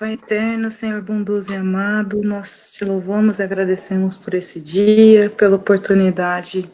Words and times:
Pai 0.00 0.14
eterno, 0.14 0.70
Senhor 0.70 1.02
bondoso 1.02 1.52
e 1.52 1.54
amado, 1.54 2.22
nós 2.22 2.72
te 2.72 2.86
louvamos 2.86 3.38
e 3.38 3.42
agradecemos 3.42 4.16
por 4.16 4.32
esse 4.32 4.58
dia, 4.58 5.28
pela 5.28 5.56
oportunidade 5.56 6.70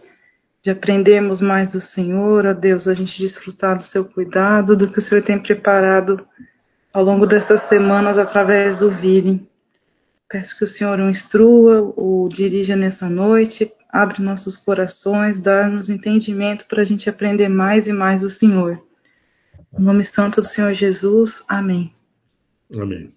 de 0.63 0.71
aprendermos 0.71 1.41
mais 1.41 1.73
do 1.73 1.81
Senhor, 1.81 2.47
ó 2.47 2.53
Deus, 2.53 2.87
a 2.87 2.95
gente 2.95 3.19
desfrutar 3.19 3.77
do 3.79 3.83
seu 3.83 4.05
cuidado, 4.05 4.77
do 4.77 4.87
que 4.87 5.01
o 5.01 5.03
Senhor 5.03 5.25
tem 5.25 5.41
preparado 5.41 6.25
ao 6.93 7.03
longo 7.03 7.27
dessas 7.27 7.63
semanas 7.63 8.17
através 8.17 8.77
do 8.77 8.93
vídeo. 8.93 9.45
Peço 10.29 10.57
que 10.57 10.63
o 10.63 10.69
Senhor 10.69 11.01
o 11.01 11.11
instrua, 11.11 11.81
o 11.97 12.29
dirija 12.29 12.77
nessa 12.77 13.11
noite, 13.11 13.73
abre 13.91 14.23
nossos 14.23 14.57
corações, 14.57 15.41
dá-nos 15.41 15.89
entendimento 15.89 16.65
para 16.67 16.83
a 16.83 16.85
gente 16.87 17.11
aprender 17.11 17.49
mais 17.49 17.89
e 17.89 17.93
mais 17.93 18.21
do 18.21 18.31
Senhor. 18.31 18.81
Em 19.77 19.83
nome 19.83 20.05
santo 20.05 20.41
do 20.41 20.47
Senhor 20.47 20.73
Jesus, 20.75 21.43
amém. 21.49 21.96
Amém. 22.73 23.11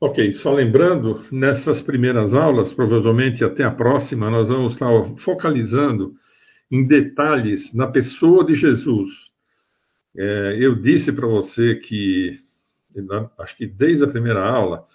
Ok, 0.00 0.32
só 0.34 0.54
lembrando, 0.54 1.24
nessas 1.32 1.82
primeiras 1.82 2.32
aulas, 2.32 2.72
provavelmente 2.72 3.44
até 3.44 3.64
a 3.64 3.70
próxima, 3.70 4.30
nós 4.30 4.48
vamos 4.48 4.74
estar 4.74 4.88
focalizando 5.18 6.14
em 6.70 6.86
detalhes 6.86 7.72
na 7.74 7.88
pessoa 7.88 8.44
de 8.44 8.54
Jesus. 8.54 9.10
É, 10.16 10.56
eu 10.60 10.76
disse 10.76 11.12
para 11.12 11.26
você 11.26 11.76
que, 11.76 12.36
acho 13.38 13.56
que 13.56 13.66
desde 13.66 14.04
a 14.04 14.08
primeira 14.08 14.44
aula, 14.44 14.86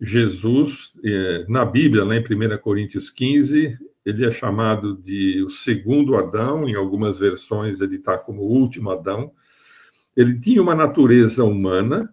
Jesus, 0.00 0.92
é, 1.04 1.46
na 1.48 1.64
Bíblia, 1.64 2.04
lá 2.04 2.14
em 2.14 2.20
1 2.20 2.58
Coríntios 2.58 3.10
15, 3.10 3.76
ele 4.04 4.24
é 4.24 4.30
chamado 4.30 4.96
de 5.02 5.42
o 5.42 5.50
segundo 5.50 6.16
Adão, 6.16 6.68
em 6.68 6.74
algumas 6.76 7.18
versões 7.18 7.80
ele 7.80 7.96
está 7.96 8.16
como 8.16 8.42
o 8.42 8.52
último 8.52 8.90
Adão. 8.90 9.32
Ele 10.16 10.38
tinha 10.38 10.62
uma 10.62 10.74
natureza 10.74 11.42
humana, 11.44 12.08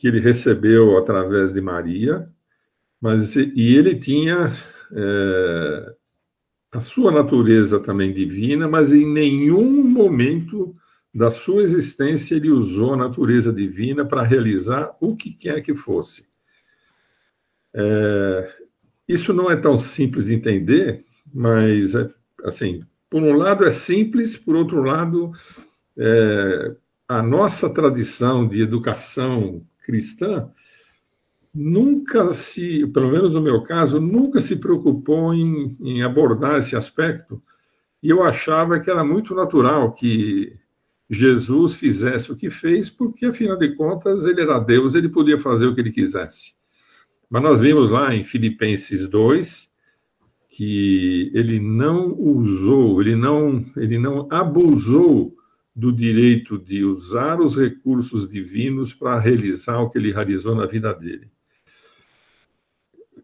que 0.00 0.08
ele 0.08 0.18
recebeu 0.18 0.96
através 0.96 1.52
de 1.52 1.60
Maria, 1.60 2.24
mas 3.00 3.36
e 3.36 3.76
ele 3.76 4.00
tinha 4.00 4.50
é, 4.92 5.94
a 6.72 6.80
sua 6.80 7.12
natureza 7.12 7.78
também 7.80 8.10
divina, 8.10 8.66
mas 8.66 8.90
em 8.90 9.06
nenhum 9.06 9.84
momento 9.84 10.72
da 11.14 11.30
sua 11.30 11.62
existência 11.62 12.34
ele 12.34 12.50
usou 12.50 12.94
a 12.94 12.96
natureza 12.96 13.52
divina 13.52 14.06
para 14.06 14.22
realizar 14.22 14.96
o 15.02 15.14
que 15.14 15.34
quer 15.34 15.60
que 15.60 15.74
fosse. 15.74 16.24
É, 17.76 18.54
isso 19.06 19.34
não 19.34 19.50
é 19.50 19.56
tão 19.56 19.76
simples 19.76 20.26
de 20.26 20.34
entender, 20.34 21.00
mas 21.34 21.94
é, 21.94 22.10
assim, 22.44 22.82
por 23.10 23.22
um 23.22 23.34
lado 23.34 23.66
é 23.66 23.72
simples, 23.80 24.38
por 24.38 24.56
outro 24.56 24.82
lado, 24.82 25.30
é, 25.98 26.76
a 27.06 27.22
nossa 27.22 27.68
tradição 27.68 28.48
de 28.48 28.62
educação 28.62 29.62
cristã 29.90 30.48
nunca 31.54 32.32
se, 32.32 32.86
pelo 32.86 33.10
menos 33.10 33.32
no 33.34 33.40
meu 33.40 33.62
caso, 33.62 34.00
nunca 34.00 34.40
se 34.40 34.56
preocupou 34.56 35.34
em, 35.34 35.76
em, 35.80 36.02
abordar 36.02 36.58
esse 36.58 36.76
aspecto. 36.76 37.40
E 38.02 38.08
eu 38.08 38.22
achava 38.22 38.78
que 38.78 38.88
era 38.90 39.04
muito 39.04 39.34
natural 39.34 39.92
que 39.92 40.52
Jesus 41.10 41.74
fizesse 41.74 42.30
o 42.30 42.36
que 42.36 42.50
fez, 42.50 42.88
porque 42.88 43.26
afinal 43.26 43.58
de 43.58 43.74
contas 43.74 44.24
ele 44.24 44.40
era 44.40 44.60
Deus, 44.60 44.94
ele 44.94 45.08
podia 45.08 45.40
fazer 45.40 45.66
o 45.66 45.74
que 45.74 45.80
ele 45.80 45.92
quisesse. 45.92 46.52
Mas 47.28 47.42
nós 47.42 47.60
vimos 47.60 47.90
lá 47.90 48.14
em 48.14 48.24
Filipenses 48.24 49.08
2 49.08 49.68
que 50.50 51.30
ele 51.34 51.58
não 51.58 52.12
usou, 52.18 53.00
ele 53.00 53.16
não, 53.16 53.64
ele 53.76 53.98
não 53.98 54.28
abusou 54.30 55.34
do 55.74 55.92
direito 55.92 56.58
de 56.58 56.84
usar 56.84 57.40
os 57.40 57.56
recursos 57.56 58.28
divinos 58.28 58.92
para 58.92 59.18
realizar 59.18 59.78
o 59.80 59.88
que 59.88 59.98
ele 59.98 60.12
realizou 60.12 60.54
na 60.54 60.66
vida 60.66 60.92
dele. 60.92 61.28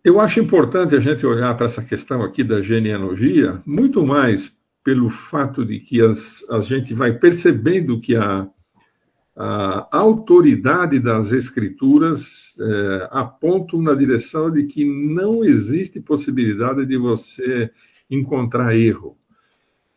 Eu 0.05 0.21
acho 0.21 0.39
importante 0.39 0.95
a 0.95 1.01
gente 1.01 1.27
olhar 1.27 1.57
para 1.57 1.67
essa 1.67 1.83
questão 1.83 2.23
aqui 2.23 2.45
da 2.45 2.63
genealogia, 2.63 3.61
muito 3.67 4.07
mais 4.07 4.55
pelo 4.85 5.11
fato 5.11 5.65
de 5.65 5.81
que 5.81 6.01
as, 6.01 6.45
a 6.49 6.61
gente 6.61 6.95
vai 6.95 7.19
percebendo 7.19 8.01
que 8.01 8.15
a, 8.15 8.49
a 9.35 9.89
autoridade 9.91 11.01
das 11.01 11.33
escrituras 11.33 12.21
é, 12.61 13.09
apontam 13.11 13.83
na 13.83 13.95
direção 13.95 14.51
de 14.51 14.65
que 14.65 14.85
não 14.85 15.45
existe 15.45 16.01
possibilidade 16.01 16.87
de 16.87 16.97
você 16.97 17.71
encontrar 18.09 18.77
erro. 18.77 19.17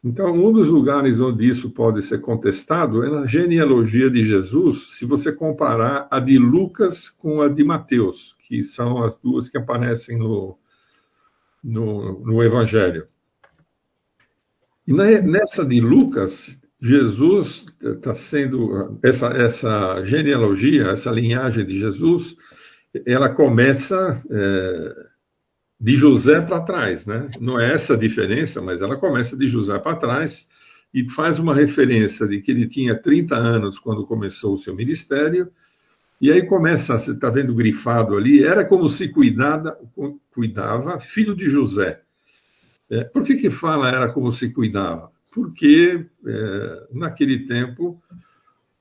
Então, 0.03 0.33
um 0.33 0.53
dos 0.53 0.67
lugares 0.67 1.19
onde 1.19 1.47
isso 1.47 1.69
pode 1.71 2.01
ser 2.03 2.21
contestado 2.21 3.03
é 3.03 3.09
na 3.09 3.27
genealogia 3.27 4.09
de 4.09 4.23
Jesus, 4.23 4.97
se 4.97 5.05
você 5.05 5.31
comparar 5.31 6.07
a 6.09 6.21
de 6.21 6.37
Lucas 6.37 7.09
com 7.09 7.41
a 7.41 7.49
de 7.49 7.65
Mateus, 7.65 8.33
que 8.47 8.63
são 8.63 9.03
as 9.03 9.19
duas 9.19 9.49
que 9.49 9.57
aparecem 9.57 10.17
no, 10.17 10.57
no, 11.61 12.25
no 12.25 12.41
Evangelho. 12.41 13.03
E 14.87 14.93
nessa 14.93 15.65
de 15.65 15.81
Lucas, 15.81 16.57
Jesus 16.81 17.65
está 17.81 18.15
sendo. 18.15 18.97
Essa, 19.03 19.27
essa 19.27 20.05
genealogia, 20.05 20.87
essa 20.87 21.11
linhagem 21.11 21.65
de 21.65 21.77
Jesus, 21.77 22.35
ela 23.05 23.29
começa. 23.35 24.23
É, 24.31 25.08
de 25.79 25.95
José 25.95 26.41
para 26.41 26.61
trás, 26.61 27.05
né? 27.05 27.29
Não 27.39 27.59
é 27.59 27.73
essa 27.73 27.93
a 27.93 27.97
diferença, 27.97 28.61
mas 28.61 28.81
ela 28.81 28.97
começa 28.97 29.37
de 29.37 29.47
José 29.47 29.77
para 29.79 29.95
trás 29.95 30.47
e 30.93 31.09
faz 31.11 31.39
uma 31.39 31.55
referência 31.55 32.27
de 32.27 32.41
que 32.41 32.51
ele 32.51 32.67
tinha 32.67 32.99
30 32.99 33.35
anos 33.35 33.79
quando 33.79 34.05
começou 34.05 34.55
o 34.55 34.57
seu 34.57 34.75
ministério. 34.75 35.49
E 36.19 36.29
aí 36.31 36.45
começa, 36.45 36.97
você 36.97 37.11
está 37.11 37.29
vendo 37.29 37.55
grifado 37.55 38.17
ali, 38.17 38.43
era 38.43 38.65
como 38.65 38.89
se 38.89 39.07
cuidava, 39.07 39.77
cuidava 40.33 40.99
filho 40.99 41.33
de 41.33 41.49
José. 41.49 42.01
É, 42.89 43.03
por 43.05 43.23
que, 43.23 43.35
que 43.35 43.49
fala 43.49 43.87
era 43.87 44.11
como 44.11 44.33
se 44.33 44.51
cuidava? 44.51 45.11
Porque 45.33 46.05
é, 46.25 46.87
naquele 46.91 47.45
tempo 47.45 48.01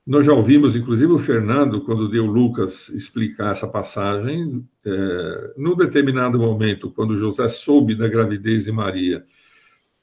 nós 0.08 0.24
já 0.24 0.32
ouvimos, 0.32 0.74
inclusive, 0.74 1.12
o 1.12 1.18
Fernando, 1.18 1.82
quando 1.82 2.08
deu 2.08 2.24
Lucas 2.24 2.88
explicar 2.88 3.52
essa 3.52 3.68
passagem, 3.68 4.66
é, 4.86 5.52
num 5.58 5.76
determinado 5.76 6.38
momento, 6.38 6.90
quando 6.90 7.18
José 7.18 7.46
soube 7.50 7.94
da 7.94 8.08
gravidez 8.08 8.64
de 8.64 8.72
Maria, 8.72 9.22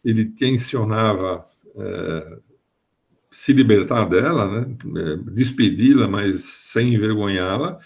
ele 0.04 0.26
tensionava 0.26 1.44
é, 1.76 2.38
se 3.32 3.52
libertar 3.52 4.08
dela, 4.08 4.62
né, 4.62 4.78
é, 4.96 5.32
despedi-la, 5.32 6.08
mas 6.08 6.40
sem 6.72 6.94
envergonhá-la. 6.94 7.80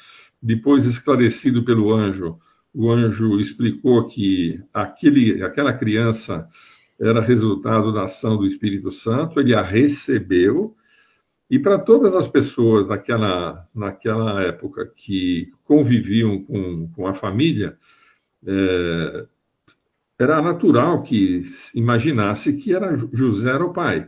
Depois, 0.44 0.84
esclarecido 0.84 1.64
pelo 1.64 1.94
anjo, 1.94 2.38
o 2.74 2.92
anjo 2.92 3.40
explicou 3.40 4.06
que 4.10 4.62
aquele, 4.74 5.42
aquela 5.42 5.72
criança 5.72 6.46
era 7.00 7.22
resultado 7.22 7.94
da 7.94 8.04
ação 8.04 8.36
do 8.36 8.46
Espírito 8.46 8.92
Santo, 8.92 9.40
ele 9.40 9.56
a 9.56 9.62
recebeu 9.62 10.76
e 11.50 11.58
para 11.58 11.80
todas 11.80 12.14
as 12.14 12.28
pessoas 12.28 12.88
naquela, 12.88 13.68
naquela 13.74 14.44
época 14.44 14.86
que 14.96 15.52
conviviam 15.64 16.44
com, 16.44 16.92
com 16.96 17.08
a 17.08 17.16
família, 17.16 17.76
é, 18.46 19.26
era 20.20 20.42
natural 20.42 21.02
que 21.02 21.44
imaginasse 21.74 22.54
que 22.58 22.74
era 22.74 22.96
José 23.14 23.50
era 23.50 23.66
o 23.66 23.74
pai. 23.74 24.08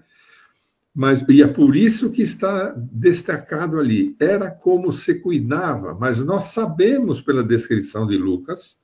Mas, 0.94 1.24
e 1.30 1.42
é 1.42 1.48
por 1.48 1.76
isso 1.76 2.12
que 2.12 2.22
está 2.22 2.76
destacado 2.92 3.80
ali. 3.80 4.16
Era 4.20 4.52
como 4.52 4.92
se 4.92 5.22
cuidava, 5.22 5.96
mas 5.96 6.24
nós 6.24 6.54
sabemos 6.54 7.22
pela 7.22 7.44
descrição 7.44 8.06
de 8.06 8.18
Lucas 8.18 8.78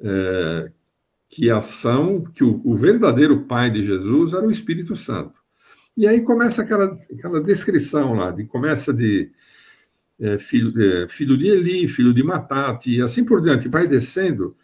é, 0.00 0.70
que 1.28 1.50
a 1.50 1.58
ação, 1.58 2.24
que 2.34 2.44
o, 2.44 2.60
o 2.64 2.76
verdadeiro 2.76 3.46
pai 3.46 3.70
de 3.70 3.84
Jesus 3.84 4.32
era 4.32 4.46
o 4.46 4.50
Espírito 4.50 4.96
Santo. 4.96 5.37
E 5.98 6.06
aí 6.06 6.20
começa 6.20 6.62
aquela, 6.62 6.96
aquela 7.12 7.42
descrição 7.42 8.14
lá, 8.14 8.30
de, 8.30 8.44
começa 8.44 8.94
de 8.94 9.32
é, 10.20 10.38
filho, 10.38 10.72
é, 10.80 11.08
filho 11.08 11.36
de 11.36 11.48
Eli, 11.48 11.88
filho 11.88 12.14
de 12.14 12.22
Matate, 12.22 12.94
e 12.94 13.02
assim 13.02 13.24
por 13.24 13.42
diante, 13.42 13.68
vai 13.68 13.88
descendo. 13.88 14.54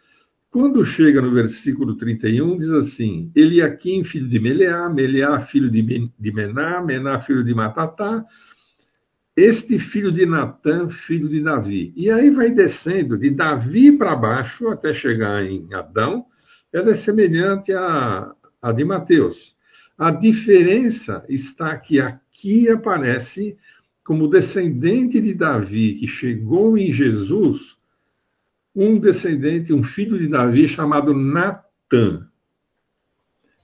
Quando 0.49 0.87
chega 0.87 1.21
no 1.21 1.33
versículo 1.33 1.97
31, 1.97 2.57
diz 2.57 2.71
assim: 2.71 3.33
Eliakim, 3.35 4.05
filho 4.05 4.29
de 4.29 4.39
Meleá, 4.39 4.89
Meleá, 4.89 5.41
filho 5.41 5.69
de, 5.69 6.09
de 6.17 6.33
Mená, 6.33 6.81
Mená, 6.81 7.21
filho 7.21 7.43
de 7.43 7.53
Matatá, 7.53 8.25
este 9.37 9.81
filho 9.81 10.13
de 10.13 10.25
Natã, 10.27 10.89
filho 10.89 11.29
de 11.29 11.43
Davi. 11.43 11.93
E 11.97 12.13
aí 12.13 12.31
vai 12.31 12.53
descendo 12.53 13.19
de 13.19 13.31
Davi 13.31 13.99
para 13.99 14.15
baixo 14.15 14.69
até 14.69 14.95
chegar 14.95 15.45
em 15.45 15.67
Adão, 15.75 16.27
ela 16.73 16.93
é 16.93 16.95
semelhante 16.95 17.73
à, 17.73 18.33
à 18.63 18.71
de 18.71 18.85
Mateus. 18.85 19.54
A 19.97 20.11
diferença 20.11 21.25
está 21.29 21.77
que 21.77 22.01
aqui 22.01 22.69
aparece 22.69 23.57
como 24.05 24.29
descendente 24.29 25.21
de 25.21 25.35
Davi 25.35 25.95
que 25.95 26.07
chegou 26.07 26.77
em 26.77 26.93
Jesus, 26.93 27.77
um 28.75 28.99
descendente, 28.99 29.73
um 29.73 29.83
filho 29.83 30.19
de 30.19 30.29
Davi 30.29 30.67
chamado 30.69 31.15
Natã. 31.15 32.27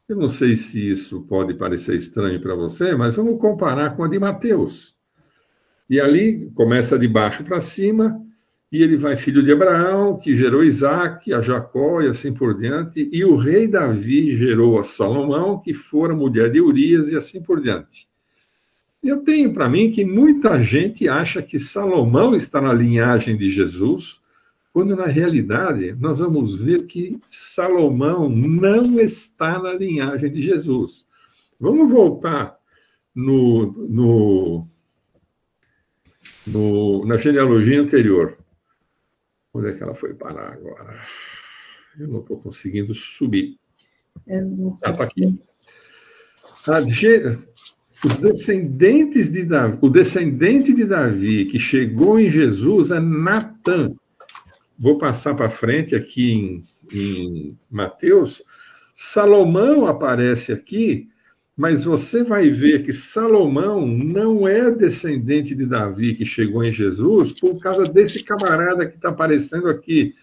Eu 0.09 0.17
não 0.17 0.29
sei 0.29 0.57
se 0.57 0.91
isso 0.91 1.23
pode 1.29 1.55
parecer 1.55 1.97
estranho 1.97 2.41
para 2.41 2.55
você, 2.55 2.95
mas 2.97 3.17
vamos 3.17 3.41
comparar 3.41 3.97
com 3.97 4.05
a 4.05 4.09
de 4.09 4.19
Mateus. 4.19 4.95
E 5.89 6.01
ali 6.01 6.51
começa 6.53 6.99
de 6.99 7.09
baixo 7.09 7.45
para 7.45 7.61
cima, 7.61 8.21
e 8.73 8.83
ele 8.83 8.97
vai 8.97 9.17
filho 9.17 9.43
de 9.43 9.53
Abraão, 9.53 10.17
que 10.19 10.37
gerou 10.37 10.63
Isaac, 10.63 11.33
a 11.33 11.41
Jacó 11.41 12.01
e 12.01 12.09
assim 12.09 12.33
por 12.33 12.57
diante, 12.57 13.09
e 13.13 13.25
o 13.25 13.37
rei 13.37 13.67
Davi 13.67 14.37
gerou 14.37 14.79
a 14.79 14.85
Salomão, 14.85 15.59
que 15.59 15.75
fora 15.75 16.15
mulher 16.15 16.53
de 16.53 16.61
Urias 16.61 17.09
e 17.09 17.17
assim 17.17 17.43
por 17.43 17.61
diante. 17.61 18.09
Eu 19.03 19.25
tenho 19.25 19.53
para 19.53 19.69
mim 19.69 19.91
que 19.91 20.05
muita 20.05 20.63
gente 20.63 21.09
acha 21.09 21.43
que 21.43 21.59
Salomão 21.59 22.35
está 22.35 22.61
na 22.61 22.73
linhagem 22.73 23.37
de 23.37 23.51
Jesus, 23.51 24.21
quando 24.73 24.95
na 24.95 25.07
realidade 25.07 25.97
nós 25.99 26.21
vamos 26.21 26.55
ver 26.55 26.87
que 26.87 27.19
Salomão 27.29 28.29
não 28.29 29.01
está 29.01 29.61
na 29.61 29.73
linhagem 29.73 30.31
de 30.31 30.43
Jesus. 30.43 31.05
Vamos 31.59 31.91
voltar 31.91 32.57
no, 33.15 33.73
no, 33.89 34.67
no, 36.47 37.05
na 37.07 37.17
genealogia 37.17 37.81
anterior. 37.81 38.40
Onde 39.53 39.71
é 39.71 39.73
que 39.75 39.83
ela 39.83 39.95
foi 39.95 40.15
parar 40.15 40.53
agora? 40.53 41.01
Eu 41.99 42.09
não 42.09 42.21
estou 42.21 42.41
conseguindo 42.41 42.95
subir. 42.95 43.57
Ah, 44.85 44.93
tá 44.93 45.05
aqui. 45.05 45.25
os 48.05 48.17
descendentes 48.17 49.31
de 49.31 49.45
Davi, 49.45 49.79
o 49.83 49.89
descendente 49.89 50.73
de 50.73 50.85
Davi 50.85 51.47
que 51.47 51.59
chegou 51.59 52.19
em 52.19 52.31
Jesus 52.31 52.91
é 52.91 53.01
Natan. 53.01 53.89
Vou 54.79 54.99
passar 54.99 55.35
para 55.35 55.51
frente 55.51 55.95
aqui 55.95 56.33
em, 56.33 56.65
em 56.93 57.59
Mateus. 57.71 58.43
Salomão 58.97 59.87
aparece 59.87 60.53
aqui 60.53 61.09
mas 61.61 61.85
você 61.85 62.25
vai 62.25 62.49
ver 62.49 62.85
que 62.85 62.91
Salomão 62.91 63.87
não 63.87 64.49
é 64.49 64.71
descendente 64.71 65.55
de 65.55 65.67
Davi 65.67 66.15
que 66.15 66.25
chegou 66.25 66.65
em 66.65 66.73
Jesus 66.73 67.39
por 67.39 67.61
causa 67.61 67.83
desse 67.85 68.25
camarada 68.25 68.87
que 68.87 68.97
está 68.97 69.11
aparecendo 69.11 69.69
aqui, 69.69 70.15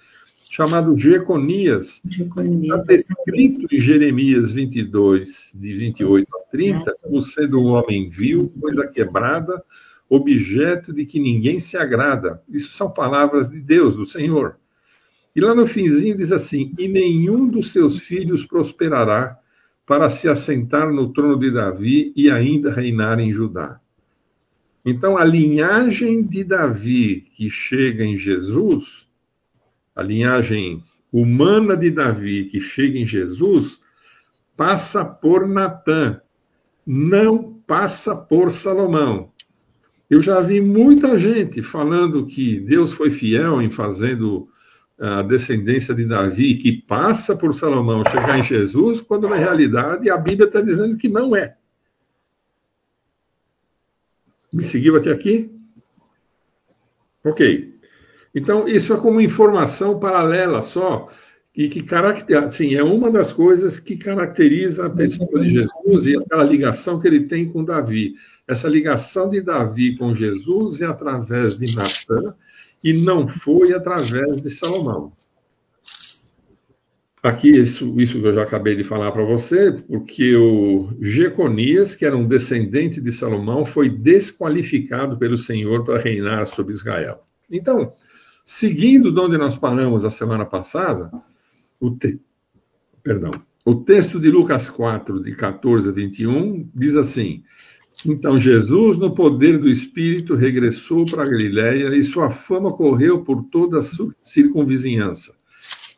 chamado 0.50 0.98
Jeconias. 0.98 2.01
Está 2.04 2.78
descrito 2.78 3.68
em 3.72 3.80
Jeremias 3.80 4.51
22, 4.51 5.51
de 5.54 5.74
28 5.75 6.28
a 6.28 6.50
30, 6.50 6.92
como 7.04 7.22
sendo 7.22 7.62
um 7.62 7.68
homem 7.68 8.10
vil, 8.10 8.51
coisa 8.60 8.88
quebrada, 8.88 9.62
objeto 10.10 10.92
de 10.92 11.06
que 11.06 11.19
ninguém 11.19 11.60
se 11.60 11.78
agrada. 11.78 12.42
Isso 12.50 12.75
são 12.75 12.89
palavras 12.89 13.48
de 13.48 13.60
Deus, 13.60 13.95
do 13.95 14.07
Senhor. 14.07 14.56
E 15.36 15.39
lá 15.39 15.54
no 15.54 15.68
finzinho 15.68 16.18
diz 16.18 16.31
assim: 16.31 16.74
E 16.80 16.88
nenhum 16.88 17.48
dos 17.48 17.72
seus 17.72 18.00
filhos 18.00 18.44
prosperará 18.44 19.38
para 19.88 20.10
se 20.10 20.28
assentar 20.28 20.92
no 20.92 21.13
trono 21.13 21.39
de 21.39 21.50
Davi 21.50 22.12
e 22.13 22.30
ainda 22.30 22.74
reinar 22.74 23.19
em 23.22 23.31
Judá. 23.31 23.80
Então, 24.86 25.18
a 25.18 25.24
linhagem 25.24 26.22
de 26.24 26.44
Davi 26.44 27.25
que 27.36 27.50
chega 27.50 28.04
em 28.04 28.18
Jesus, 28.18 29.07
a 29.95 30.04
linhagem 30.04 30.84
humana 31.12 31.75
de 31.75 31.89
Davi 31.89 32.50
que 32.51 32.60
chega 32.60 33.00
em 33.00 33.06
Jesus, 33.06 33.80
passa 34.57 35.06
por 35.06 35.48
Natã, 35.48 36.19
não 36.86 37.54
passa 37.66 38.13
por 38.13 38.51
Salomão. 38.51 39.30
Eu 40.10 40.22
já 40.22 40.42
vi 40.42 40.60
muita 40.62 41.18
gente 41.18 41.62
falando 41.62 42.25
que 42.25 42.60
Deus 42.60 42.94
foi 42.94 43.12
fiel 43.12 43.62
em 43.62 43.72
fazendo 43.72 44.48
a 45.00 45.22
descendência 45.22 45.94
de 45.94 46.06
Davi, 46.06 46.56
que 46.56 46.72
passa 46.72 47.36
por 47.36 47.54
Salomão 47.54 48.04
chegar 48.04 48.40
em 48.40 48.44
Jesus, 48.44 49.02
quando 49.02 49.28
na 49.28 49.36
realidade 49.36 50.10
a 50.10 50.18
Bíblia 50.18 50.48
está 50.48 50.62
dizendo 50.62 50.98
que 50.98 51.08
não 51.08 51.36
é. 51.36 51.56
Me 54.52 54.64
seguiu 54.64 54.96
até 54.96 55.12
aqui? 55.12 55.52
Ok. 57.24 57.76
Então, 58.34 58.68
isso 58.68 58.94
é 58.94 58.98
como 58.98 59.22
informação 59.22 60.00
paralela 60.00 60.62
só, 60.62 61.10
e 61.56 61.70
que 61.70 61.84
caracteriza, 61.84 62.46
assim, 62.46 62.76
é 62.76 62.84
uma 62.84 63.12
das 63.12 63.34
coisas 63.34 63.80
que 63.80 63.98
caracteriza 63.98 64.86
a 64.86 64.90
pessoa 64.90 65.42
de 65.42 65.50
Jesus 65.50 66.06
e 66.06 66.16
aquela 66.16 66.44
ligação 66.44 67.00
que 67.00 67.08
ele 67.08 67.26
tem 67.26 67.52
com 67.52 67.64
Davi. 67.64 68.14
Essa 68.48 68.68
ligação 68.68 69.30
de 69.30 69.42
Davi 69.42 69.98
com 69.98 70.16
Jesus 70.16 70.82
é 70.82 70.86
através 70.86 71.58
de 71.58 71.76
Natan, 71.76 72.36
e 72.83 72.94
não 72.94 73.27
foi 73.27 73.74
através 73.74 74.41
de 74.41 74.50
Salomão. 74.51 75.12
Aqui, 77.21 77.50
isso, 77.50 78.00
isso 78.00 78.21
que 78.21 78.25
eu 78.25 78.33
já 78.33 78.44
acabei 78.44 78.75
de 78.75 78.83
falar 78.83 79.12
para 79.12 79.25
você, 79.25 79.71
porque 79.88 80.35
o 80.35 80.89
Jeconias, 81.01 81.95
que 81.95 82.06
era 82.06 82.15
um 82.15 82.27
descendente 82.27 83.01
de 83.01 83.12
Salomão, 83.12 83.65
foi 83.65 83.89
desqualificado 83.89 85.18
pelo 85.18 85.38
Senhor 85.38 85.83
para 85.83 86.00
reinar 86.00 86.45
sobre 86.45 86.74
Israel. 86.74 87.24
Então, 87.51 87.91
seguindo 88.45 89.12
de 89.12 89.19
onde 89.19 89.38
nós 89.38 89.57
paramos 89.57 90.06
a 90.06 90.12
semana 90.12 90.45
passada, 90.45 91.12
o, 91.79 91.91
te... 91.91 92.19
Perdão, 93.03 93.31
o 93.65 93.75
texto 93.75 94.19
de 94.19 94.29
Lucas 94.29 94.69
4, 94.69 95.21
de 95.21 95.35
14 95.35 95.89
a 95.89 95.91
21, 95.91 96.69
diz 96.74 96.95
assim: 96.95 97.44
então 98.07 98.39
Jesus, 98.39 98.98
no 98.98 99.13
poder 99.13 99.59
do 99.59 99.68
Espírito, 99.68 100.33
regressou 100.33 101.06
para 101.06 101.24
a 101.24 101.30
Galiléia 101.30 101.94
e 101.95 102.04
sua 102.04 102.31
fama 102.31 102.71
correu 102.71 103.24
por 103.24 103.44
toda 103.51 103.80
a 103.80 103.83
circunvizinhança. 104.24 105.33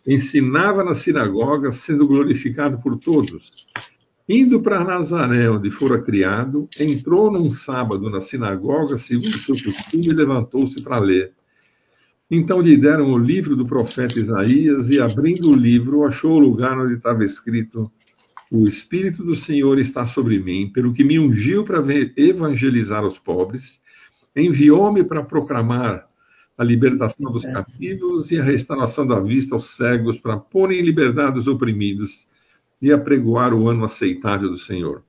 Ensinava 0.07 0.83
na 0.83 0.95
sinagoga, 0.95 1.71
sendo 1.71 2.07
glorificado 2.07 2.79
por 2.81 2.97
todos. 2.97 3.51
Indo 4.27 4.59
para 4.59 4.83
Nazaré, 4.83 5.49
onde 5.49 5.69
fora 5.69 6.01
criado, 6.01 6.67
entrou 6.79 7.31
num 7.31 7.49
sábado 7.49 8.09
na 8.09 8.21
sinagoga, 8.21 8.97
segundo 8.97 9.37
seu 9.37 9.55
costume, 9.55 10.07
e 10.07 10.13
levantou-se 10.13 10.83
para 10.83 10.99
ler. 10.99 11.31
Então 12.29 12.59
lhe 12.59 12.75
deram 12.77 13.11
o 13.11 13.17
livro 13.17 13.55
do 13.55 13.65
profeta 13.65 14.19
Isaías, 14.19 14.89
e 14.89 14.99
abrindo 14.99 15.51
o 15.51 15.55
livro, 15.55 16.05
achou 16.05 16.37
o 16.37 16.39
lugar 16.39 16.79
onde 16.79 16.93
estava 16.93 17.23
escrito 17.23 17.91
o 18.51 18.67
Espírito 18.67 19.23
do 19.23 19.35
Senhor 19.35 19.77
está 19.79 20.05
sobre 20.05 20.39
mim, 20.39 20.71
pelo 20.73 20.93
que 20.93 21.03
me 21.03 21.19
ungiu 21.19 21.63
para 21.63 21.83
evangelizar 22.17 23.05
os 23.05 23.19
pobres, 23.19 23.79
enviou-me 24.35 25.03
para 25.03 25.23
proclamar 25.23 26.07
a 26.57 26.63
libertação 26.63 27.31
dos 27.31 27.43
cativos 27.43 28.31
e 28.31 28.39
a 28.39 28.43
restauração 28.43 29.07
da 29.07 29.19
vista 29.19 29.55
aos 29.55 29.77
cegos, 29.77 30.17
para 30.17 30.37
pôr 30.37 30.71
em 30.71 30.81
liberdade 30.81 31.37
os 31.37 31.47
oprimidos 31.47 32.25
e 32.81 32.91
apregoar 32.91 33.53
o 33.53 33.69
ano 33.69 33.85
aceitável 33.85 34.49
do 34.49 34.57
Senhor. 34.57 35.03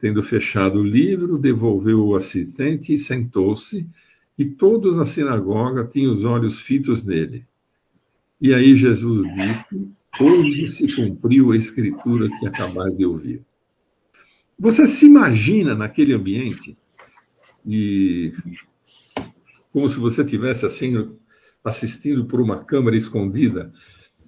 Tendo 0.00 0.22
fechado 0.22 0.80
o 0.80 0.84
livro, 0.84 1.38
devolveu 1.38 2.04
o 2.04 2.16
assistente 2.16 2.94
e 2.94 2.98
sentou-se, 2.98 3.86
e 4.36 4.44
todos 4.44 4.96
na 4.96 5.04
sinagoga 5.04 5.84
tinham 5.84 6.12
os 6.12 6.24
olhos 6.24 6.58
fitos 6.60 7.04
nele. 7.04 7.44
E 8.40 8.52
aí 8.52 8.74
Jesus 8.74 9.22
disse: 9.34 9.88
Hoje 10.20 10.68
se 10.68 10.94
cumpriu 10.94 11.52
a 11.52 11.56
escritura 11.56 12.28
que 12.38 12.46
acabais 12.46 12.96
de 12.96 13.04
ouvir. 13.06 13.42
Você 14.58 14.86
se 14.86 15.06
imagina 15.06 15.74
naquele 15.74 16.12
ambiente 16.12 16.76
e 17.66 18.32
como 19.72 19.88
se 19.88 19.98
você 19.98 20.24
tivesse 20.24 20.66
assim 20.66 21.16
assistindo 21.64 22.26
por 22.26 22.40
uma 22.40 22.64
câmera 22.64 22.96
escondida, 22.96 23.72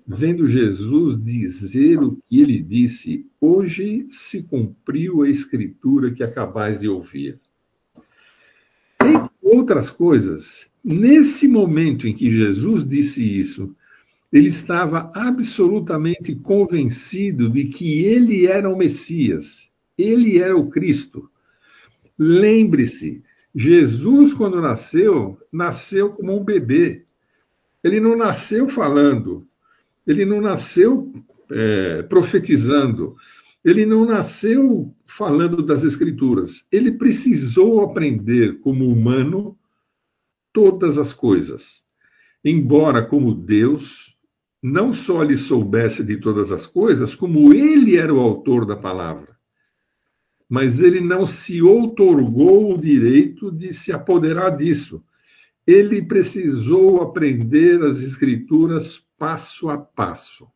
vendo 0.07 0.49
Jesus 0.49 1.23
dizer 1.23 1.99
o 1.99 2.17
que 2.29 2.41
ele 2.41 2.62
disse: 2.62 3.26
Hoje 3.41 4.07
se 4.11 4.43
cumpriu 4.43 5.23
a 5.23 5.29
escritura 5.29 6.12
que 6.12 6.23
acabais 6.23 6.81
de 6.81 6.88
ouvir. 6.88 7.38
Entre 9.03 9.31
outras 9.43 9.91
coisas, 9.91 10.69
nesse 10.83 11.47
momento 11.47 12.09
em 12.09 12.14
que 12.14 12.31
Jesus 12.31 12.88
disse 12.88 13.23
isso, 13.23 13.75
ele 14.35 14.49
estava 14.49 15.12
absolutamente 15.14 16.35
convencido 16.35 17.49
de 17.49 17.67
que 17.67 18.05
ele 18.05 18.49
era 18.49 18.69
o 18.69 18.76
Messias, 18.76 19.71
ele 19.97 20.41
era 20.41 20.57
o 20.57 20.69
Cristo. 20.69 21.31
Lembre-se, 22.19 23.23
Jesus, 23.55 24.35
quando 24.35 24.61
nasceu, 24.61 25.38
nasceu 25.53 26.11
como 26.11 26.37
um 26.37 26.43
bebê. 26.43 27.05
Ele 27.85 28.00
não 28.00 28.17
nasceu 28.17 28.69
falando, 28.71 29.47
ele 30.05 30.25
não 30.25 30.41
nasceu 30.41 31.12
é, 31.53 32.03
profetizando, 32.03 33.14
ele 33.64 33.87
não 33.87 34.05
nasceu 34.05 34.93
falando 35.17 35.62
das 35.62 35.85
Escrituras. 35.85 36.67
Ele 36.73 36.91
precisou 36.91 37.85
aprender, 37.85 38.59
como 38.62 38.88
humano, 38.88 39.57
todas 40.53 40.99
as 40.99 41.12
coisas. 41.12 41.62
Embora, 42.45 43.07
como 43.07 43.33
Deus, 43.33 44.13
não 44.64 44.94
só 44.94 45.23
lhe 45.23 45.37
soubesse 45.37 46.02
de 46.02 46.16
todas 46.16 46.50
as 46.50 46.64
coisas, 46.64 47.14
como 47.14 47.52
ele 47.52 47.99
era 47.99 48.14
o 48.14 48.18
autor 48.18 48.64
da 48.64 48.75
palavra. 48.75 49.37
Mas 50.49 50.80
ele 50.80 51.02
não 51.02 51.26
se 51.26 51.61
outorgou 51.61 52.73
o 52.75 52.80
direito 52.80 53.52
de 53.52 53.75
se 53.75 53.92
apoderar 53.92 54.56
disso. 54.56 55.04
Ele 55.66 56.00
precisou 56.00 57.02
aprender 57.02 57.85
as 57.85 57.99
Escrituras 57.99 59.04
passo 59.18 59.68
a 59.68 59.76
passo. 59.76 60.47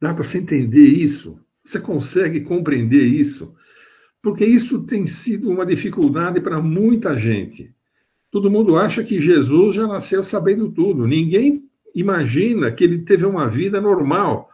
Dá 0.00 0.12
para 0.12 0.24
você 0.24 0.38
entender 0.38 0.84
isso? 0.84 1.38
Você 1.64 1.78
consegue 1.78 2.40
compreender 2.40 3.04
isso? 3.04 3.54
Porque 4.20 4.44
isso 4.44 4.82
tem 4.86 5.06
sido 5.06 5.48
uma 5.48 5.64
dificuldade 5.64 6.40
para 6.40 6.60
muita 6.60 7.16
gente. 7.16 7.72
Todo 8.28 8.50
mundo 8.50 8.76
acha 8.76 9.04
que 9.04 9.20
Jesus 9.20 9.76
já 9.76 9.86
nasceu 9.86 10.24
sabendo 10.24 10.72
tudo. 10.72 11.06
Ninguém 11.06 11.70
imagina 11.94 12.70
que 12.70 12.84
ele 12.84 13.00
teve 13.00 13.24
uma 13.26 13.48
vida 13.48 13.80
normal. 13.80 14.48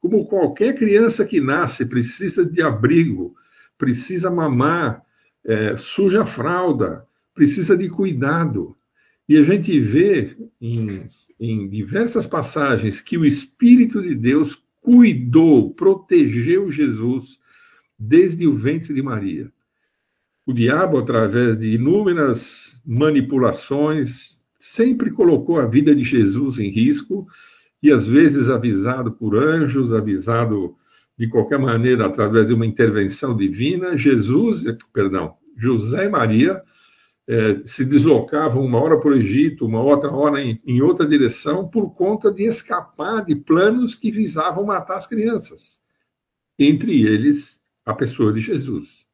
Como 0.00 0.26
qualquer 0.26 0.74
criança 0.76 1.24
que 1.24 1.40
nasce, 1.40 1.86
precisa 1.86 2.44
de 2.44 2.62
abrigo, 2.62 3.34
precisa 3.76 4.30
mamar, 4.30 5.02
é, 5.44 5.76
suja 5.76 6.22
a 6.22 6.26
fralda, 6.26 7.04
precisa 7.34 7.76
de 7.76 7.88
cuidado. 7.88 8.76
E 9.28 9.36
a 9.36 9.42
gente 9.42 9.78
vê 9.78 10.36
em, 10.60 11.08
em 11.38 11.68
diversas 11.68 12.26
passagens 12.26 13.00
que 13.00 13.18
o 13.18 13.24
Espírito 13.24 14.00
de 14.00 14.14
Deus 14.14 14.54
cuidou, 14.80 15.74
protegeu 15.74 16.70
Jesus 16.70 17.38
desde 17.98 18.46
o 18.46 18.54
ventre 18.54 18.94
de 18.94 19.02
Maria. 19.02 19.50
O 20.46 20.52
diabo, 20.52 20.96
através 20.96 21.58
de 21.58 21.74
inúmeras 21.74 22.40
manipulações, 22.86 24.37
sempre 24.74 25.10
colocou 25.10 25.58
a 25.58 25.66
vida 25.66 25.94
de 25.94 26.04
Jesus 26.04 26.58
em 26.58 26.70
risco 26.70 27.26
e 27.82 27.92
às 27.92 28.06
vezes 28.06 28.48
avisado 28.48 29.12
por 29.12 29.36
anjos, 29.36 29.92
avisado 29.92 30.74
de 31.18 31.28
qualquer 31.28 31.58
maneira 31.58 32.06
através 32.06 32.46
de 32.46 32.54
uma 32.54 32.66
intervenção 32.66 33.36
divina, 33.36 33.96
Jesus, 33.96 34.64
perdão, 34.92 35.34
José 35.56 36.04
e 36.04 36.08
Maria 36.08 36.62
é, 37.28 37.60
se 37.66 37.84
deslocavam 37.84 38.64
uma 38.64 38.80
hora 38.80 38.98
para 39.00 39.10
o 39.10 39.16
Egito, 39.16 39.66
uma 39.66 39.82
outra 39.82 40.10
hora 40.10 40.40
em, 40.40 40.58
em 40.66 40.80
outra 40.80 41.06
direção, 41.06 41.68
por 41.68 41.94
conta 41.94 42.32
de 42.32 42.44
escapar 42.44 43.24
de 43.24 43.34
planos 43.34 43.94
que 43.94 44.10
visavam 44.10 44.64
matar 44.64 44.96
as 44.96 45.06
crianças. 45.06 45.80
Entre 46.58 47.02
eles, 47.02 47.60
a 47.84 47.92
pessoa 47.94 48.32
de 48.32 48.40
Jesus. 48.40 49.07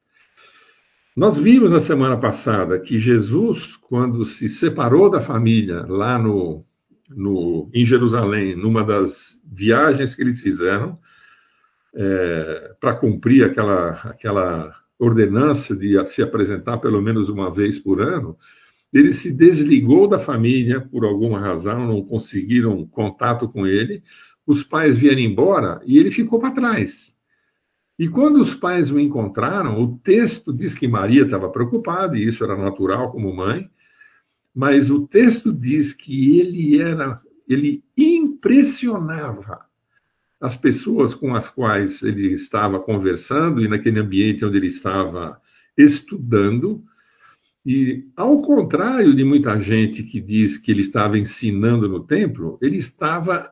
Nós 1.15 1.39
vimos 1.39 1.71
na 1.71 1.79
semana 1.79 2.19
passada 2.19 2.77
que 2.77 2.99
Jesus, 2.99 3.77
quando 3.87 4.25
se 4.25 4.49
separou 4.49 5.09
da 5.09 5.21
família 5.21 5.85
lá 5.87 6.19
no, 6.19 6.65
no, 7.09 7.69
em 7.73 7.85
Jerusalém, 7.85 8.53
numa 8.53 8.83
das 8.83 9.39
viagens 9.49 10.13
que 10.13 10.21
eles 10.21 10.41
fizeram, 10.41 10.99
é, 11.95 12.75
para 12.81 12.97
cumprir 12.97 13.45
aquela, 13.45 13.91
aquela 14.09 14.75
ordenança 14.99 15.73
de 15.73 16.05
se 16.07 16.21
apresentar 16.21 16.79
pelo 16.79 17.01
menos 17.01 17.29
uma 17.29 17.49
vez 17.49 17.79
por 17.79 18.01
ano, 18.01 18.35
ele 18.91 19.13
se 19.13 19.31
desligou 19.31 20.09
da 20.09 20.19
família 20.19 20.81
por 20.81 21.05
alguma 21.05 21.39
razão, 21.39 21.87
não 21.87 22.03
conseguiram 22.03 22.85
contato 22.87 23.47
com 23.47 23.65
ele, 23.65 24.03
os 24.45 24.65
pais 24.65 24.97
vieram 24.97 25.21
embora 25.21 25.79
e 25.85 25.97
ele 25.97 26.11
ficou 26.11 26.41
para 26.41 26.51
trás. 26.51 27.14
E 27.97 28.09
quando 28.09 28.41
os 28.41 28.53
pais 28.53 28.91
o 28.91 28.99
encontraram, 28.99 29.81
o 29.81 29.97
texto 29.99 30.53
diz 30.53 30.75
que 30.75 30.87
Maria 30.87 31.23
estava 31.23 31.49
preocupada, 31.49 32.17
e 32.17 32.27
isso 32.27 32.43
era 32.43 32.57
natural 32.57 33.11
como 33.11 33.33
mãe, 33.33 33.69
mas 34.53 34.89
o 34.89 35.07
texto 35.07 35.53
diz 35.53 35.93
que 35.93 36.39
ele 36.39 36.81
era, 36.81 37.15
ele 37.47 37.83
impressionava 37.97 39.65
as 40.39 40.57
pessoas 40.57 41.13
com 41.13 41.33
as 41.33 41.49
quais 41.49 42.01
ele 42.03 42.33
estava 42.33 42.79
conversando 42.79 43.61
e 43.61 43.67
naquele 43.67 43.99
ambiente 43.99 44.45
onde 44.45 44.57
ele 44.57 44.67
estava 44.67 45.39
estudando. 45.77 46.83
E, 47.65 48.05
ao 48.15 48.41
contrário 48.41 49.15
de 49.15 49.23
muita 49.23 49.59
gente 49.59 50.03
que 50.03 50.21
diz 50.21 50.57
que 50.57 50.71
ele 50.71 50.81
estava 50.81 51.17
ensinando 51.17 51.89
no 51.89 52.05
templo, 52.05 52.59
ele 52.61 52.77
estava 52.77 53.51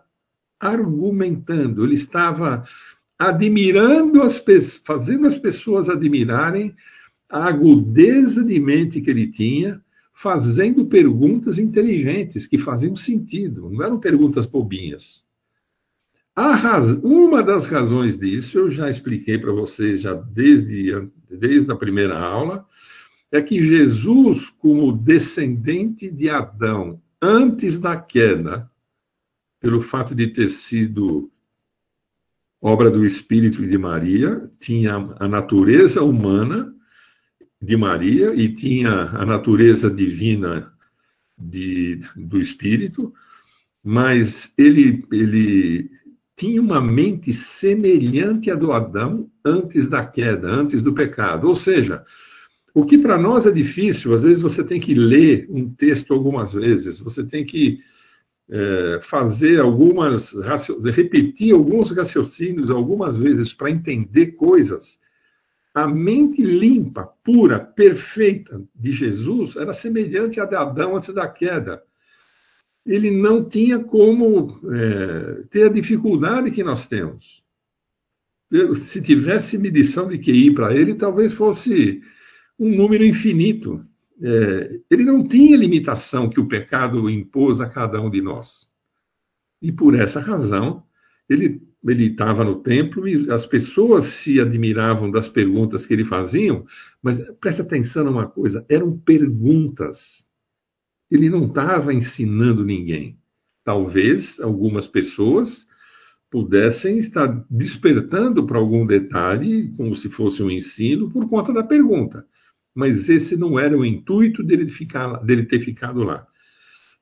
argumentando, 0.60 1.84
ele 1.84 1.96
estava 1.96 2.64
admirando 3.18 4.22
as 4.22 4.44
fazendo 4.86 5.28
as 5.28 5.38
pessoas 5.40 5.90
admirarem 5.90 6.74
a 7.30 7.48
agudeza 7.48 8.44
de 8.44 8.60
mente 8.60 9.02
que 9.02 9.10
ele 9.10 9.32
tinha 9.32 9.82
fazendo 10.14 10.86
perguntas 10.86 11.58
inteligentes 11.58 12.46
que 12.46 12.58
faziam 12.58 12.96
sentido, 12.96 13.70
não 13.70 13.84
eram 13.84 14.00
perguntas 14.00 14.46
bobinhas. 14.46 15.24
Raz... 16.36 16.98
Uma 17.04 17.44
das 17.44 17.68
razões 17.68 18.18
disso, 18.18 18.58
eu 18.58 18.72
já 18.72 18.90
expliquei 18.90 19.38
para 19.38 19.52
vocês 19.52 20.02
já 20.02 20.14
desde, 20.14 21.10
desde 21.30 21.72
a 21.72 21.76
primeira 21.76 22.18
aula, 22.18 22.66
é 23.32 23.42
que 23.42 23.60
Jesus, 23.60 24.50
como 24.60 24.96
descendente 24.96 26.10
de 26.10 26.30
Adão, 26.30 27.02
antes 27.22 27.80
da 27.80 27.98
queda, 27.98 28.70
pelo 29.60 29.82
fato 29.82 30.14
de 30.14 30.28
ter 30.28 30.50
sido 30.50 31.32
obra 32.64 32.90
do 32.90 33.06
Espírito 33.06 33.68
de 33.68 33.78
Maria, 33.78 34.42
tinha 34.58 34.96
a 35.20 35.28
natureza 35.28 36.02
humana 36.02 36.74
de 37.62 37.76
Maria 37.76 38.34
e 38.34 38.56
tinha 38.56 38.90
a 38.90 39.26
natureza 39.26 39.92
divina 39.92 40.72
de, 41.38 42.00
do 42.16 42.40
Espírito, 42.40 43.12
mas 43.84 44.50
ele, 44.58 45.04
ele 45.12 45.90
tinha 46.38 46.62
uma 46.62 46.80
mente 46.80 47.34
semelhante 47.34 48.50
à 48.50 48.56
do 48.56 48.72
Adão 48.72 49.28
antes 49.44 49.90
da 49.90 50.06
queda, 50.06 50.48
antes 50.50 50.82
do 50.82 50.94
pecado. 50.94 51.50
Ou 51.50 51.58
seja, 51.58 52.02
o 52.74 52.86
que 52.86 52.98
para 52.98 53.18
nós 53.18 53.46
é 53.46 53.52
difícil, 53.52 54.14
às 54.14 54.24
vezes 54.24 54.42
você 54.42 54.64
tem 54.64 54.80
que 54.80 54.94
ler 54.94 55.48
um 55.50 55.70
texto 55.70 56.14
algumas 56.14 56.54
vezes, 56.54 57.02
você 57.02 57.26
tem 57.26 57.44
que 57.44 57.80
é, 58.50 59.00
fazer 59.10 59.60
algumas, 59.60 60.32
repetir 60.94 61.54
alguns 61.54 61.96
raciocínios 61.96 62.70
algumas 62.70 63.18
vezes 63.18 63.54
para 63.54 63.72
entender 63.72 64.34
coisas 64.34 65.00
a 65.74 65.88
mente 65.88 66.42
limpa, 66.44 67.10
pura, 67.24 67.60
perfeita 67.60 68.62
de 68.76 68.92
Jesus 68.94 69.56
era 69.56 69.74
semelhante 69.74 70.40
à 70.40 70.46
de 70.46 70.56
Adão 70.56 70.96
antes 70.96 71.14
da 71.14 71.28
queda. 71.28 71.82
Ele 72.86 73.10
não 73.10 73.44
tinha 73.44 73.80
como 73.80 74.48
é, 74.72 75.44
ter 75.50 75.66
a 75.68 75.74
dificuldade 75.74 76.52
que 76.52 76.64
nós 76.64 76.86
temos. 76.88 77.42
Se 78.92 79.02
tivesse 79.02 79.58
medição 79.58 80.08
de 80.08 80.20
QI 80.20 80.54
para 80.54 80.76
ele, 80.76 80.94
talvez 80.94 81.34
fosse 81.34 82.02
um 82.60 82.70
número 82.70 83.04
infinito. 83.04 83.84
É, 84.22 84.80
ele 84.90 85.04
não 85.04 85.28
tinha 85.28 85.58
limitação 85.58 86.30
que 86.30 86.40
o 86.40 86.48
pecado 86.48 87.10
impôs 87.10 87.60
a 87.62 87.70
cada 87.70 88.02
um 88.02 88.10
de 88.10 88.22
nós. 88.22 88.72
E 89.62 89.72
por 89.72 89.96
essa 89.96 90.20
razão, 90.20 90.84
ele 91.30 91.62
ele 91.92 92.08
estava 92.08 92.44
no 92.44 92.62
templo 92.64 93.08
e 93.08 93.30
as 93.30 93.46
pessoas 93.46 94.06
se 94.24 94.40
admiravam 94.40 95.12
das 95.12 95.28
perguntas 95.28 95.86
que 95.86 95.94
ele 95.94 96.06
fazia, 96.06 96.64
mas 97.02 97.22
preste 97.40 97.62
atenção 97.62 98.06
numa 98.06 98.26
coisa, 98.26 98.66
eram 98.70 98.98
perguntas. 98.98 100.26
Ele 101.12 101.30
não 101.30 101.46
estava 101.46 101.94
ensinando 101.94 102.64
ninguém. 102.64 103.18
Talvez 103.66 104.40
algumas 104.40 104.88
pessoas 104.88 105.68
pudessem 106.32 106.98
estar 106.98 107.46
despertando 107.50 108.46
para 108.48 108.58
algum 108.58 108.88
detalhe, 108.88 109.72
como 109.76 109.96
se 109.96 110.10
fosse 110.10 110.42
um 110.42 110.50
ensino, 110.50 111.12
por 111.12 111.30
conta 111.30 111.54
da 111.54 111.64
pergunta. 111.64 112.26
Mas 112.76 113.08
esse 113.10 113.36
não 113.36 113.60
era 113.60 113.78
o 113.78 113.86
intuito 113.86 114.44
dele, 114.44 114.68
ficar, 114.68 115.24
dele 115.24 115.46
ter 115.46 115.60
ficado 115.60 116.04
lá. 116.04 116.26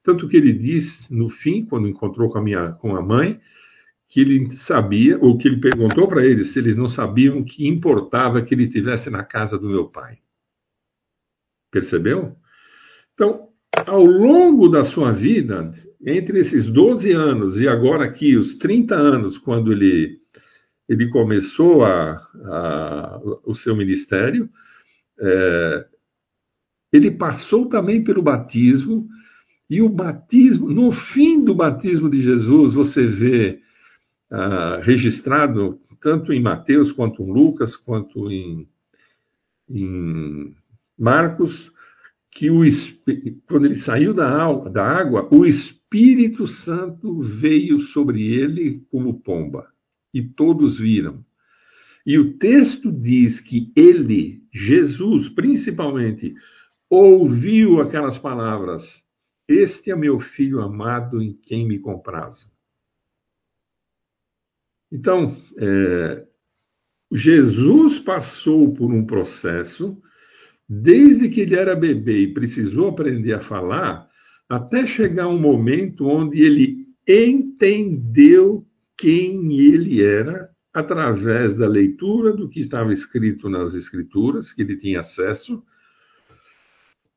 Tanto 0.04 0.28
que 0.28 0.36
ele 0.36 0.52
diz, 0.52 1.10
no 1.10 1.30
fim, 1.30 1.66
quando 1.66 1.88
encontrou 1.88 2.30
com 2.30 2.40
a, 2.40 2.42
minha, 2.42 2.74
com 2.74 2.96
a 2.96 3.02
mãe, 3.02 3.40
que 4.10 4.20
ele 4.20 4.52
sabia, 4.58 5.18
ou 5.20 5.38
que 5.38 5.48
ele 5.48 5.62
perguntou 5.62 6.08
para 6.08 6.26
eles 6.26 6.52
se 6.52 6.60
eles 6.60 6.76
não 6.76 6.90
sabiam 6.90 7.44
que 7.44 7.68
importava 7.68 8.42
que 8.42 8.54
ele 8.54 8.64
estivesse 8.64 9.10
na 9.10 9.24
casa 9.24 9.58
do 9.58 9.70
meu 9.70 9.88
pai. 9.88 10.18
Percebeu? 11.72 12.36
Então, 13.14 13.48
ao 13.88 14.04
longo 14.04 14.68
da 14.68 14.84
sua 14.84 15.14
vida, 15.14 15.74
entre 16.06 16.40
esses 16.40 16.66
12 16.66 17.12
anos 17.12 17.62
e 17.62 17.68
agora 17.68 18.04
aqui, 18.04 18.36
os 18.36 18.58
30 18.58 18.96
anos, 18.96 19.38
quando 19.38 19.72
ele, 19.72 20.20
ele 20.90 21.08
começou 21.10 21.86
a, 21.86 22.16
a, 22.44 23.22
o 23.46 23.56
seu 23.56 23.76
ministério, 23.76 24.50
é, 25.20 25.86
ele 26.92 27.12
passou 27.12 27.68
também 27.68 28.04
pelo 28.04 28.22
batismo, 28.22 29.08
e 29.70 29.82
o 29.82 29.88
batismo, 29.88 30.70
no 30.70 30.92
fim 30.92 31.44
do 31.44 31.56
batismo 31.56 32.10
de 32.10 32.22
Jesus, 32.22 32.74
você 32.74 33.08
vê 33.08 33.62
uh, 34.30 34.82
registrado 34.82 35.80
tanto 36.02 36.34
em 36.34 36.42
Mateus, 36.42 36.92
quanto 36.92 37.24
em 37.24 37.32
Lucas, 37.32 37.78
quanto 37.78 38.30
em, 38.30 38.68
em 39.70 40.54
Marcos, 41.00 41.72
que 42.32 42.50
o, 42.50 42.64
quando 43.48 43.66
ele 43.66 43.76
saiu 43.78 44.14
da, 44.14 44.54
da 44.70 44.86
água, 44.86 45.30
o 45.32 45.46
Espírito 45.46 46.48
Santo 46.48 47.22
veio 47.22 47.80
sobre 47.80 48.24
ele 48.26 48.84
como 48.92 49.22
pomba, 49.22 49.68
e 50.14 50.22
todos 50.22 50.80
viram. 50.80 51.20
E 52.06 52.18
o 52.18 52.34
texto 52.38 52.92
diz 52.92 53.40
que 53.40 53.72
ele, 53.76 54.41
Jesus, 54.52 55.30
principalmente, 55.30 56.34
ouviu 56.90 57.80
aquelas 57.80 58.18
palavras: 58.18 58.84
Este 59.48 59.92
é 59.92 59.96
meu 59.96 60.20
filho 60.20 60.62
amado 60.62 61.22
em 61.22 61.34
quem 61.34 61.68
me 61.68 61.80
comprazo. 61.80 62.52
Então, 64.92 65.38
é, 65.58 66.28
Jesus 67.12 68.00
passou 68.00 68.74
por 68.74 68.92
um 68.92 69.06
processo 69.06 70.02
desde 70.68 71.30
que 71.30 71.42
ele 71.42 71.56
era 71.56 71.76
bebê 71.76 72.24
e 72.24 72.34
precisou 72.34 72.90
aprender 72.90 73.34
a 73.34 73.42
falar, 73.42 74.08
até 74.48 74.86
chegar 74.86 75.28
um 75.28 75.40
momento 75.40 76.08
onde 76.08 76.42
ele 76.42 76.88
entendeu 77.08 78.66
quem 78.98 79.60
ele 79.60 80.04
era 80.04 80.51
através 80.74 81.54
da 81.54 81.68
leitura 81.68 82.32
do 82.34 82.48
que 82.48 82.60
estava 82.60 82.94
escrito 82.94 83.50
nas 83.50 83.74
Escrituras, 83.74 84.54
que 84.54 84.62
ele 84.62 84.78
tinha 84.78 85.02
acesso, 85.02 85.62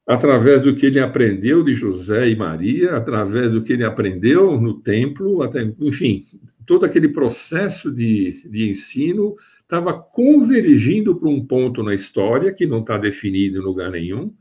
através 0.06 0.62
do 0.62 0.74
que 0.74 0.86
ele 0.86 1.00
aprendeu 1.00 1.62
de 1.62 1.74
José 1.74 2.28
e 2.28 2.36
Maria, 2.36 2.96
através 2.96 3.52
do 3.52 3.62
que 3.62 3.72
ele 3.72 3.84
aprendeu 3.84 4.60
no 4.60 4.80
templo, 4.80 5.42
até, 5.42 5.62
enfim, 5.62 6.24
todo 6.66 6.84
aquele 6.84 7.08
processo 7.08 7.90
de, 7.90 8.48
de 8.48 8.70
ensino 8.70 9.36
estava 9.62 9.94
convergindo 9.94 11.16
para 11.16 11.28
um 11.28 11.44
ponto 11.44 11.82
na 11.82 11.94
história 11.94 12.52
que 12.52 12.66
não 12.66 12.80
está 12.80 12.98
definido 12.98 13.58
em 13.58 13.62
lugar 13.62 13.90
nenhum. 13.90 14.32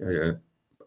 É, 0.00 0.36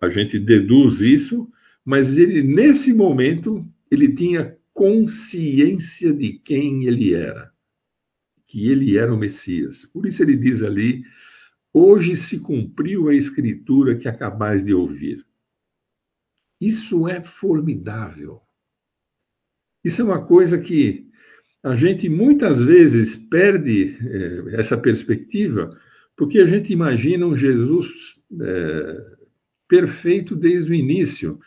a 0.02 0.10
gente 0.10 0.38
deduz 0.38 1.02
isso, 1.02 1.48
mas 1.84 2.18
ele 2.18 2.44
nesse 2.44 2.94
momento 2.94 3.66
ele 3.90 4.14
tinha 4.14 4.56
consciência 4.75 6.13
de 6.13 6.34
quem 6.39 6.84
ele 6.84 7.13
era, 7.13 7.50
que 8.46 8.67
ele 8.67 8.98
era 8.98 9.12
o 9.12 9.17
Messias. 9.17 9.86
Por 9.86 10.05
isso 10.05 10.22
ele 10.22 10.36
diz 10.36 10.62
ali: 10.62 11.01
hoje 11.74 12.15
se 12.17 12.39
cumpriu 12.39 13.08
a 13.08 13.15
escritura 13.15 13.98
que 13.98 14.08
acabais 14.08 14.63
de 14.63 14.74
ouvir. 14.74 15.25
Isso 16.60 17.08
é 17.08 17.24
formidável. 17.24 18.41
Isso 19.84 20.01
é 20.01 20.05
uma 20.05 20.25
coisa 20.25 20.60
que 20.60 21.08
a 21.63 21.75
gente 21.75 22.10
muitas 22.10 22.63
vezes 22.63 23.15
perde 23.15 23.98
eh, 24.00 24.60
essa 24.60 24.77
perspectiva 24.77 25.75
porque 26.17 26.39
a 26.39 26.48
gente 26.48 26.72
imagina 26.72 27.25
um 27.25 27.36
Jesus 27.36 27.88
eh, 28.41 29.17
perfeito 29.67 30.36
desde 30.36 30.72
o 30.72 30.75
início. 30.75 31.39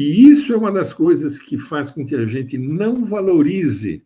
E 0.00 0.30
isso 0.30 0.50
é 0.54 0.56
uma 0.56 0.72
das 0.72 0.94
coisas 0.94 1.38
que 1.38 1.58
faz 1.58 1.90
com 1.90 2.06
que 2.06 2.14
a 2.14 2.24
gente 2.24 2.56
não 2.56 3.04
valorize 3.04 4.02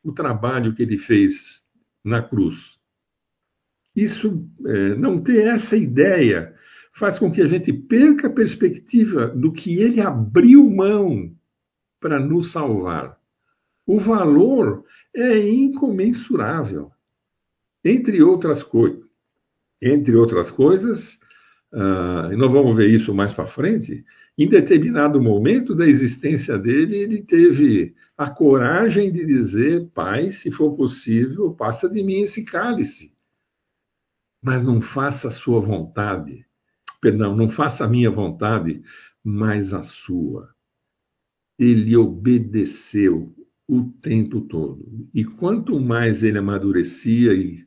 o 0.00 0.12
trabalho 0.12 0.72
que 0.72 0.84
ele 0.84 0.96
fez 0.96 1.32
na 2.04 2.22
cruz. 2.22 2.78
Isso, 3.94 4.48
eh, 4.64 4.94
não 4.94 5.20
ter 5.20 5.48
essa 5.48 5.76
ideia, 5.76 6.54
faz 6.92 7.18
com 7.18 7.28
que 7.32 7.42
a 7.42 7.48
gente 7.48 7.72
perca 7.72 8.28
a 8.28 8.32
perspectiva 8.32 9.26
do 9.30 9.52
que 9.52 9.80
ele 9.80 10.00
abriu 10.00 10.70
mão 10.70 11.34
para 11.98 12.20
nos 12.20 12.52
salvar. 12.52 13.18
O 13.84 13.98
valor 13.98 14.84
é 15.12 15.40
incomensurável. 15.40 16.92
Entre 17.84 18.22
outras 18.22 18.62
coisas, 18.62 19.04
entre 19.82 20.14
outras 20.14 20.52
coisas, 20.52 21.18
uh, 21.72 22.32
e 22.32 22.36
nós 22.36 22.50
vamos 22.50 22.76
ver 22.76 22.88
isso 22.88 23.14
mais 23.14 23.32
para 23.32 23.46
frente, 23.46 24.04
em 24.38 24.48
determinado 24.48 25.20
momento 25.20 25.74
da 25.74 25.86
existência 25.86 26.58
dele, 26.58 26.96
ele 26.96 27.22
teve 27.22 27.94
a 28.16 28.30
coragem 28.30 29.12
de 29.12 29.24
dizer: 29.26 29.88
Pai, 29.94 30.30
se 30.30 30.50
for 30.50 30.76
possível, 30.76 31.52
passa 31.52 31.88
de 31.88 32.02
mim 32.02 32.22
esse 32.22 32.44
cálice. 32.44 33.12
Mas 34.42 34.62
não 34.62 34.80
faça 34.80 35.28
a 35.28 35.30
sua 35.30 35.60
vontade. 35.60 36.44
Perdão, 37.00 37.36
não 37.36 37.48
faça 37.48 37.84
a 37.84 37.88
minha 37.88 38.10
vontade, 38.10 38.82
mas 39.22 39.74
a 39.74 39.82
sua. 39.82 40.48
Ele 41.58 41.96
obedeceu 41.96 43.32
o 43.68 43.84
tempo 44.00 44.40
todo. 44.40 45.08
E 45.14 45.24
quanto 45.24 45.78
mais 45.78 46.22
ele 46.22 46.38
amadurecia 46.38 47.34
e, 47.34 47.64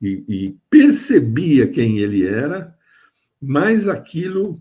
e, 0.00 0.24
e 0.28 0.56
percebia 0.70 1.68
quem 1.68 1.98
ele 1.98 2.24
era, 2.24 2.74
mais 3.40 3.88
aquilo, 3.88 4.60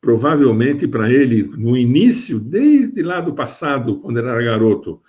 provavelmente 0.00 0.86
para 0.86 1.10
ele, 1.10 1.42
no 1.42 1.76
início, 1.76 2.38
desde 2.38 3.02
lá 3.02 3.20
do 3.20 3.34
passado, 3.34 4.00
quando 4.00 4.18
ele 4.18 4.28
era 4.28 4.42
garoto, 4.42 5.00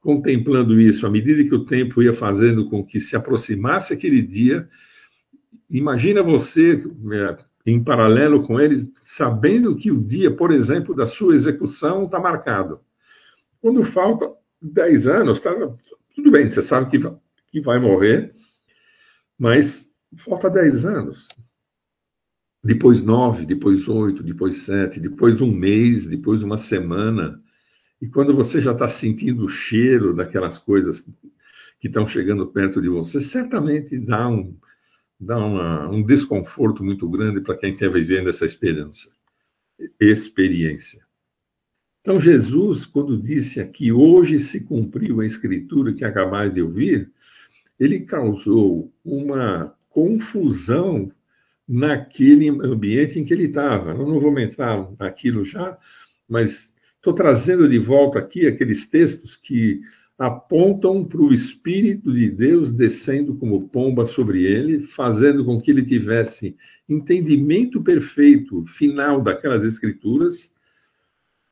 contemplando 0.00 0.78
isso, 0.78 1.06
à 1.06 1.10
medida 1.10 1.42
que 1.42 1.54
o 1.54 1.64
tempo 1.64 2.02
ia 2.02 2.12
fazendo 2.12 2.68
com 2.68 2.84
que 2.84 3.00
se 3.00 3.16
aproximasse 3.16 3.94
aquele 3.94 4.20
dia, 4.20 4.68
imagina 5.70 6.22
você, 6.22 6.84
é, 7.12 7.36
em 7.64 7.82
paralelo 7.82 8.42
com 8.42 8.60
ele, 8.60 8.92
sabendo 9.04 9.74
que 9.74 9.90
o 9.90 9.98
dia, 9.98 10.30
por 10.30 10.52
exemplo, 10.52 10.94
da 10.94 11.06
sua 11.06 11.34
execução 11.34 12.04
está 12.04 12.20
marcado. 12.20 12.80
Quando 13.62 13.82
falta 13.82 14.30
10 14.60 15.08
anos, 15.08 15.40
tá, 15.40 15.50
tudo 16.14 16.30
bem, 16.30 16.50
você 16.50 16.60
sabe 16.60 16.90
que, 16.90 17.10
que 17.50 17.60
vai 17.62 17.80
morrer, 17.80 18.34
mas 19.38 19.88
falta 20.22 20.50
10 20.50 20.84
anos. 20.84 21.26
Depois 22.64 23.04
9, 23.04 23.44
depois 23.44 23.86
8, 23.86 24.22
depois 24.22 24.62
7, 24.62 24.98
depois 24.98 25.38
um 25.42 25.52
mês, 25.52 26.06
depois 26.06 26.42
uma 26.42 26.56
semana. 26.56 27.38
E 28.00 28.08
quando 28.08 28.34
você 28.34 28.58
já 28.58 28.72
está 28.72 28.88
sentindo 28.88 29.44
o 29.44 29.50
cheiro 29.50 30.14
daquelas 30.14 30.56
coisas 30.56 31.04
que 31.78 31.88
estão 31.88 32.08
chegando 32.08 32.46
perto 32.46 32.80
de 32.80 32.88
você, 32.88 33.20
certamente 33.20 33.98
dá 33.98 34.26
um, 34.26 34.56
dá 35.20 35.36
uma, 35.36 35.90
um 35.90 36.02
desconforto 36.02 36.82
muito 36.82 37.06
grande 37.06 37.42
para 37.42 37.54
quem 37.58 37.72
está 37.72 37.86
vivendo 37.86 38.30
essa 38.30 38.46
experiência. 38.46 39.10
experiência. 40.00 41.02
Então, 42.00 42.18
Jesus, 42.18 42.86
quando 42.86 43.20
disse 43.20 43.60
aqui, 43.60 43.92
hoje 43.92 44.38
se 44.38 44.60
cumpriu 44.60 45.20
a 45.20 45.26
escritura 45.26 45.92
que 45.92 46.04
acabais 46.04 46.54
de 46.54 46.62
ouvir, 46.62 47.10
ele 47.78 48.00
causou 48.00 48.90
uma 49.04 49.74
confusão 49.90 51.12
naquele 51.68 52.48
ambiente 52.48 53.18
em 53.18 53.24
que 53.24 53.32
ele 53.32 53.46
estava. 53.46 53.90
Eu 53.90 54.06
não 54.06 54.20
vou 54.20 54.38
entrar 54.38 54.88
naquilo 54.98 55.44
já, 55.44 55.76
mas 56.28 56.72
estou 56.96 57.14
trazendo 57.14 57.68
de 57.68 57.78
volta 57.78 58.18
aqui 58.18 58.46
aqueles 58.46 58.86
textos 58.88 59.36
que 59.36 59.80
apontam 60.18 61.04
para 61.04 61.20
o 61.20 61.32
Espírito 61.32 62.12
de 62.12 62.30
Deus 62.30 62.70
descendo 62.70 63.34
como 63.36 63.68
pomba 63.68 64.06
sobre 64.06 64.44
ele, 64.44 64.80
fazendo 64.80 65.44
com 65.44 65.60
que 65.60 65.70
ele 65.70 65.84
tivesse 65.84 66.56
entendimento 66.88 67.82
perfeito 67.82 68.64
final 68.66 69.20
daquelas 69.20 69.64
escrituras 69.64 70.54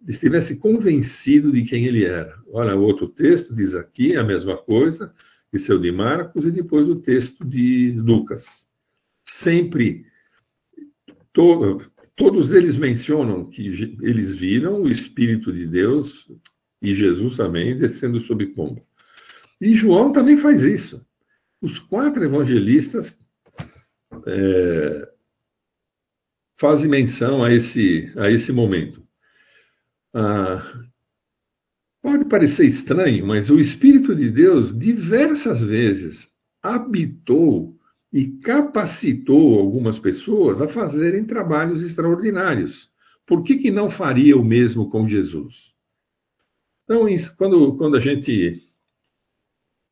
estivesse 0.09 0.57
convencido 0.57 1.53
de 1.53 1.63
quem 1.63 1.87
ele 1.87 2.05
era. 2.05 2.35
Olha, 2.53 2.77
o 2.77 2.83
outro 2.83 3.09
texto 3.09 3.55
diz 3.55 3.75
aqui 3.75 4.17
a 4.17 4.25
mesma 4.25 4.57
coisa, 4.57 5.13
esse 5.53 5.71
é 5.71 5.75
o 5.75 5.79
de 5.79 5.93
Marcos, 5.93 6.45
e 6.47 6.51
depois 6.51 6.89
o 6.89 6.97
texto 6.97 7.45
de 7.45 7.93
Lucas. 7.93 8.67
Sempre, 9.43 10.05
to, 11.33 11.83
todos 12.17 12.53
eles 12.53 12.77
mencionam 12.77 13.49
que 13.51 13.67
eles 14.03 14.37
viram 14.37 14.83
o 14.83 14.91
Espírito 14.91 15.53
de 15.53 15.67
Deus 15.67 16.31
e 16.81 16.95
Jesus 16.95 17.37
também 17.37 17.79
descendo 17.79 18.21
sobre 18.23 18.47
pombo. 18.47 18.85
E 19.61 19.75
João 19.75 20.13
também 20.13 20.37
faz 20.37 20.63
isso. 20.63 21.05
Os 21.61 21.79
quatro 21.79 22.25
evangelistas 22.25 23.17
é, 24.27 25.09
fazem 26.61 26.89
menção 26.89 27.43
a 27.45 27.53
esse, 27.53 28.13
a 28.17 28.31
esse 28.31 28.53
momento. 28.53 29.03
Ah, 30.15 30.85
pode 32.03 32.25
parecer 32.27 32.67
estranho, 32.67 33.27
mas 33.27 33.49
o 33.51 33.59
Espírito 33.59 34.15
de 34.15 34.31
Deus 34.31 34.77
diversas 34.77 35.63
vezes 35.63 36.29
habitou 36.63 37.77
e 38.13 38.27
capacitou 38.41 39.59
algumas 39.59 39.99
pessoas 39.99 40.61
a 40.61 40.69
fazerem 40.69 41.25
trabalhos 41.25 41.83
extraordinários. 41.83 42.91
Por 43.27 43.43
que, 43.43 43.57
que 43.57 43.71
não 43.71 43.89
faria 43.89 44.37
o 44.37 44.45
mesmo 44.45 44.91
com 44.91 45.09
Jesus? 45.09 45.73
Então, 46.85 47.07
quando, 47.39 47.77
quando 47.77 47.97
a 47.97 48.01
gente 48.01 48.55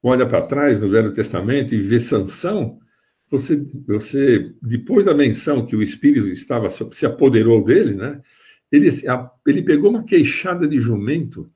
olha 0.03 0.29
para 0.29 0.47
trás 0.47 0.81
no 0.81 0.91
Velho 0.91 1.15
Testamento 1.15 1.75
e 1.75 1.81
vê 1.81 2.01
Sansão, 2.01 2.79
você, 3.31 3.57
você, 3.87 4.53
depois 4.61 5.07
da 5.07 5.15
menção 5.15 5.65
que 5.65 5.77
o 5.77 5.83
Espírito 5.83 6.29
estava 6.29 6.69
se 6.69 7.07
apoderou 7.07 7.65
dele, 7.65 7.95
né? 7.95 8.21
Ele, 8.71 8.89
ele 9.47 9.63
pegou 9.63 9.91
uma 9.91 10.05
queixada 10.05 10.67
de 10.67 10.79
jumento 10.79 11.51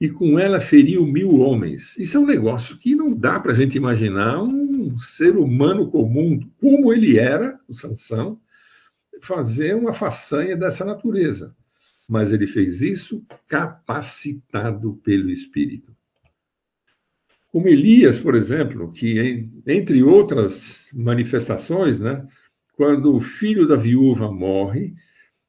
e 0.00 0.08
com 0.08 0.38
ela 0.38 0.60
feriu 0.60 1.06
mil 1.06 1.38
homens. 1.38 1.96
Isso 1.98 2.16
é 2.16 2.20
um 2.20 2.26
negócio 2.26 2.76
que 2.78 2.94
não 2.94 3.14
dá 3.14 3.38
para 3.38 3.52
a 3.52 3.54
gente 3.54 3.76
imaginar 3.76 4.42
um 4.42 4.98
ser 4.98 5.36
humano 5.36 5.90
comum, 5.90 6.40
como 6.60 6.92
ele 6.92 7.18
era, 7.18 7.58
o 7.68 7.74
Sansão, 7.74 8.38
fazer 9.22 9.74
uma 9.74 9.94
façanha 9.94 10.56
dessa 10.56 10.84
natureza. 10.84 11.54
Mas 12.08 12.32
ele 12.32 12.46
fez 12.46 12.82
isso 12.82 13.24
capacitado 13.48 15.00
pelo 15.04 15.30
Espírito. 15.30 15.94
Como 17.50 17.68
Elias, 17.68 18.18
por 18.18 18.34
exemplo, 18.34 18.90
que 18.92 19.48
entre 19.66 20.02
outras 20.02 20.90
manifestações, 20.92 22.00
né, 22.00 22.26
quando 22.76 23.14
o 23.14 23.20
filho 23.20 23.66
da 23.66 23.76
viúva 23.76 24.30
morre, 24.30 24.92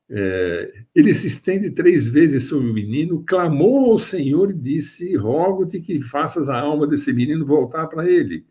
é, 0.10 0.72
ele 0.94 1.14
se 1.16 1.28
estende 1.28 1.72
três 1.72 2.08
vezes 2.08 2.48
sobre 2.48 2.70
o 2.70 2.74
menino, 2.74 3.24
clamou 3.26 3.92
ao 3.92 4.00
Senhor 4.00 4.52
e 4.52 4.54
disse: 4.54 5.16
Rogo-te 5.16 5.80
que 5.80 6.02
faças 6.02 6.48
a 6.50 6.60
alma 6.60 6.86
desse 6.86 7.12
menino 7.12 7.46
voltar 7.46 7.88
para 7.88 8.10
ele. 8.10 8.46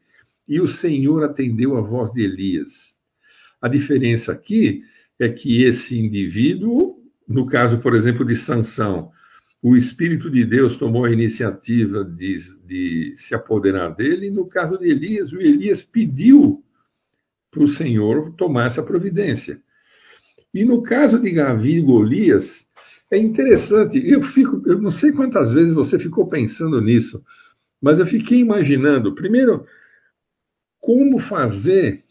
E 0.48 0.60
o 0.60 0.66
Senhor 0.66 1.22
atendeu 1.22 1.76
a 1.76 1.80
voz 1.80 2.12
de 2.12 2.22
Elias. 2.22 2.70
A 3.62 3.68
diferença 3.68 4.32
aqui 4.32 4.82
é 5.18 5.28
que 5.28 5.62
esse 5.62 5.98
indivíduo, 5.98 6.96
no 7.26 7.46
caso, 7.46 7.78
por 7.78 7.94
exemplo, 7.94 8.24
de 8.24 8.36
Sansão, 8.36 9.10
o 9.62 9.76
Espírito 9.76 10.30
de 10.30 10.44
Deus 10.44 10.76
tomou 10.76 11.06
a 11.06 11.12
iniciativa 11.12 12.04
de, 12.04 12.36
de 12.66 13.14
se 13.16 13.34
apoderar 13.34 13.94
dele, 13.94 14.30
no 14.30 14.46
caso 14.46 14.76
de 14.76 14.90
Elias, 14.90 15.32
o 15.32 15.40
Elias 15.40 15.82
pediu 15.82 16.62
para 17.50 17.62
o 17.62 17.68
Senhor 17.68 18.34
tomar 18.36 18.66
essa 18.66 18.82
providência. 18.82 19.62
E 20.54 20.64
no 20.64 20.82
caso 20.82 21.20
de 21.20 21.32
Gavi 21.32 21.78
e 21.78 21.82
Golias, 21.82 22.64
é 23.10 23.18
interessante, 23.18 23.98
eu 24.08 24.22
fico, 24.22 24.62
eu 24.66 24.80
não 24.80 24.92
sei 24.92 25.10
quantas 25.10 25.52
vezes 25.52 25.74
você 25.74 25.98
ficou 25.98 26.28
pensando 26.28 26.80
nisso, 26.80 27.22
mas 27.82 27.98
eu 27.98 28.06
fiquei 28.06 28.38
imaginando, 28.38 29.14
primeiro, 29.14 29.66
como 30.80 31.18
fazer 31.18 32.04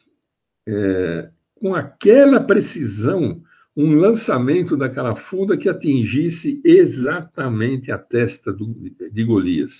é, 0.67 1.29
com 1.55 1.73
aquela 1.73 2.41
precisão 2.41 3.41
um 3.75 3.93
lançamento 3.93 4.77
daquela 4.77 5.15
funda 5.15 5.57
que 5.57 5.67
atingisse 5.67 6.61
exatamente 6.63 7.91
a 7.91 7.97
testa 7.97 8.51
do, 8.51 8.67
de 8.67 9.23
Golias. 9.23 9.71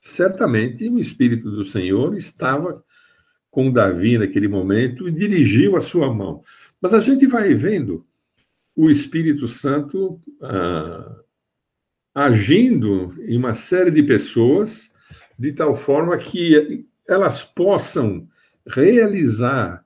Certamente 0.00 0.88
o 0.88 0.98
Espírito 0.98 1.50
do 1.50 1.64
Senhor 1.64 2.16
estava 2.16 2.82
com 3.50 3.72
Davi 3.72 4.18
naquele 4.18 4.46
momento 4.46 5.08
e 5.08 5.12
dirigiu 5.12 5.74
a 5.74 5.80
sua 5.80 6.14
mão. 6.14 6.42
Mas 6.80 6.94
a 6.94 7.00
gente 7.00 7.26
vai 7.26 7.54
vendo 7.54 8.04
o 8.76 8.90
Espírito 8.90 9.48
Santo 9.48 10.20
ah, 10.40 11.16
agindo 12.14 13.14
em 13.22 13.36
uma 13.36 13.54
série 13.54 13.90
de 13.90 14.02
pessoas 14.02 14.92
de 15.38 15.52
tal 15.52 15.76
forma 15.76 16.16
que 16.16 16.84
elas 17.08 17.44
possam 17.54 18.26
realizar 18.66 19.84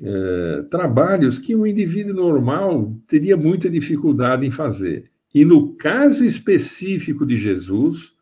eh, 0.00 0.66
trabalhos 0.70 1.38
que 1.38 1.54
um 1.54 1.66
indivíduo 1.66 2.14
normal 2.14 2.92
teria 3.06 3.36
muita 3.36 3.70
dificuldade 3.70 4.44
em 4.44 4.50
fazer. 4.50 5.10
E 5.34 5.44
no 5.44 5.76
caso 5.76 6.24
específico 6.24 7.24
de 7.24 7.36
Jesus, 7.36 8.12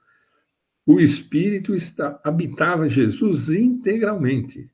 o 0.86 1.00
Espírito 1.00 1.74
está, 1.74 2.20
habitava 2.22 2.88
Jesus 2.88 3.48
integralmente. 3.48 4.68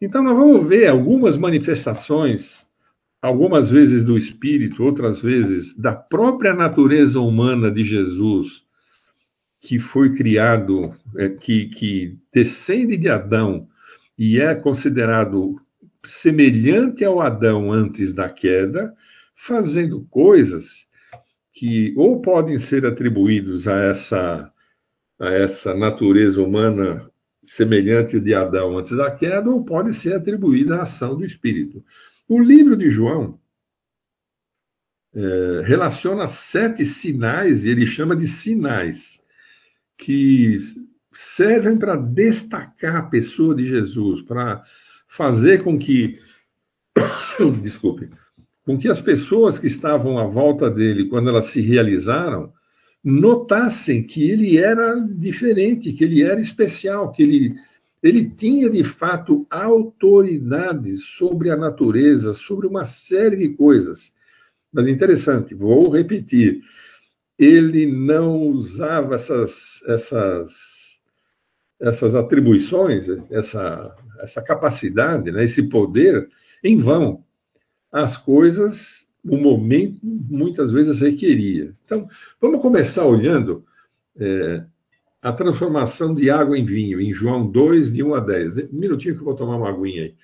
Então, 0.00 0.22
nós 0.22 0.36
vamos 0.36 0.66
ver 0.66 0.88
algumas 0.88 1.36
manifestações 1.36 2.66
algumas 3.26 3.70
vezes 3.70 4.04
do 4.04 4.16
espírito, 4.16 4.84
outras 4.84 5.20
vezes 5.20 5.76
da 5.76 5.92
própria 5.92 6.54
natureza 6.54 7.18
humana 7.20 7.70
de 7.70 7.82
Jesus, 7.82 8.62
que 9.60 9.78
foi 9.78 10.14
criado, 10.14 10.94
é, 11.16 11.30
que, 11.30 11.66
que 11.70 12.16
descende 12.32 12.96
de 12.96 13.08
Adão 13.08 13.66
e 14.18 14.40
é 14.40 14.54
considerado 14.54 15.56
semelhante 16.04 17.04
ao 17.04 17.20
Adão 17.20 17.72
antes 17.72 18.12
da 18.12 18.28
queda, 18.28 18.94
fazendo 19.34 20.06
coisas 20.08 20.64
que 21.52 21.92
ou 21.96 22.20
podem 22.20 22.58
ser 22.58 22.86
atribuídos 22.86 23.66
a 23.66 23.76
essa, 23.76 24.52
a 25.20 25.28
essa 25.30 25.74
natureza 25.74 26.40
humana 26.40 27.10
semelhante 27.46 28.18
de 28.20 28.34
Adão 28.34 28.78
antes 28.78 28.96
da 28.96 29.10
queda, 29.10 29.48
ou 29.48 29.64
pode 29.64 29.94
ser 29.94 30.14
atribuída 30.14 30.76
à 30.76 30.82
ação 30.82 31.16
do 31.16 31.24
Espírito. 31.24 31.82
O 32.28 32.40
livro 32.40 32.76
de 32.76 32.90
João 32.90 33.38
é, 35.14 35.62
relaciona 35.64 36.26
sete 36.26 36.84
sinais, 36.84 37.64
e 37.64 37.70
ele 37.70 37.86
chama 37.86 38.16
de 38.16 38.26
sinais, 38.26 39.20
que 39.96 40.56
servem 41.36 41.78
para 41.78 41.96
destacar 41.96 42.96
a 42.96 43.02
pessoa 43.08 43.54
de 43.54 43.64
Jesus, 43.64 44.22
para 44.22 44.62
fazer 45.08 45.62
com 45.62 45.78
que, 45.78 46.18
desculpe, 47.62 48.10
com 48.64 48.76
que 48.76 48.88
as 48.88 49.00
pessoas 49.00 49.58
que 49.58 49.68
estavam 49.68 50.18
à 50.18 50.26
volta 50.26 50.68
dele, 50.68 51.08
quando 51.08 51.28
elas 51.28 51.52
se 51.52 51.60
realizaram, 51.60 52.52
notassem 53.06 54.02
que 54.02 54.28
ele 54.28 54.58
era 54.58 54.98
diferente, 54.98 55.92
que 55.92 56.02
ele 56.02 56.24
era 56.24 56.40
especial, 56.40 57.12
que 57.12 57.22
ele 57.22 57.54
ele 58.02 58.28
tinha 58.28 58.68
de 58.68 58.84
fato 58.84 59.46
autoridade 59.50 60.96
sobre 61.18 61.50
a 61.50 61.56
natureza, 61.56 62.32
sobre 62.34 62.66
uma 62.66 62.84
série 62.84 63.36
de 63.36 63.48
coisas. 63.56 64.12
Mas 64.72 64.86
interessante, 64.86 65.54
vou 65.54 65.90
repetir, 65.90 66.60
ele 67.38 67.86
não 67.86 68.42
usava 68.42 69.14
essas, 69.14 69.52
essas, 69.86 70.52
essas 71.80 72.14
atribuições, 72.14 73.08
essa, 73.30 73.96
essa 74.20 74.42
capacidade, 74.42 75.32
né, 75.32 75.44
esse 75.44 75.62
poder, 75.68 76.28
em 76.62 76.78
vão. 76.80 77.24
As 77.90 78.16
coisas, 78.18 79.05
o 79.28 79.36
momento, 79.36 79.98
muitas 80.02 80.72
vezes 80.72 81.00
requeria. 81.00 81.74
Então, 81.84 82.08
vamos 82.40 82.62
começar 82.62 83.04
olhando 83.04 83.64
é, 84.18 84.64
a 85.22 85.32
transformação 85.32 86.14
de 86.14 86.30
água 86.30 86.58
em 86.58 86.64
vinho, 86.64 87.00
em 87.00 87.12
João 87.12 87.50
2, 87.50 87.92
de 87.92 88.02
1 88.02 88.14
a 88.14 88.20
10. 88.20 88.72
Um 88.72 88.78
minutinho 88.78 89.14
que 89.14 89.20
eu 89.20 89.24
vou 89.24 89.34
tomar 89.36 89.56
uma 89.56 89.68
aguinha 89.68 90.04
aí. 90.04 90.14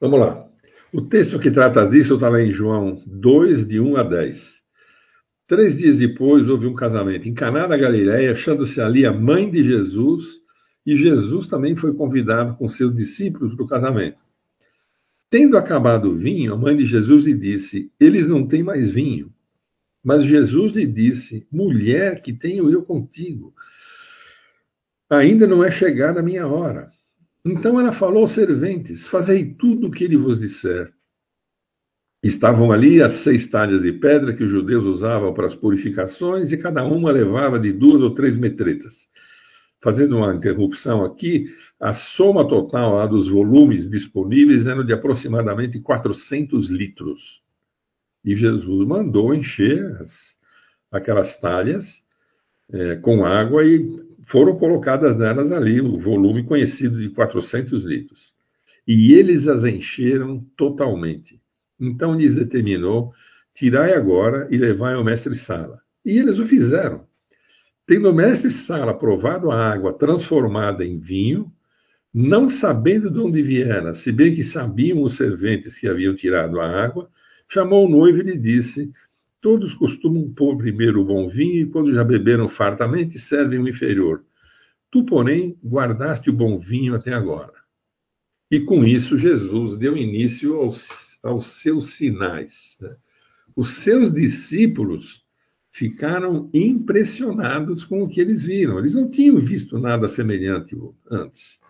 Vamos 0.00 0.20
lá. 0.20 0.48
O 0.92 1.02
texto 1.02 1.40
que 1.40 1.50
trata 1.50 1.86
disso 1.88 2.14
está 2.14 2.28
lá 2.28 2.40
em 2.40 2.52
João 2.52 3.02
2, 3.04 3.66
de 3.66 3.80
1 3.80 3.96
a 3.96 4.02
10. 4.04 4.57
Três 5.48 5.74
dias 5.74 5.96
depois 5.96 6.46
houve 6.46 6.66
um 6.66 6.74
casamento 6.74 7.26
em 7.26 7.32
Caná 7.32 7.66
da 7.66 7.74
Galiléia, 7.74 8.32
achando-se 8.32 8.78
ali 8.82 9.06
a 9.06 9.12
mãe 9.12 9.50
de 9.50 9.64
Jesus, 9.64 10.22
e 10.84 10.94
Jesus 10.94 11.46
também 11.46 11.74
foi 11.74 11.94
convidado 11.94 12.54
com 12.56 12.68
seus 12.68 12.94
discípulos 12.94 13.54
para 13.54 13.64
o 13.64 13.68
casamento. 13.68 14.18
Tendo 15.30 15.56
acabado 15.56 16.10
o 16.10 16.14
vinho, 16.14 16.52
a 16.52 16.56
mãe 16.56 16.76
de 16.76 16.84
Jesus 16.84 17.24
lhe 17.24 17.32
disse: 17.32 17.90
Eles 17.98 18.28
não 18.28 18.46
têm 18.46 18.62
mais 18.62 18.90
vinho. 18.90 19.32
Mas 20.04 20.22
Jesus 20.22 20.72
lhe 20.72 20.86
disse: 20.86 21.46
Mulher, 21.50 22.20
que 22.20 22.34
tenho 22.34 22.70
eu 22.70 22.82
contigo? 22.82 23.54
Ainda 25.08 25.46
não 25.46 25.64
é 25.64 25.70
chegada 25.70 26.20
a 26.20 26.22
minha 26.22 26.46
hora. 26.46 26.90
Então 27.42 27.80
ela 27.80 27.92
falou 27.92 28.24
aos 28.24 28.34
serventes: 28.34 29.08
Fazei 29.08 29.54
tudo 29.54 29.86
o 29.86 29.90
que 29.90 30.04
ele 30.04 30.18
vos 30.18 30.38
disser. 30.38 30.92
Estavam 32.22 32.72
ali 32.72 33.00
as 33.00 33.22
seis 33.22 33.48
talhas 33.48 33.82
de 33.82 33.92
pedra 33.92 34.34
que 34.34 34.42
os 34.42 34.50
judeus 34.50 34.84
usavam 34.84 35.32
para 35.32 35.46
as 35.46 35.54
purificações, 35.54 36.52
e 36.52 36.56
cada 36.56 36.84
uma 36.84 37.12
levava 37.12 37.60
de 37.60 37.72
duas 37.72 38.02
ou 38.02 38.14
três 38.14 38.36
metretas. 38.36 38.92
Fazendo 39.80 40.16
uma 40.16 40.34
interrupção 40.34 41.04
aqui, 41.04 41.46
a 41.80 41.94
soma 41.94 42.48
total 42.48 43.08
dos 43.08 43.28
volumes 43.28 43.88
disponíveis 43.88 44.66
era 44.66 44.82
de 44.82 44.92
aproximadamente 44.92 45.78
400 45.80 46.68
litros. 46.68 47.40
E 48.24 48.34
Jesus 48.34 48.88
mandou 48.88 49.32
encher 49.32 49.96
as, 50.02 50.12
aquelas 50.90 51.38
talhas 51.40 52.02
é, 52.72 52.96
com 52.96 53.24
água 53.24 53.64
e 53.64 53.86
foram 54.26 54.58
colocadas 54.58 55.16
nelas 55.16 55.52
ali 55.52 55.80
o 55.80 55.98
volume 56.00 56.42
conhecido 56.42 56.98
de 56.98 57.10
400 57.10 57.84
litros. 57.84 58.34
E 58.86 59.12
eles 59.12 59.46
as 59.46 59.64
encheram 59.64 60.44
totalmente. 60.56 61.40
Então 61.80 62.14
lhes 62.14 62.34
determinou: 62.34 63.12
tirai 63.54 63.92
agora 63.92 64.48
e 64.50 64.56
levai 64.56 64.94
ao 64.94 65.04
mestre 65.04 65.34
Sala. 65.34 65.80
E 66.04 66.18
eles 66.18 66.38
o 66.38 66.46
fizeram. 66.46 67.06
Tendo 67.86 68.10
o 68.10 68.14
mestre 68.14 68.50
Sala 68.50 68.96
provado 68.96 69.50
a 69.50 69.72
água 69.72 69.92
transformada 69.92 70.84
em 70.84 70.98
vinho, 70.98 71.50
não 72.12 72.48
sabendo 72.48 73.10
de 73.10 73.18
onde 73.18 73.42
viera, 73.42 73.94
se 73.94 74.10
bem 74.10 74.34
que 74.34 74.42
sabiam 74.42 75.02
os 75.02 75.16
serventes 75.16 75.78
que 75.78 75.86
haviam 75.86 76.14
tirado 76.14 76.60
a 76.60 76.66
água, 76.66 77.08
chamou 77.48 77.86
o 77.86 77.88
noivo 77.88 78.18
e 78.18 78.22
lhe 78.22 78.38
disse: 78.38 78.90
Todos 79.40 79.74
costumam 79.74 80.32
pôr 80.34 80.56
primeiro 80.56 81.00
o 81.00 81.04
bom 81.04 81.28
vinho, 81.28 81.60
e 81.60 81.70
quando 81.70 81.94
já 81.94 82.02
beberam 82.02 82.48
fartamente, 82.48 83.18
servem 83.18 83.60
o 83.60 83.68
inferior. 83.68 84.22
Tu, 84.90 85.04
porém, 85.04 85.56
guardaste 85.64 86.30
o 86.30 86.32
bom 86.32 86.58
vinho 86.58 86.94
até 86.94 87.12
agora. 87.12 87.52
E 88.50 88.60
com 88.60 88.84
isso, 88.84 89.18
Jesus 89.18 89.76
deu 89.76 89.96
início 89.96 90.56
aos, 90.56 91.07
aos 91.22 91.60
seus 91.62 91.96
sinais. 91.96 92.76
Né? 92.80 92.96
Os 93.56 93.82
seus 93.82 94.12
discípulos 94.12 95.24
ficaram 95.72 96.50
impressionados 96.52 97.84
com 97.84 98.02
o 98.02 98.08
que 98.08 98.20
eles 98.20 98.42
viram. 98.42 98.78
Eles 98.78 98.94
não 98.94 99.10
tinham 99.10 99.38
visto 99.38 99.78
nada 99.78 100.08
semelhante 100.08 100.76
antes. 101.10 101.60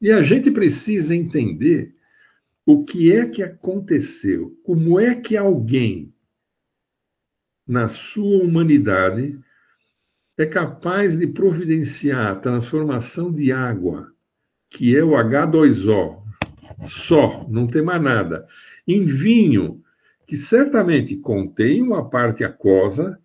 E 0.00 0.12
a 0.12 0.22
gente 0.22 0.50
precisa 0.50 1.14
entender 1.14 1.94
o 2.64 2.84
que 2.84 3.12
é 3.12 3.26
que 3.26 3.42
aconteceu, 3.42 4.52
como 4.62 5.00
é 5.00 5.14
que 5.14 5.36
alguém, 5.36 6.12
na 7.66 7.88
sua 7.88 8.42
humanidade, 8.42 9.38
é 10.36 10.44
capaz 10.44 11.18
de 11.18 11.26
providenciar 11.26 12.26
a 12.26 12.36
transformação 12.36 13.32
de 13.32 13.50
água, 13.50 14.12
que 14.70 14.94
é 14.94 15.02
o 15.02 15.12
H2O, 15.12 16.22
só, 17.06 17.48
não 17.48 17.66
tem 17.66 17.82
mais 17.82 18.02
nada, 18.02 18.46
em 18.88 19.04
vinho, 19.04 19.82
que 20.26 20.38
certamente 20.38 21.16
contém 21.16 21.82
uma 21.82 22.08
parte 22.08 22.42
aquosa, 22.42 23.18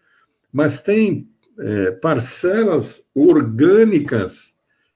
mas 0.51 0.81
tem 0.81 1.27
é, 1.57 1.91
parcelas 1.91 3.01
orgânicas 3.15 4.33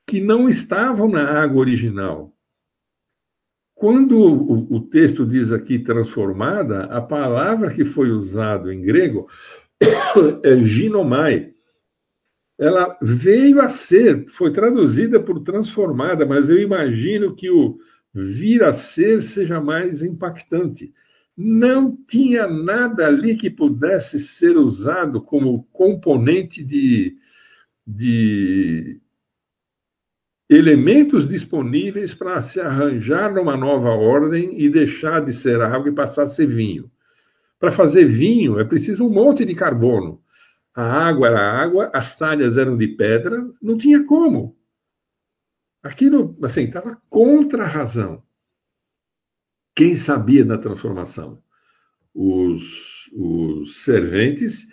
que 0.05 0.21
não 0.21 0.49
estavam 0.49 1.09
na 1.09 1.41
água 1.41 1.61
original. 1.61 2.33
Quando 3.75 4.17
o, 4.17 4.75
o 4.75 4.81
texto 4.81 5.25
diz 5.25 5.51
aqui 5.51 5.79
transformada, 5.79 6.85
a 6.85 6.99
palavra 6.99 7.73
que 7.73 7.85
foi 7.85 8.09
usada 8.09 8.73
em 8.73 8.81
grego 8.81 9.27
é 10.43 10.57
ginomai. 10.59 11.51
Ela 12.59 12.97
veio 13.01 13.61
a 13.61 13.69
ser, 13.69 14.25
foi 14.29 14.51
traduzida 14.51 15.19
por 15.19 15.43
transformada, 15.43 16.25
mas 16.25 16.49
eu 16.49 16.59
imagino 16.59 17.35
que 17.35 17.51
o 17.51 17.77
vir 18.17 18.63
a 18.63 18.73
ser 18.73 19.21
seja 19.21 19.61
mais 19.61 20.01
impactante. 20.01 20.91
Não 21.37 21.95
tinha 22.07 22.47
nada 22.47 23.05
ali 23.05 23.37
que 23.37 23.49
pudesse 23.49 24.17
ser 24.19 24.57
usado 24.57 25.21
como 25.21 25.63
componente 25.71 26.63
de, 26.63 27.15
de 27.85 28.99
elementos 30.49 31.29
disponíveis 31.29 32.15
para 32.15 32.41
se 32.41 32.59
arranjar 32.59 33.31
numa 33.31 33.55
nova 33.55 33.89
ordem 33.89 34.59
e 34.59 34.67
deixar 34.67 35.23
de 35.23 35.33
ser 35.33 35.61
água 35.61 35.89
e 35.89 35.95
passar 35.95 36.23
a 36.23 36.29
ser 36.29 36.47
vinho. 36.47 36.89
Para 37.59 37.71
fazer 37.71 38.05
vinho 38.05 38.59
é 38.59 38.63
preciso 38.63 39.05
um 39.05 39.09
monte 39.09 39.45
de 39.45 39.53
carbono. 39.53 40.19
A 40.75 41.07
água 41.07 41.27
era 41.27 41.39
água, 41.39 41.91
as 41.93 42.17
talhas 42.17 42.57
eram 42.57 42.77
de 42.77 42.87
pedra, 42.87 43.47
não 43.61 43.77
tinha 43.77 44.03
como. 44.05 44.55
Aquilo, 45.83 46.37
assim, 46.43 46.63
estava 46.63 47.01
contra 47.09 47.63
a 47.63 47.67
razão. 47.67 48.23
Quem 49.75 49.95
sabia 49.95 50.43
da 50.43 50.57
transformação? 50.57 51.41
Os, 52.13 52.63
os 53.13 53.83
serventes 53.83 54.65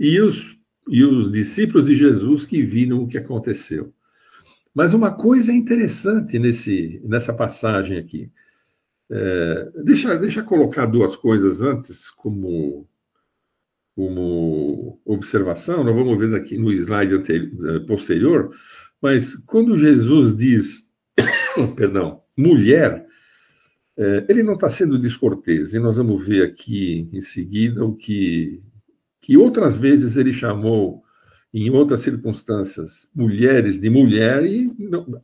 e 0.00 0.20
os, 0.20 0.58
e 0.88 1.04
os 1.04 1.30
discípulos 1.30 1.86
de 1.86 1.94
Jesus 1.94 2.46
que 2.46 2.62
viram 2.62 3.02
o 3.02 3.08
que 3.08 3.18
aconteceu. 3.18 3.92
Mas 4.74 4.92
uma 4.92 5.10
coisa 5.10 5.52
interessante 5.52 6.38
nesse, 6.38 7.00
nessa 7.04 7.32
passagem 7.32 7.98
aqui. 7.98 8.30
É, 9.10 9.70
deixa, 9.84 10.16
deixa 10.16 10.42
colocar 10.42 10.86
duas 10.86 11.16
coisas 11.16 11.62
antes 11.62 12.10
como, 12.10 12.88
como 13.94 15.00
observação. 15.04 15.84
Nós 15.84 15.94
vamos 15.94 16.18
ver 16.18 16.34
aqui 16.34 16.58
no 16.58 16.72
slide 16.72 17.14
anterior, 17.14 17.76
é, 17.76 17.78
posterior. 17.80 18.54
Mas 19.02 19.34
quando 19.46 19.78
Jesus 19.78 20.36
diz, 20.36 20.66
perdão, 21.76 22.20
mulher, 22.36 23.06
é, 23.98 24.26
ele 24.28 24.42
não 24.42 24.54
está 24.54 24.68
sendo 24.68 24.98
descortês. 24.98 25.72
E 25.72 25.78
nós 25.78 25.96
vamos 25.96 26.26
ver 26.26 26.44
aqui 26.44 27.08
em 27.12 27.20
seguida 27.20 27.84
o 27.84 27.94
que, 27.96 28.62
que 29.22 29.36
outras 29.36 29.76
vezes 29.76 30.16
ele 30.16 30.32
chamou 30.32 31.02
em 31.54 31.70
outras 31.70 32.02
circunstâncias, 32.02 33.08
mulheres 33.14 33.80
de 33.80 33.88
mulher, 33.88 34.44
e 34.44 34.70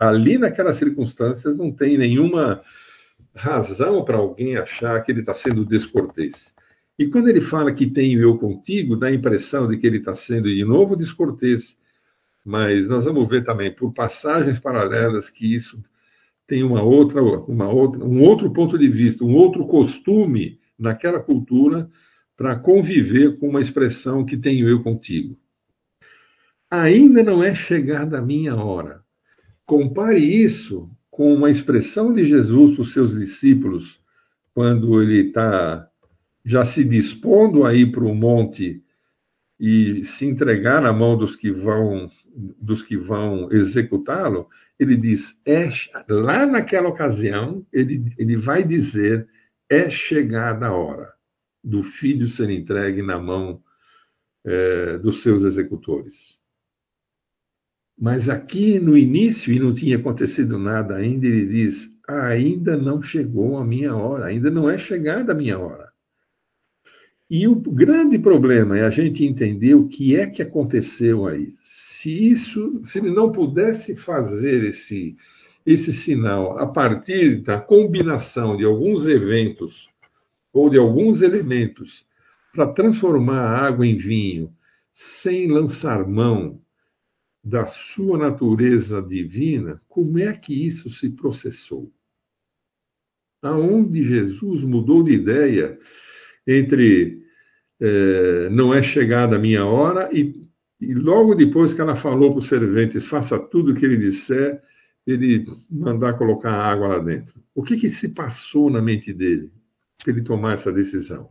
ali 0.00 0.38
naquelas 0.38 0.78
circunstâncias 0.78 1.58
não 1.58 1.70
tem 1.70 1.98
nenhuma 1.98 2.62
razão 3.34 4.02
para 4.04 4.16
alguém 4.16 4.56
achar 4.56 5.02
que 5.02 5.12
ele 5.12 5.20
está 5.20 5.34
sendo 5.34 5.64
descortês. 5.64 6.52
E 6.98 7.08
quando 7.08 7.28
ele 7.28 7.40
fala 7.40 7.72
que 7.72 7.86
tenho 7.86 8.22
eu 8.22 8.38
contigo, 8.38 8.96
dá 8.96 9.08
a 9.08 9.14
impressão 9.14 9.68
de 9.68 9.76
que 9.76 9.86
ele 9.86 9.98
está 9.98 10.14
sendo 10.14 10.48
de 10.48 10.64
novo 10.64 10.96
descortês. 10.96 11.76
Mas 12.44 12.88
nós 12.88 13.04
vamos 13.04 13.28
ver 13.28 13.44
também 13.44 13.72
por 13.72 13.92
passagens 13.92 14.58
paralelas 14.58 15.30
que 15.30 15.54
isso 15.54 15.82
tem 16.46 16.62
uma 16.62 16.82
outra, 16.82 17.22
uma 17.22 17.68
outra, 17.68 18.04
um 18.04 18.20
outro 18.22 18.52
ponto 18.52 18.76
de 18.76 18.88
vista, 18.88 19.24
um 19.24 19.34
outro 19.34 19.66
costume 19.66 20.58
naquela 20.78 21.20
cultura 21.20 21.88
para 22.36 22.58
conviver 22.58 23.38
com 23.38 23.48
uma 23.48 23.60
expressão 23.60 24.24
que 24.24 24.36
tenho 24.36 24.68
eu 24.68 24.82
contigo. 24.82 25.38
Ainda 26.70 27.22
não 27.22 27.42
é 27.42 27.54
chegada 27.54 28.18
a 28.18 28.22
minha 28.22 28.56
hora. 28.56 29.02
Compare 29.64 30.18
isso 30.18 30.90
com 31.10 31.32
uma 31.32 31.50
expressão 31.50 32.12
de 32.12 32.26
Jesus 32.26 32.74
para 32.74 32.82
os 32.82 32.92
seus 32.92 33.16
discípulos, 33.16 34.00
quando 34.54 35.00
ele 35.00 35.28
está 35.28 35.86
já 36.44 36.64
se 36.64 36.82
dispondo 36.82 37.64
a 37.64 37.74
ir 37.74 37.92
para 37.92 38.04
o 38.04 38.14
monte 38.14 38.82
e 39.62 40.04
se 40.04 40.26
entregar 40.26 40.82
na 40.82 40.92
mão 40.92 41.16
dos 41.16 41.36
que 41.36 41.52
vão 41.52 42.10
dos 42.60 42.82
que 42.82 42.96
vão 42.96 43.48
executá-lo, 43.52 44.48
ele 44.76 44.96
diz 44.96 45.38
é, 45.46 45.68
lá 46.08 46.44
naquela 46.44 46.88
ocasião 46.88 47.64
ele, 47.72 48.12
ele 48.18 48.36
vai 48.36 48.64
dizer 48.64 49.28
é 49.70 49.88
chegada 49.88 50.66
a 50.66 50.72
hora 50.72 51.12
do 51.62 51.84
filho 51.84 52.28
ser 52.28 52.50
entregue 52.50 53.02
na 53.02 53.20
mão 53.20 53.62
é, 54.44 54.98
dos 54.98 55.22
seus 55.22 55.44
executores. 55.44 56.40
Mas 57.96 58.28
aqui 58.28 58.80
no 58.80 58.98
início, 58.98 59.52
e 59.52 59.60
não 59.60 59.72
tinha 59.72 59.96
acontecido 59.96 60.58
nada 60.58 60.96
ainda, 60.96 61.24
ele 61.24 61.46
diz: 61.46 61.88
ainda 62.08 62.76
não 62.76 63.00
chegou 63.00 63.58
a 63.58 63.64
minha 63.64 63.94
hora, 63.94 64.24
ainda 64.26 64.50
não 64.50 64.68
é 64.68 64.76
chegada 64.76 65.30
a 65.30 65.36
minha 65.36 65.56
hora. 65.56 65.91
E 67.30 67.48
o 67.48 67.54
grande 67.54 68.18
problema 68.18 68.78
é 68.78 68.84
a 68.84 68.90
gente 68.90 69.24
entender 69.24 69.74
o 69.74 69.88
que 69.88 70.16
é 70.16 70.26
que 70.26 70.42
aconteceu 70.42 71.26
aí. 71.26 71.50
Se 71.64 72.10
isso, 72.10 72.82
se 72.86 72.98
ele 72.98 73.10
não 73.10 73.30
pudesse 73.30 73.96
fazer 73.96 74.64
esse, 74.64 75.16
esse 75.64 75.92
sinal 75.92 76.58
a 76.58 76.66
partir 76.66 77.42
da 77.42 77.60
combinação 77.60 78.56
de 78.56 78.64
alguns 78.64 79.06
eventos 79.06 79.88
ou 80.52 80.68
de 80.68 80.78
alguns 80.78 81.22
elementos 81.22 82.04
para 82.52 82.72
transformar 82.72 83.40
a 83.40 83.66
água 83.66 83.86
em 83.86 83.96
vinho, 83.96 84.52
sem 84.92 85.50
lançar 85.50 86.06
mão 86.06 86.60
da 87.42 87.66
sua 87.66 88.18
natureza 88.18 89.02
divina, 89.02 89.80
como 89.88 90.18
é 90.18 90.32
que 90.32 90.54
isso 90.54 90.90
se 90.90 91.10
processou? 91.10 91.90
Aonde 93.42 94.04
Jesus 94.04 94.62
mudou 94.62 95.02
de 95.02 95.12
ideia 95.12 95.78
entre 96.46 97.22
é, 97.80 98.48
não 98.50 98.72
é 98.72 98.82
chegada 98.82 99.36
a 99.36 99.38
minha 99.38 99.64
hora 99.64 100.08
e, 100.12 100.48
e 100.80 100.94
logo 100.94 101.34
depois 101.34 101.74
que 101.74 101.80
ela 101.80 101.96
falou 101.96 102.30
para 102.30 102.38
os 102.40 102.48
serventes, 102.48 103.06
faça 103.06 103.38
tudo 103.38 103.72
o 103.72 103.74
que 103.74 103.84
ele 103.84 103.96
disser, 103.96 104.62
ele 105.06 105.44
mandar 105.70 106.16
colocar 106.16 106.52
água 106.52 106.88
lá 106.88 106.98
dentro. 106.98 107.42
O 107.54 107.62
que, 107.62 107.76
que 107.76 107.90
se 107.90 108.08
passou 108.08 108.70
na 108.70 108.80
mente 108.80 109.12
dele 109.12 109.50
para 109.98 110.12
ele 110.12 110.22
tomar 110.22 110.54
essa 110.54 110.72
decisão? 110.72 111.28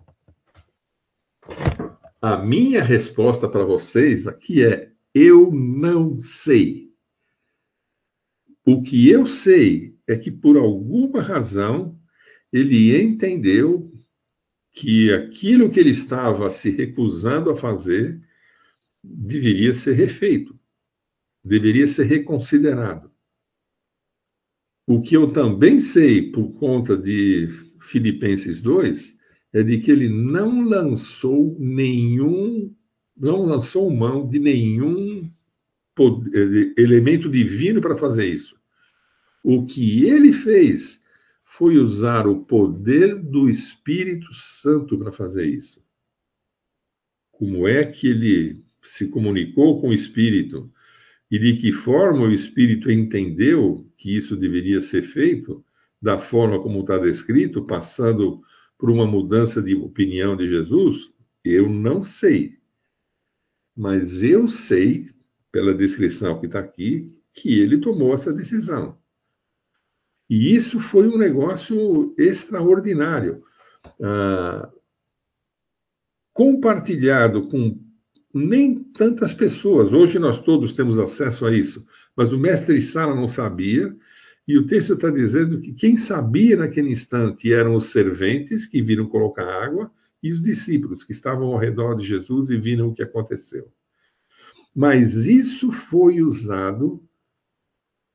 A 2.21 2.37
minha 2.37 2.83
resposta 2.83 3.47
para 3.47 3.63
vocês 3.63 4.27
aqui 4.27 4.63
é 4.63 4.91
eu 5.13 5.51
não 5.51 6.21
sei. 6.21 6.89
O 8.65 8.83
que 8.83 9.09
eu 9.09 9.25
sei 9.25 9.95
é 10.07 10.15
que, 10.15 10.31
por 10.31 10.55
alguma 10.55 11.21
razão, 11.21 11.97
ele 12.53 13.01
entendeu 13.01 13.90
que 14.73 15.11
aquilo 15.13 15.69
que 15.69 15.79
ele 15.79 15.91
estava 15.91 16.49
se 16.49 16.69
recusando 16.69 17.49
a 17.49 17.57
fazer 17.57 18.21
deveria 19.03 19.73
ser 19.73 19.93
refeito, 19.93 20.57
deveria 21.43 21.87
ser 21.87 22.05
reconsiderado. 22.05 23.11
O 24.87 25.01
que 25.01 25.15
eu 25.15 25.31
também 25.31 25.79
sei, 25.79 26.31
por 26.31 26.53
conta 26.53 26.97
de 26.97 27.47
Filipenses 27.81 28.61
2, 28.61 29.15
é 29.53 29.63
de 29.63 29.79
que 29.79 29.91
ele 29.91 30.09
não 30.09 30.61
lançou 30.61 31.57
nenhum 31.59 32.73
não 33.21 33.43
lançou 33.43 33.89
mão 33.89 34.27
de 34.27 34.39
nenhum 34.39 35.29
poder, 35.95 36.73
elemento 36.77 37.29
divino 37.29 37.81
para 37.81 37.97
fazer 37.97 38.25
isso. 38.25 38.55
O 39.43 39.65
que 39.65 40.05
ele 40.05 40.33
fez 40.33 41.00
foi 41.61 41.77
usar 41.77 42.25
o 42.25 42.43
poder 42.43 43.21
do 43.21 43.47
Espírito 43.47 44.33
Santo 44.33 44.97
para 44.97 45.11
fazer 45.11 45.45
isso. 45.45 45.79
Como 47.31 47.67
é 47.67 47.85
que 47.85 48.07
ele 48.07 48.65
se 48.81 49.07
comunicou 49.09 49.79
com 49.79 49.89
o 49.89 49.93
Espírito 49.93 50.73
e 51.29 51.37
de 51.37 51.57
que 51.57 51.71
forma 51.71 52.25
o 52.25 52.33
Espírito 52.33 52.89
entendeu 52.89 53.87
que 53.95 54.17
isso 54.17 54.35
deveria 54.35 54.81
ser 54.81 55.03
feito, 55.03 55.63
da 56.01 56.17
forma 56.17 56.59
como 56.59 56.79
está 56.79 56.97
descrito, 56.97 57.63
passando 57.67 58.41
por 58.75 58.89
uma 58.89 59.05
mudança 59.05 59.61
de 59.61 59.75
opinião 59.75 60.35
de 60.35 60.49
Jesus, 60.49 61.11
eu 61.45 61.69
não 61.69 62.01
sei. 62.01 62.57
Mas 63.77 64.23
eu 64.23 64.47
sei, 64.47 65.11
pela 65.51 65.75
descrição 65.75 66.39
que 66.39 66.47
está 66.47 66.57
aqui, 66.57 67.15
que 67.35 67.53
ele 67.53 67.77
tomou 67.77 68.15
essa 68.15 68.33
decisão. 68.33 68.99
E 70.31 70.55
isso 70.55 70.79
foi 70.79 71.09
um 71.09 71.17
negócio 71.17 72.15
extraordinário. 72.17 73.43
Ah, 74.01 74.71
compartilhado 76.31 77.49
com 77.49 77.77
nem 78.33 78.81
tantas 78.81 79.33
pessoas. 79.33 79.91
Hoje 79.91 80.17
nós 80.17 80.41
todos 80.41 80.71
temos 80.71 80.97
acesso 80.97 81.45
a 81.45 81.53
isso, 81.53 81.85
mas 82.15 82.31
o 82.31 82.37
mestre 82.37 82.81
Sala 82.81 83.13
não 83.13 83.27
sabia. 83.27 83.93
E 84.47 84.57
o 84.57 84.65
texto 84.65 84.93
está 84.93 85.09
dizendo 85.09 85.59
que 85.59 85.73
quem 85.73 85.97
sabia 85.97 86.55
naquele 86.55 86.91
instante 86.91 87.51
eram 87.51 87.75
os 87.75 87.91
serventes 87.91 88.65
que 88.65 88.81
viram 88.81 89.07
colocar 89.07 89.43
água 89.43 89.91
e 90.23 90.31
os 90.31 90.41
discípulos 90.41 91.03
que 91.03 91.11
estavam 91.11 91.47
ao 91.47 91.57
redor 91.57 91.95
de 91.95 92.07
Jesus 92.07 92.49
e 92.49 92.57
viram 92.57 92.87
o 92.87 92.93
que 92.93 93.03
aconteceu. 93.03 93.67
Mas 94.73 95.13
isso 95.13 95.73
foi 95.73 96.21
usado 96.21 97.03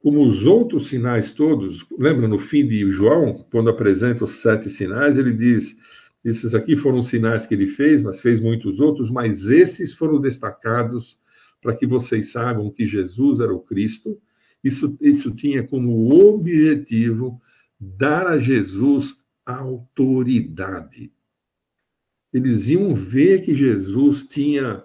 como 0.06 0.24
os 0.24 0.46
outros 0.46 0.88
sinais 0.88 1.32
todos. 1.32 1.84
Lembra 1.98 2.28
no 2.28 2.38
fim 2.38 2.64
de 2.64 2.88
João, 2.92 3.44
quando 3.50 3.68
apresenta 3.68 4.22
os 4.22 4.40
sete 4.40 4.70
sinais, 4.70 5.18
ele 5.18 5.32
diz: 5.32 5.76
esses 6.24 6.54
aqui 6.54 6.76
foram 6.76 7.02
sinais 7.02 7.44
que 7.44 7.54
ele 7.54 7.66
fez, 7.66 8.04
mas 8.04 8.20
fez 8.20 8.40
muitos 8.40 8.78
outros, 8.78 9.10
mas 9.10 9.46
esses 9.46 9.94
foram 9.94 10.20
destacados 10.20 11.18
para 11.60 11.74
que 11.74 11.84
vocês 11.88 12.30
saibam 12.30 12.70
que 12.70 12.86
Jesus 12.86 13.40
era 13.40 13.52
o 13.52 13.58
Cristo. 13.58 14.16
Isso, 14.62 14.96
isso 15.00 15.32
tinha 15.32 15.66
como 15.66 16.14
objetivo 16.14 17.40
dar 17.80 18.28
a 18.28 18.38
Jesus 18.38 19.20
autoridade. 19.44 21.10
Eles 22.32 22.68
iam 22.68 22.94
ver 22.94 23.42
que 23.42 23.56
Jesus 23.56 24.22
tinha 24.22 24.84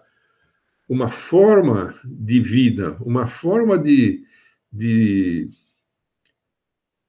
uma 0.89 1.11
forma 1.11 1.93
de 2.03 2.39
vida, 2.39 2.97
uma 3.01 3.27
forma 3.27 3.77
de, 3.77 4.23
de 4.71 5.49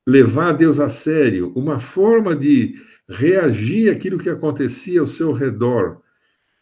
levar 0.07 0.53
Deus 0.53 0.81
a 0.81 0.88
sério, 0.88 1.53
uma 1.55 1.79
forma 1.79 2.35
de 2.35 2.75
reagir 3.09 3.90
àquilo 3.90 4.18
que 4.18 4.29
acontecia 4.29 5.01
ao 5.01 5.07
seu 5.07 5.33
redor, 5.33 6.01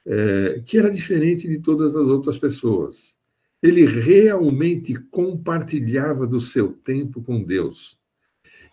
é, 0.06 0.62
que 0.66 0.78
era 0.78 0.90
diferente 0.90 1.48
de 1.48 1.60
todas 1.60 1.94
as 1.94 2.06
outras 2.06 2.38
pessoas. 2.38 3.14
Ele 3.62 3.86
realmente 3.86 4.94
compartilhava 5.10 6.26
do 6.26 6.40
seu 6.40 6.72
tempo 6.72 7.22
com 7.22 7.42
Deus. 7.44 7.98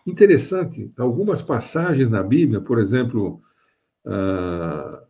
Interessante, 0.06 0.90
algumas 0.96 1.42
passagens 1.42 2.10
na 2.10 2.22
Bíblia, 2.22 2.62
por 2.62 2.78
exemplo, 2.78 3.42
uh, 4.06 5.06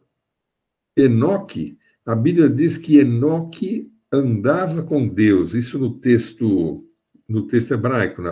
Enoque, 0.96 1.78
a 2.04 2.16
Bíblia 2.16 2.48
diz 2.48 2.76
que 2.76 2.98
Enoque 2.98 3.92
andava 4.12 4.83
com 4.83 5.07
Deus, 5.07 5.54
isso 5.54 5.78
no 5.78 6.00
texto, 6.00 6.85
no 7.29 7.47
texto 7.47 7.75
hebraico, 7.75 8.23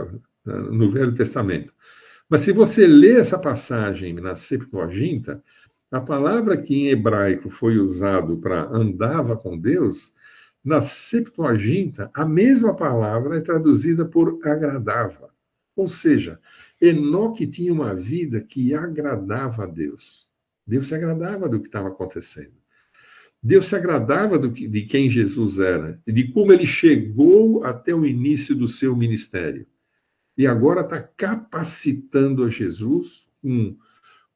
no 0.44 0.90
Velho 0.90 1.14
Testamento. 1.14 1.72
Mas 2.28 2.40
se 2.42 2.52
você 2.52 2.86
lê 2.86 3.20
essa 3.20 3.38
passagem 3.38 4.14
na 4.14 4.34
Septuaginta, 4.34 5.42
a 5.90 6.00
palavra 6.00 6.56
que 6.56 6.74
em 6.74 6.88
hebraico 6.88 7.50
foi 7.50 7.78
usado 7.78 8.38
para 8.38 8.68
andava 8.68 9.36
com 9.36 9.56
Deus, 9.56 10.12
na 10.64 10.80
Septuaginta, 10.80 12.10
a 12.12 12.24
mesma 12.24 12.74
palavra 12.74 13.36
é 13.36 13.40
traduzida 13.40 14.04
por 14.04 14.40
agradava. 14.42 15.30
Ou 15.76 15.86
seja, 15.86 16.40
Enoque 16.80 17.46
tinha 17.46 17.72
uma 17.72 17.94
vida 17.94 18.40
que 18.40 18.74
agradava 18.74 19.62
a 19.62 19.66
Deus. 19.66 20.26
Deus 20.66 20.88
se 20.88 20.94
agradava 20.94 21.48
do 21.48 21.60
que 21.60 21.66
estava 21.66 21.88
acontecendo. 21.88 22.55
Deus 23.46 23.68
se 23.68 23.76
agradava 23.76 24.50
que, 24.50 24.66
de 24.66 24.82
quem 24.86 25.08
Jesus 25.08 25.60
era 25.60 26.00
de 26.04 26.32
como 26.32 26.52
ele 26.52 26.66
chegou 26.66 27.62
até 27.62 27.94
o 27.94 28.04
início 28.04 28.56
do 28.56 28.68
seu 28.68 28.96
ministério. 28.96 29.64
E 30.36 30.48
agora 30.48 30.80
está 30.80 31.00
capacitando 31.00 32.42
a 32.42 32.50
Jesus 32.50 33.24
com 33.40 33.76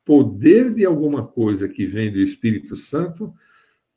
poder 0.05 0.73
de 0.73 0.85
alguma 0.85 1.27
coisa 1.27 1.69
que 1.69 1.87
vem 1.87 2.13
do 2.13 2.21
Espírito 2.21 2.77
Santo 2.77 3.35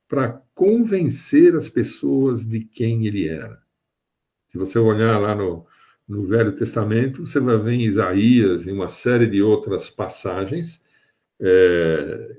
para 0.10 0.42
convencer 0.56 1.56
as 1.56 1.70
pessoas 1.70 2.44
de 2.44 2.62
quem 2.62 3.06
ele 3.06 3.28
era. 3.28 3.62
Se 4.48 4.58
você 4.58 4.80
olhar 4.80 5.20
lá 5.20 5.36
no, 5.36 5.66
no 6.08 6.26
Velho 6.26 6.56
Testamento, 6.56 7.24
você 7.26 7.40
vai 7.40 7.58
ver 7.60 7.74
em 7.74 7.86
Isaías 7.86 8.66
e 8.66 8.72
uma 8.72 8.88
série 8.88 9.28
de 9.28 9.44
outras 9.44 9.92
passagens. 9.92 10.82
É... 11.40 12.38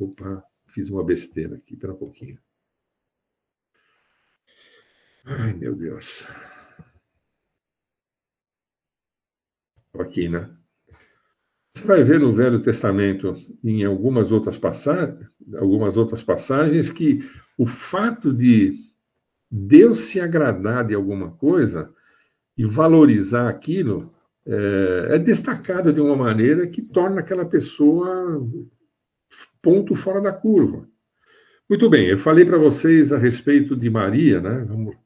Opa, 0.00 0.42
fiz 0.74 0.90
uma 0.90 1.04
besteira 1.04 1.54
aqui, 1.56 1.74
espera 1.74 1.92
um 1.92 1.96
pouquinho. 1.96 2.38
Ai, 5.24 5.54
meu 5.54 5.74
Deus. 5.74 6.26
Aqui, 9.98 10.28
né? 10.28 10.54
Você 11.76 11.84
vai 11.86 12.04
ver 12.04 12.20
no 12.20 12.34
Velho 12.34 12.60
Testamento, 12.60 13.34
em 13.62 13.84
algumas 13.84 14.30
outras, 14.32 14.58
passagens, 14.58 15.28
algumas 15.56 15.96
outras 15.96 16.22
passagens, 16.22 16.90
que 16.90 17.20
o 17.56 17.66
fato 17.66 18.32
de 18.32 18.74
Deus 19.50 20.10
se 20.10 20.20
agradar 20.20 20.86
de 20.86 20.94
alguma 20.94 21.36
coisa 21.36 21.92
e 22.56 22.64
valorizar 22.64 23.48
aquilo 23.48 24.12
é, 24.46 25.14
é 25.14 25.18
destacado 25.18 25.92
de 25.92 26.00
uma 26.00 26.16
maneira 26.16 26.66
que 26.66 26.82
torna 26.82 27.20
aquela 27.20 27.44
pessoa 27.44 28.40
ponto 29.62 29.94
fora 29.96 30.20
da 30.20 30.32
curva. 30.32 30.86
Muito 31.68 31.88
bem, 31.88 32.06
eu 32.06 32.18
falei 32.18 32.44
para 32.44 32.58
vocês 32.58 33.12
a 33.12 33.18
respeito 33.18 33.74
de 33.74 33.88
Maria, 33.88 34.40
né? 34.40 34.64
Vamos, 34.68 34.96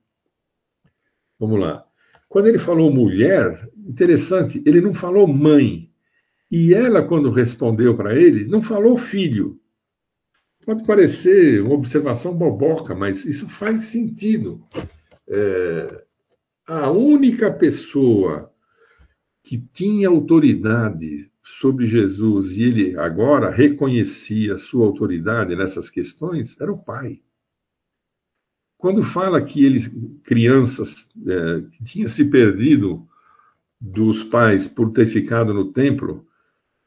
vamos 1.39 1.61
lá. 1.61 1.85
Quando 2.29 2.49
ele 2.49 2.59
falou 2.59 2.93
mulher, 2.93 3.71
interessante, 3.77 4.63
ele 4.67 4.81
não 4.81 4.93
falou 4.93 5.27
mãe. 5.27 5.89
E 6.51 6.75
ela, 6.75 7.07
quando 7.07 7.31
respondeu 7.31 7.97
para 7.97 8.15
ele, 8.15 8.45
não 8.45 8.61
falou 8.61 8.99
filho. 8.99 9.59
Pode 10.65 10.85
parecer 10.87 11.63
uma 11.63 11.75
observação 11.75 12.37
boboca, 12.37 12.95
mas 12.95 13.25
isso 13.25 13.49
faz 13.51 13.89
sentido. 13.89 14.63
É, 15.27 16.05
a 16.67 16.91
única 16.91 17.51
pessoa 17.51 18.53
que 19.43 19.59
tinha 19.73 20.09
autoridade 20.09 21.31
sobre 21.61 21.87
Jesus 21.87 22.53
e 22.53 22.63
ele 22.63 22.99
agora 22.99 23.51
reconhecia 23.51 24.59
sua 24.59 24.87
autoridade 24.87 25.57
nessas 25.57 25.91
questões 25.91 26.59
era 26.61 26.73
o 26.73 26.79
pai. 26.79 27.21
Quando 28.77 29.03
fala 29.03 29.43
que 29.43 29.65
eles, 29.65 29.91
crianças, 30.25 31.09
é, 31.27 31.63
tinham 31.85 32.09
se 32.09 32.25
perdido 32.25 33.05
dos 33.81 34.25
pais 34.25 34.67
por 34.69 34.93
ter 34.93 35.07
ficado 35.07 35.53
no 35.53 35.73
templo, 35.73 36.25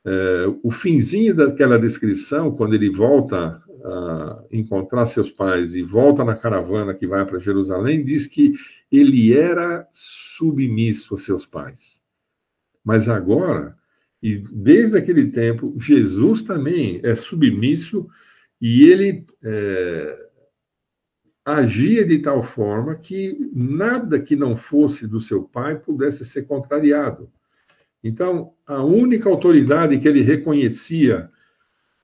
é, 0.06 0.46
o 0.64 0.72
finzinho 0.72 1.36
daquela 1.36 1.78
descrição, 1.78 2.56
quando 2.56 2.74
ele 2.74 2.90
volta 2.90 3.62
a 3.84 4.44
encontrar 4.52 5.08
seus 5.08 5.32
pais 5.32 5.76
e 5.76 5.82
volta 5.82 6.24
na 6.24 6.36
caravana 6.36 6.94
que 6.94 7.08
vai 7.08 7.26
para 7.26 7.40
Jerusalém, 7.40 8.06
diz 8.06 8.28
que 8.28 8.54
ele 8.92 9.34
era 9.34 9.88
submisso 10.38 11.16
a 11.16 11.18
seus 11.18 11.46
pais. 11.46 12.00
Mas 12.84 13.10
agora, 13.10 13.76
e 14.22 14.38
desde 14.38 14.98
aquele 14.98 15.32
tempo, 15.32 15.74
Jesus 15.80 16.44
também 16.44 17.00
é 17.04 17.16
submisso 17.16 18.08
e 18.62 18.88
ele 18.88 19.26
é, 19.44 20.30
agia 21.44 22.06
de 22.06 22.20
tal 22.20 22.44
forma 22.44 22.96
que 22.96 23.50
nada 23.54 24.20
que 24.20 24.36
não 24.36 24.56
fosse 24.56 25.08
do 25.08 25.20
seu 25.20 25.44
pai 25.44 25.80
pudesse 25.80 26.24
ser 26.24 26.44
contrariado. 26.44 27.32
Então, 28.04 28.54
a 28.66 28.84
única 28.84 29.30
autoridade 29.30 30.00
que 30.00 30.08
ele 30.08 30.22
reconhecia 30.22 31.30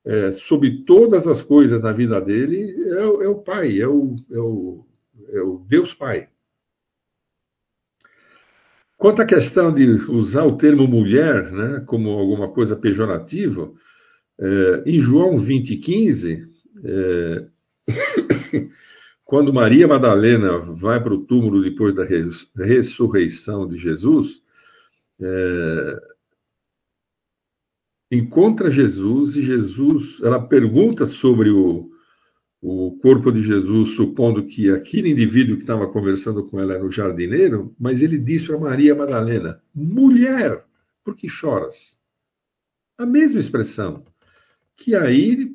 é, 0.06 0.32
sobre 0.32 0.84
todas 0.84 1.28
as 1.28 1.42
coisas 1.42 1.82
na 1.82 1.92
vida 1.92 2.20
dele 2.22 2.76
é, 2.94 3.26
é 3.26 3.28
o 3.28 3.36
Pai, 3.36 3.80
é 3.80 3.88
o, 3.88 4.16
é, 4.32 4.40
o, 4.40 4.86
é 5.34 5.42
o 5.42 5.66
Deus 5.68 5.94
Pai. 5.94 6.30
Quanto 8.98 9.22
à 9.22 9.26
questão 9.26 9.72
de 9.72 9.86
usar 10.10 10.44
o 10.44 10.58
termo 10.58 10.88
mulher 10.88 11.52
né, 11.52 11.84
como 11.86 12.10
alguma 12.10 12.52
coisa 12.52 12.76
pejorativa, 12.76 13.72
é, 14.40 14.84
em 14.88 15.00
João 15.00 15.38
20, 15.38 15.78
15, 15.78 16.48
é, 16.84 17.48
quando 19.24 19.54
Maria 19.54 19.88
Madalena 19.88 20.60
vai 20.74 21.02
para 21.02 21.14
o 21.14 21.26
túmulo 21.26 21.62
depois 21.62 21.94
da 21.94 22.06
ressurreição 22.66 23.68
de 23.68 23.78
Jesus, 23.78 24.42
é, 25.22 26.00
encontra 28.12 28.72
Jesus 28.72 29.36
e 29.36 29.44
Jesus, 29.44 30.20
ela 30.24 30.42
pergunta 30.48 31.06
sobre 31.06 31.52
o, 31.52 31.87
o 32.70 32.98
corpo 32.98 33.32
de 33.32 33.42
Jesus, 33.42 33.96
supondo 33.96 34.46
que 34.46 34.70
aquele 34.70 35.10
indivíduo 35.10 35.56
que 35.56 35.62
estava 35.62 35.88
conversando 35.88 36.44
com 36.44 36.60
ela 36.60 36.74
era 36.74 36.86
o 36.86 36.92
jardineiro, 36.92 37.74
mas 37.80 38.02
ele 38.02 38.18
diz 38.18 38.46
para 38.46 38.60
Maria 38.60 38.94
Madalena: 38.94 39.62
mulher, 39.74 40.66
por 41.02 41.16
que 41.16 41.30
choras? 41.30 41.98
A 42.98 43.06
mesma 43.06 43.40
expressão. 43.40 44.04
Que 44.76 44.96
aí, 44.96 45.50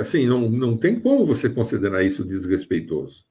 assim, 0.00 0.26
não, 0.26 0.50
não 0.50 0.78
tem 0.78 0.98
como 0.98 1.26
você 1.26 1.50
considerar 1.50 2.02
isso 2.04 2.24
desrespeitoso. 2.24 3.22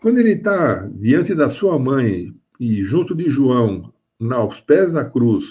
Quando 0.00 0.18
ele 0.18 0.34
está 0.34 0.86
diante 0.86 1.34
da 1.34 1.48
sua 1.48 1.76
mãe 1.80 2.32
e 2.60 2.84
junto 2.84 3.12
de 3.12 3.28
João, 3.28 3.92
aos 4.30 4.60
pés 4.60 4.92
da 4.92 5.04
cruz, 5.04 5.44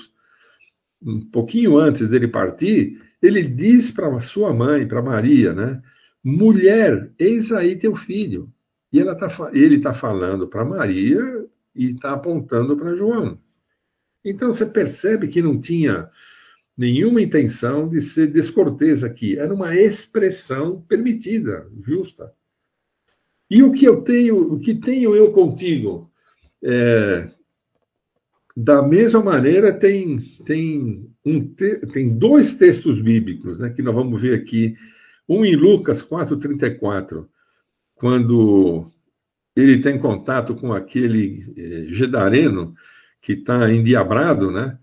um 1.02 1.20
pouquinho 1.30 1.78
antes 1.78 2.08
dele 2.08 2.30
partir, 2.30 3.02
ele 3.22 3.44
diz 3.44 3.92
para 3.92 4.22
sua 4.22 4.54
mãe, 4.54 4.88
para 4.88 5.02
Maria, 5.02 5.54
né? 5.54 5.82
Mulher, 6.28 7.12
eis 7.20 7.52
aí 7.52 7.76
teu 7.76 7.96
filho. 7.96 8.52
E 8.92 9.04
tá, 9.04 9.52
ele 9.54 9.76
está 9.76 9.94
falando 9.94 10.48
para 10.48 10.66
Maria 10.66 11.46
e 11.76 11.92
está 11.92 12.14
apontando 12.14 12.76
para 12.76 12.96
João. 12.96 13.38
Então 14.24 14.52
você 14.52 14.66
percebe 14.66 15.28
que 15.28 15.40
não 15.40 15.62
tinha 15.62 16.10
nenhuma 16.76 17.22
intenção 17.22 17.88
de 17.88 18.02
ser 18.02 18.32
descortês 18.32 19.04
aqui. 19.04 19.38
Era 19.38 19.54
uma 19.54 19.76
expressão 19.76 20.82
permitida, 20.82 21.68
justa. 21.84 22.34
E 23.48 23.62
o 23.62 23.72
que 23.72 23.86
eu 23.86 24.02
tenho, 24.02 24.54
o 24.54 24.60
que 24.60 24.74
tenho 24.74 25.16
eu 25.16 25.32
contigo? 25.32 26.10
É, 26.64 27.30
da 28.58 28.82
mesma 28.82 29.22
maneira, 29.22 29.72
tem, 29.72 30.18
tem, 30.44 31.08
um, 31.24 31.54
tem 31.94 32.18
dois 32.18 32.58
textos 32.58 33.00
bíblicos 33.00 33.60
né, 33.60 33.70
que 33.70 33.84
nós 33.84 33.94
vamos 33.94 34.20
ver 34.20 34.34
aqui. 34.34 34.76
Um 35.28 35.44
em 35.44 35.56
Lucas 35.56 36.04
4,34, 36.04 37.26
quando 37.96 38.92
ele 39.56 39.82
tem 39.82 39.98
contato 40.00 40.56
com 40.56 40.74
aquele 40.74 41.44
eh, 41.58 41.86
Gedareno 41.94 42.74
que 43.22 43.34
está 43.34 43.72
endiabrado, 43.72 44.52
né? 44.52 44.78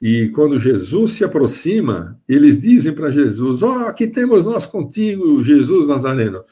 E 0.00 0.28
quando 0.30 0.58
Jesus 0.58 1.16
se 1.16 1.24
aproxima, 1.24 2.20
eles 2.28 2.60
dizem 2.60 2.94
para 2.94 3.10
Jesus: 3.10 3.62
Ó, 3.62 3.84
oh, 3.84 3.86
aqui 3.86 4.06
temos 4.06 4.44
nós 4.44 4.66
contigo, 4.66 5.42
Jesus 5.44 5.86
Nazareno. 5.86 6.42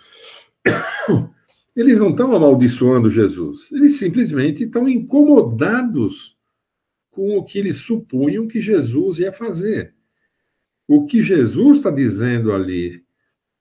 Eles 1.74 1.98
não 1.98 2.10
estão 2.10 2.36
amaldiçoando 2.36 3.08
Jesus, 3.08 3.72
eles 3.72 3.98
simplesmente 3.98 4.64
estão 4.64 4.86
incomodados 4.86 6.36
com 7.10 7.38
o 7.38 7.44
que 7.44 7.58
eles 7.58 7.80
supunham 7.86 8.46
que 8.46 8.60
Jesus 8.60 9.18
ia 9.18 9.32
fazer. 9.32 9.94
O 10.86 11.06
que 11.06 11.22
Jesus 11.22 11.78
está 11.78 11.90
dizendo 11.90 12.52
ali 12.52 13.02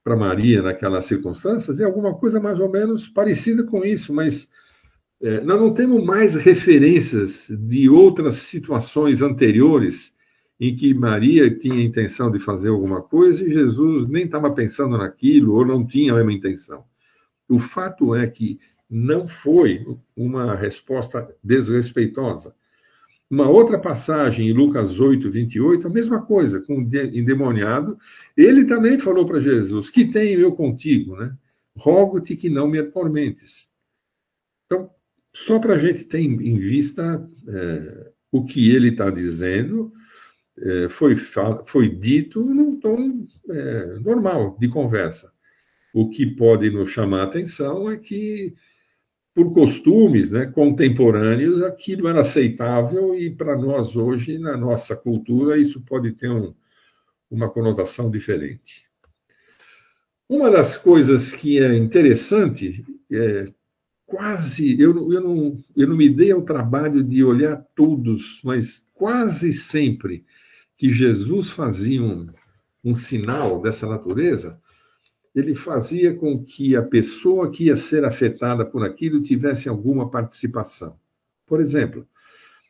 para 0.04 0.16
Maria 0.16 0.62
naquelas 0.62 1.06
circunstâncias 1.06 1.80
é 1.80 1.84
alguma 1.84 2.14
coisa 2.14 2.40
mais 2.40 2.58
ou 2.58 2.70
menos 2.70 3.08
parecida 3.08 3.64
com 3.64 3.84
isso, 3.84 4.12
mas 4.12 4.48
é, 5.20 5.40
nós 5.42 5.60
não 5.60 5.72
temos 5.72 6.04
mais 6.04 6.34
referências 6.34 7.46
de 7.48 7.88
outras 7.88 8.42
situações 8.50 9.22
anteriores 9.22 10.12
em 10.58 10.74
que 10.74 10.92
Maria 10.94 11.56
tinha 11.58 11.74
a 11.74 11.82
intenção 11.82 12.30
de 12.30 12.38
fazer 12.38 12.68
alguma 12.68 13.02
coisa 13.02 13.44
e 13.44 13.52
Jesus 13.52 14.08
nem 14.08 14.24
estava 14.24 14.52
pensando 14.52 14.98
naquilo 14.98 15.54
ou 15.54 15.66
não 15.66 15.86
tinha 15.86 16.12
a 16.12 16.16
mesma 16.16 16.32
intenção. 16.32 16.84
O 17.48 17.58
fato 17.58 18.14
é 18.14 18.26
que 18.26 18.58
não 18.88 19.26
foi 19.26 19.84
uma 20.16 20.54
resposta 20.54 21.28
desrespeitosa. 21.42 22.54
Uma 23.32 23.48
outra 23.48 23.78
passagem 23.78 24.46
em 24.46 24.52
Lucas 24.52 25.00
8, 25.00 25.30
28, 25.30 25.86
a 25.86 25.90
mesma 25.90 26.20
coisa, 26.20 26.60
com 26.60 26.76
o 26.76 26.82
endemoniado, 26.82 27.96
ele 28.36 28.66
também 28.66 28.98
falou 28.98 29.24
para 29.24 29.40
Jesus: 29.40 29.88
Que 29.88 30.04
tenho 30.04 30.38
eu 30.40 30.52
contigo, 30.52 31.16
né? 31.16 31.34
Rogo-te 31.74 32.36
que 32.36 32.50
não 32.50 32.68
me 32.68 32.78
atormentes. 32.78 33.70
Então, 34.66 34.90
só 35.34 35.58
para 35.58 35.76
a 35.76 35.78
gente 35.78 36.04
ter 36.04 36.18
em 36.18 36.58
vista 36.58 37.26
é, 37.48 38.12
o 38.30 38.44
que 38.44 38.70
ele 38.70 38.90
está 38.90 39.08
dizendo, 39.08 39.90
é, 40.58 40.90
foi, 40.90 41.16
foi 41.64 41.88
dito 41.88 42.44
num 42.44 42.78
tom 42.78 43.26
é, 43.48 43.98
normal 44.00 44.58
de 44.60 44.68
conversa. 44.68 45.32
O 45.94 46.10
que 46.10 46.26
pode 46.26 46.70
nos 46.70 46.90
chamar 46.90 47.22
a 47.22 47.24
atenção 47.24 47.90
é 47.90 47.96
que 47.96 48.54
por 49.34 49.52
costumes 49.54 50.30
né, 50.30 50.46
contemporâneos, 50.46 51.62
aquilo 51.62 52.08
era 52.08 52.20
aceitável 52.20 53.14
e 53.14 53.30
para 53.34 53.56
nós 53.56 53.96
hoje, 53.96 54.38
na 54.38 54.56
nossa 54.56 54.94
cultura, 54.94 55.58
isso 55.58 55.80
pode 55.82 56.12
ter 56.12 56.30
um, 56.30 56.54
uma 57.30 57.48
conotação 57.48 58.10
diferente. 58.10 58.86
Uma 60.28 60.50
das 60.50 60.76
coisas 60.76 61.32
que 61.32 61.58
é 61.58 61.76
interessante, 61.76 62.84
é, 63.10 63.52
quase, 64.06 64.78
eu, 64.80 65.12
eu, 65.12 65.20
não, 65.20 65.56
eu 65.74 65.88
não 65.88 65.96
me 65.96 66.10
dei 66.10 66.30
ao 66.30 66.42
trabalho 66.42 67.02
de 67.02 67.24
olhar 67.24 67.56
todos, 67.74 68.40
mas 68.44 68.84
quase 68.92 69.52
sempre 69.52 70.24
que 70.76 70.92
Jesus 70.92 71.50
fazia 71.52 72.02
um, 72.02 72.28
um 72.84 72.94
sinal 72.94 73.62
dessa 73.62 73.86
natureza, 73.86 74.58
ele 75.34 75.54
fazia 75.54 76.14
com 76.14 76.44
que 76.44 76.76
a 76.76 76.82
pessoa 76.82 77.50
que 77.50 77.64
ia 77.64 77.76
ser 77.76 78.04
afetada 78.04 78.64
por 78.64 78.84
aquilo 78.84 79.22
tivesse 79.22 79.68
alguma 79.68 80.10
participação. 80.10 80.96
Por 81.46 81.60
exemplo, 81.60 82.06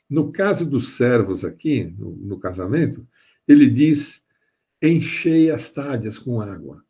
no 0.09 0.31
caso 0.31 0.65
dos 0.65 0.97
servos 0.97 1.45
aqui, 1.45 1.85
no, 1.99 2.17
no 2.17 2.39
casamento, 2.39 3.07
ele 3.49 3.69
diz: 3.69 4.23
enchei 4.81 5.51
as 5.51 5.73
talhas 5.73 6.19
com 6.19 6.41
água. 6.41 6.83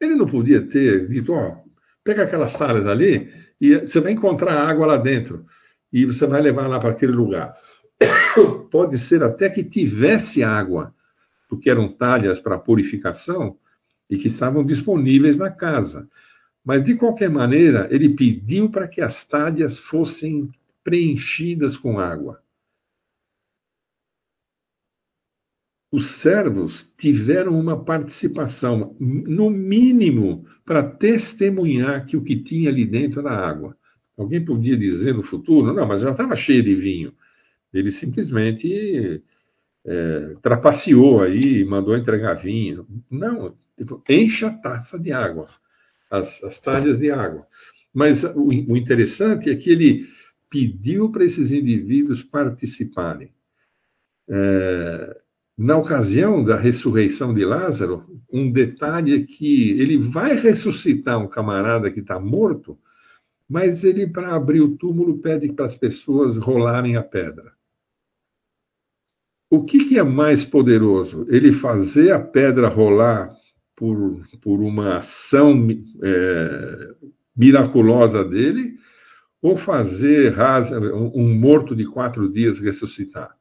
Ele 0.00 0.14
não 0.14 0.26
podia 0.26 0.66
ter 0.66 1.08
dito: 1.08 1.32
ó, 1.32 1.58
pega 2.02 2.22
aquelas 2.22 2.56
talhas 2.56 2.86
ali 2.86 3.30
e 3.60 3.76
você 3.80 4.00
vai 4.00 4.12
encontrar 4.12 4.54
água 4.54 4.86
lá 4.86 4.96
dentro 4.96 5.44
e 5.92 6.06
você 6.06 6.26
vai 6.26 6.40
levar 6.40 6.66
lá 6.68 6.80
para 6.80 6.90
aquele 6.90 7.12
lugar. 7.12 7.54
Pode 8.70 8.98
ser 8.98 9.22
até 9.22 9.50
que 9.50 9.62
tivesse 9.62 10.42
água, 10.42 10.94
porque 11.48 11.68
eram 11.68 11.88
talhas 11.88 12.38
para 12.38 12.58
purificação, 12.58 13.58
e 14.10 14.18
que 14.18 14.28
estavam 14.28 14.64
disponíveis 14.64 15.36
na 15.36 15.50
casa. 15.50 16.08
Mas, 16.64 16.84
de 16.84 16.96
qualquer 16.96 17.30
maneira, 17.30 17.88
ele 17.90 18.10
pediu 18.10 18.68
para 18.68 18.88
que 18.88 19.00
as 19.00 19.26
talhas 19.26 19.78
fossem 19.78 20.50
preenchidas 20.84 21.76
com 21.76 21.98
água. 21.98 22.42
Os 25.92 26.20
servos 26.20 26.92
tiveram 26.96 27.58
uma 27.58 27.84
participação, 27.84 28.96
no 29.00 29.50
mínimo, 29.50 30.46
para 30.64 30.88
testemunhar 30.88 32.06
que 32.06 32.16
o 32.16 32.22
que 32.22 32.36
tinha 32.42 32.70
ali 32.70 32.86
dentro 32.86 33.20
era 33.20 33.32
água. 33.32 33.76
Alguém 34.16 34.44
podia 34.44 34.76
dizer 34.76 35.14
no 35.14 35.22
futuro, 35.22 35.72
não, 35.72 35.88
mas 35.88 36.02
já 36.02 36.10
estava 36.10 36.36
cheio 36.36 36.62
de 36.62 36.74
vinho. 36.74 37.12
Ele 37.72 37.90
simplesmente 37.90 39.22
é, 39.84 40.34
trapaceou 40.42 41.22
aí, 41.22 41.64
mandou 41.64 41.96
entregar 41.96 42.34
vinho. 42.34 42.86
Não, 43.10 43.54
tipo, 43.76 44.02
enche 44.08 44.44
a 44.44 44.50
taça 44.50 44.98
de 44.98 45.12
água, 45.12 45.48
as, 46.10 46.42
as 46.44 46.60
talhas 46.60 46.98
de 46.98 47.10
água. 47.10 47.46
Mas 47.92 48.22
o, 48.24 48.48
o 48.48 48.76
interessante 48.76 49.50
é 49.50 49.56
que 49.56 49.70
ele 49.70 50.06
pediu 50.50 51.10
para 51.10 51.24
esses 51.24 51.52
indivíduos 51.52 52.22
participarem. 52.22 53.30
É, 54.28 55.16
na 55.56 55.76
ocasião 55.76 56.42
da 56.42 56.56
ressurreição 56.56 57.34
de 57.34 57.44
Lázaro, 57.44 58.04
um 58.32 58.50
detalhe 58.50 59.14
é 59.14 59.24
que 59.24 59.72
ele 59.72 59.98
vai 59.98 60.34
ressuscitar 60.34 61.18
um 61.18 61.28
camarada 61.28 61.90
que 61.90 62.00
está 62.00 62.18
morto, 62.18 62.78
mas 63.48 63.84
ele, 63.84 64.06
para 64.06 64.34
abrir 64.34 64.60
o 64.60 64.76
túmulo, 64.76 65.18
pede 65.18 65.52
para 65.52 65.66
as 65.66 65.76
pessoas 65.76 66.38
rolarem 66.38 66.96
a 66.96 67.02
pedra. 67.02 67.52
O 69.50 69.64
que, 69.64 69.84
que, 69.86 69.98
é 69.98 70.02
mais 70.04 70.44
poderoso? 70.44 71.26
Ele 71.28 71.52
fazer 71.54 72.12
a 72.12 72.20
pedra 72.20 72.68
rolar 72.68 73.34
por, 73.74 74.22
por 74.40 74.60
uma 74.60 74.98
ação 74.98 75.66
é, 76.02 76.94
miraculosa 77.36 78.24
dele, 78.24 78.78
ou 79.42 79.56
fazer 79.56 80.36
um 80.94 81.34
morto 81.34 81.74
de 81.74 81.84
quatro 81.86 82.30
dias 82.30 82.60
ressuscitar? 82.60 83.34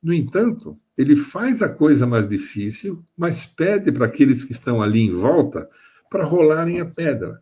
No 0.00 0.12
entanto, 0.12 0.78
ele 0.96 1.16
faz 1.16 1.62
a 1.62 1.68
coisa 1.68 2.06
mais 2.06 2.28
difícil, 2.28 3.02
mas 3.16 3.46
pede 3.46 3.90
para 3.90 4.06
aqueles 4.06 4.44
que 4.44 4.52
estão 4.52 4.80
ali 4.80 5.00
em 5.00 5.12
volta 5.12 5.68
para 6.10 6.24
rolarem 6.24 6.80
a 6.80 6.84
pedra. 6.84 7.40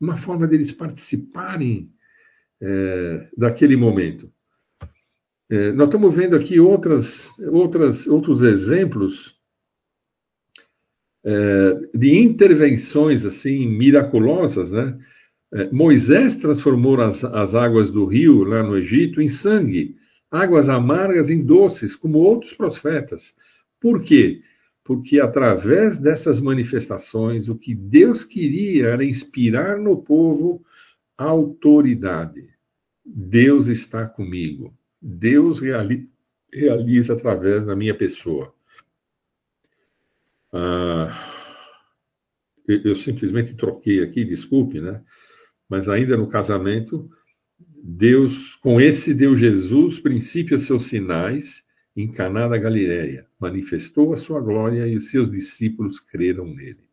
Uma 0.00 0.16
forma 0.16 0.48
deles 0.48 0.72
participarem 0.72 1.92
é, 2.60 3.28
daquele 3.36 3.76
momento. 3.76 4.32
É, 5.54 5.70
nós 5.70 5.86
estamos 5.86 6.12
vendo 6.12 6.34
aqui 6.34 6.58
outras, 6.58 7.30
outras, 7.38 8.08
outros 8.08 8.42
exemplos 8.42 9.36
é, 11.24 11.80
de 11.94 12.18
intervenções 12.18 13.24
assim 13.24 13.64
miraculosas, 13.68 14.72
né? 14.72 14.98
É, 15.52 15.70
Moisés 15.70 16.34
transformou 16.38 17.00
as, 17.00 17.22
as 17.22 17.54
águas 17.54 17.88
do 17.88 18.04
rio 18.04 18.42
lá 18.42 18.64
no 18.64 18.76
Egito 18.76 19.22
em 19.22 19.28
sangue, 19.28 19.94
águas 20.28 20.68
amargas 20.68 21.30
em 21.30 21.40
doces, 21.40 21.94
como 21.94 22.18
outros 22.18 22.52
profetas. 22.54 23.32
Por 23.80 24.02
quê? 24.02 24.42
Porque 24.82 25.20
através 25.20 26.00
dessas 26.00 26.40
manifestações, 26.40 27.48
o 27.48 27.56
que 27.56 27.76
Deus 27.76 28.24
queria 28.24 28.88
era 28.88 29.04
inspirar 29.04 29.78
no 29.78 30.02
povo 30.02 30.64
autoridade. 31.16 32.48
Deus 33.06 33.68
está 33.68 34.04
comigo. 34.04 34.74
Deus 35.06 35.60
reali 35.60 36.08
realiza 36.50 37.12
através 37.12 37.66
da 37.66 37.76
minha 37.76 37.94
pessoa. 37.94 38.54
Ah, 40.50 41.10
eu, 42.66 42.80
eu 42.84 42.96
simplesmente 42.96 43.54
troquei 43.54 44.02
aqui, 44.02 44.24
desculpe, 44.24 44.80
né? 44.80 45.04
Mas 45.68 45.88
ainda 45.88 46.16
no 46.16 46.28
casamento, 46.28 47.10
Deus, 47.82 48.54
com 48.56 48.80
esse 48.80 49.12
deu 49.12 49.36
Jesus 49.36 50.00
princípio 50.00 50.58
seus 50.58 50.88
sinais 50.88 51.62
em 51.94 52.10
Caná 52.10 52.48
da 52.48 52.56
Galileia, 52.56 53.26
manifestou 53.38 54.12
a 54.12 54.16
sua 54.16 54.40
glória 54.40 54.86
e 54.86 54.96
os 54.96 55.10
seus 55.10 55.30
discípulos 55.30 56.00
creram 56.00 56.46
nele. 56.46 56.88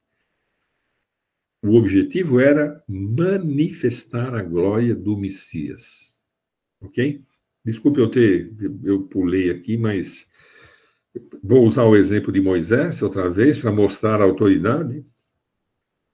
O 1.64 1.76
objetivo 1.76 2.40
era 2.40 2.84
manifestar 2.88 4.36
a 4.36 4.42
glória 4.42 4.96
do 4.96 5.16
Messias. 5.16 5.82
OK? 6.82 7.24
Desculpe 7.64 8.00
eu 8.00 8.10
ter, 8.10 8.52
eu 8.84 9.04
pulei 9.04 9.52
aqui, 9.52 9.78
mas 9.78 10.28
vou 11.44 11.66
usar 11.68 11.84
o 11.84 11.96
exemplo 11.96 12.32
de 12.32 12.42
Moisés 12.42 13.02
outra 13.02 13.30
vez 13.30 13.58
para 13.60 13.72
mostrar 13.72 14.20
a 14.20 14.24
autoridade. 14.24 15.06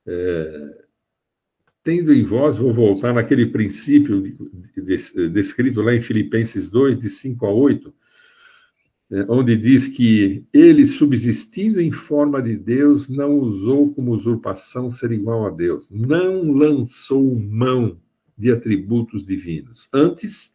É, 0.05 0.87
tendo 1.83 2.13
em 2.13 2.23
vós, 2.25 2.57
vou 2.57 2.73
voltar 2.73 3.13
naquele 3.13 3.45
princípio 3.45 4.21
descrito 5.31 5.81
lá 5.81 5.95
em 5.95 6.01
Filipenses 6.01 6.69
2, 6.69 6.99
de 6.99 7.09
5 7.09 7.45
a 7.45 7.53
8, 7.53 7.93
é, 9.09 9.25
onde 9.29 9.55
diz 9.55 9.87
que 9.87 10.45
ele, 10.53 10.85
subsistindo 10.85 11.79
em 11.79 11.91
forma 11.91 12.41
de 12.41 12.57
Deus, 12.57 13.07
não 13.07 13.39
usou 13.39 13.93
como 13.93 14.11
usurpação 14.11 14.89
ser 14.89 15.13
igual 15.13 15.45
a 15.45 15.49
Deus, 15.49 15.89
não 15.89 16.51
lançou 16.51 17.39
mão 17.39 17.97
de 18.37 18.51
atributos 18.51 19.25
divinos. 19.25 19.87
Antes, 19.93 20.51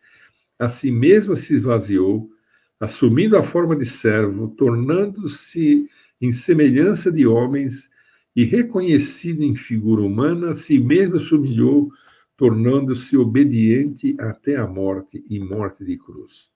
a 0.62 0.68
si 0.68 0.92
mesmo 0.92 1.34
se 1.34 1.54
esvaziou, 1.54 2.30
assumindo 2.78 3.36
a 3.36 3.42
forma 3.42 3.74
de 3.74 3.84
servo, 3.84 4.54
tornando-se 4.56 5.88
em 6.20 6.30
semelhança 6.30 7.10
de 7.10 7.26
homens 7.26 7.90
e 8.36 8.44
reconhecido 8.44 9.42
em 9.42 9.56
figura 9.56 10.02
humana, 10.02 10.52
a 10.52 10.54
si 10.54 10.78
mesmo 10.78 11.18
se 11.18 11.34
humilhou, 11.34 11.90
tornando-se 12.36 13.16
obediente 13.16 14.14
até 14.20 14.54
a 14.54 14.64
morte 14.64 15.24
e 15.28 15.40
morte 15.40 15.84
de 15.84 15.98
cruz. 15.98 16.48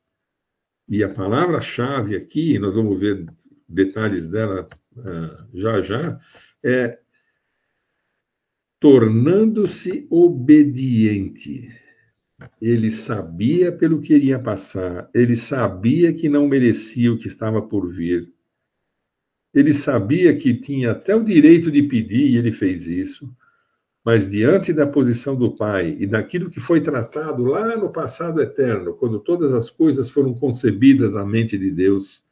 E 0.89 1.03
a 1.03 1.09
palavra-chave 1.09 2.15
aqui, 2.15 2.61
nós 2.61 2.77
vamos 2.77 3.01
ver 3.01 3.27
detalhes 3.69 4.25
dela 4.29 4.69
uh, 4.99 5.59
já 5.59 5.83
já, 5.83 6.21
é 6.63 6.97
tornando-se 8.79 10.07
obediente. 10.09 11.86
Ele 12.61 12.91
sabia 12.91 13.73
pelo 13.73 14.01
que 14.01 14.15
iria 14.15 14.39
passar, 14.39 15.09
ele 15.15 15.37
sabia 15.37 16.13
que 16.13 16.29
não 16.29 16.47
merecia 16.47 17.13
o 17.13 17.19
que 17.19 17.29
estava 17.29 17.63
por 17.63 17.91
vir. 17.91 18.33
Ele 19.55 19.73
sabia 19.73 20.37
que 20.37 20.55
tinha 20.55 20.91
até 20.91 21.17
o 21.17 21.25
direito 21.25 21.71
de 21.71 21.83
pedir 21.83 22.27
e 22.29 22.37
ele 22.37 22.53
fez 22.53 22.87
isso. 22.87 23.27
Mas 24.05 24.29
diante 24.31 24.73
da 24.73 24.87
posição 24.87 25.35
do 25.35 25.57
Pai 25.57 25.97
e 25.99 26.07
daquilo 26.07 26.51
que 26.51 26.61
foi 26.61 26.81
tratado 26.83 27.43
lá 27.45 27.77
no 27.77 27.91
passado 27.91 28.41
eterno, 28.41 28.95
quando 28.95 29.19
todas 29.19 29.53
as 29.53 29.71
coisas 29.71 30.11
foram 30.11 30.35
concebidas 30.35 31.13
na 31.13 31.25
mente 31.25 31.57
de 31.59 31.71
Deus, 31.71 32.23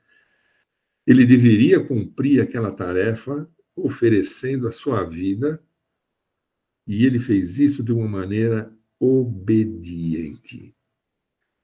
ele 1.06 1.26
deveria 1.26 1.84
cumprir 1.84 2.40
aquela 2.40 2.70
tarefa 2.70 3.48
oferecendo 3.74 4.68
a 4.68 4.72
sua 4.72 5.02
vida, 5.04 5.60
e 6.86 7.04
ele 7.04 7.18
fez 7.18 7.58
isso 7.58 7.82
de 7.82 7.92
uma 7.92 8.06
maneira 8.06 8.70
obediente. 9.04 10.74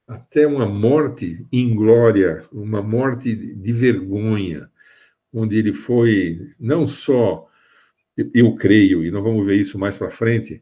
Até 0.07 0.45
uma 0.45 0.67
morte 0.67 1.45
inglória, 1.51 2.43
uma 2.51 2.81
morte 2.81 3.33
de 3.35 3.73
vergonha, 3.73 4.69
onde 5.33 5.57
ele 5.57 5.73
foi 5.73 6.49
não 6.59 6.87
só 6.87 7.47
eu 8.33 8.55
creio, 8.55 9.03
e 9.05 9.09
nós 9.09 9.23
vamos 9.23 9.45
ver 9.45 9.55
isso 9.55 9.79
mais 9.79 9.97
para 9.97 10.11
frente, 10.11 10.61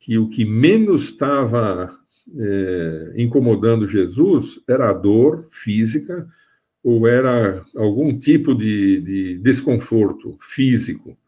que 0.00 0.16
o 0.16 0.28
que 0.28 0.44
menos 0.44 1.10
estava 1.10 1.90
é, 2.38 3.14
incomodando 3.16 3.88
Jesus 3.88 4.62
era 4.68 4.90
a 4.90 4.92
dor 4.92 5.48
física 5.50 6.26
ou 6.82 7.06
era 7.06 7.64
algum 7.74 8.18
tipo 8.18 8.54
de, 8.54 9.00
de 9.00 9.38
desconforto 9.38 10.38
físico, 10.54 11.18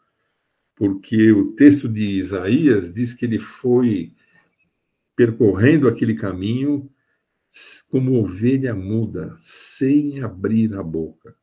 porque 0.76 1.32
o 1.32 1.52
texto 1.56 1.88
de 1.88 2.04
Isaías 2.18 2.94
diz 2.94 3.12
que 3.12 3.24
ele 3.24 3.40
foi 3.40 4.12
percorrendo 5.18 5.88
aquele 5.88 6.14
caminho 6.14 6.88
como 7.90 8.22
ovelha 8.22 8.74
muda, 8.74 9.36
sem 9.76 10.22
abrir 10.22 10.74
a 10.74 10.82
boca 10.82 11.34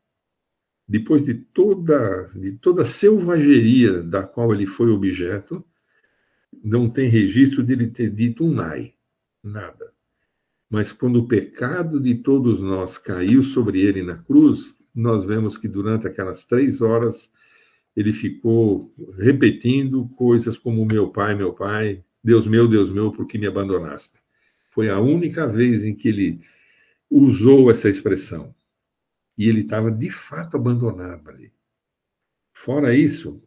depois 0.88 1.24
de 1.24 1.34
toda, 1.34 2.30
de 2.36 2.54
toda 2.54 2.84
a 2.84 2.86
selvageria 2.86 4.04
da 4.04 4.24
qual 4.24 4.54
ele 4.54 4.68
foi 4.68 4.92
objeto, 4.92 5.66
não 6.64 6.90
tem 6.90 7.10
registro 7.10 7.64
de 7.64 7.74
ele 7.74 7.88
ter 7.88 8.12
dito 8.12 8.46
um 8.46 8.60
ai, 8.60 8.94
nada. 9.44 9.92
Mas 10.70 10.92
quando 10.92 11.18
o 11.18 11.28
pecado 11.28 12.00
de 12.00 12.16
todos 12.16 12.62
nós 12.62 12.98
caiu 12.98 13.42
sobre 13.42 13.82
ele 13.82 14.04
na 14.04 14.18
cruz, 14.18 14.60
nós 14.94 15.26
vemos 15.26 15.58
que 15.58 15.68
durante 15.68 16.08
aquelas 16.08 16.46
três 16.46 16.82
horas 16.82 17.30
ele 17.96 18.14
ficou 18.14 18.94
repetindo 19.18 20.08
coisas 20.10 20.58
como 20.58 20.86
meu 20.86 21.10
pai, 21.10 21.36
meu 21.36 21.54
pai, 21.54 22.04
Deus 22.26 22.48
meu, 22.48 22.68
Deus 22.68 22.90
meu, 22.90 23.12
por 23.12 23.28
que 23.28 23.38
me 23.38 23.46
abandonaste? 23.46 24.20
Foi 24.72 24.90
a 24.90 25.00
única 25.00 25.46
vez 25.46 25.86
em 25.86 25.96
que 25.96 26.08
ele 26.08 26.42
usou 27.08 27.70
essa 27.70 27.88
expressão. 27.88 28.54
E 29.38 29.48
ele 29.48 29.62
estava 29.62 29.92
de 29.92 30.10
fato 30.10 30.58
abandonado 30.58 31.30
ali. 31.30 31.54
Fora 32.52 32.96
isso, 32.96 33.44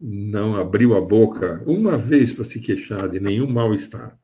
não 0.00 0.56
abriu 0.56 0.96
a 0.96 1.00
boca 1.00 1.62
uma 1.66 1.98
vez 1.98 2.32
para 2.32 2.46
se 2.46 2.58
queixar 2.58 3.06
de 3.10 3.20
nenhum 3.20 3.46
mal-estar. 3.46 4.18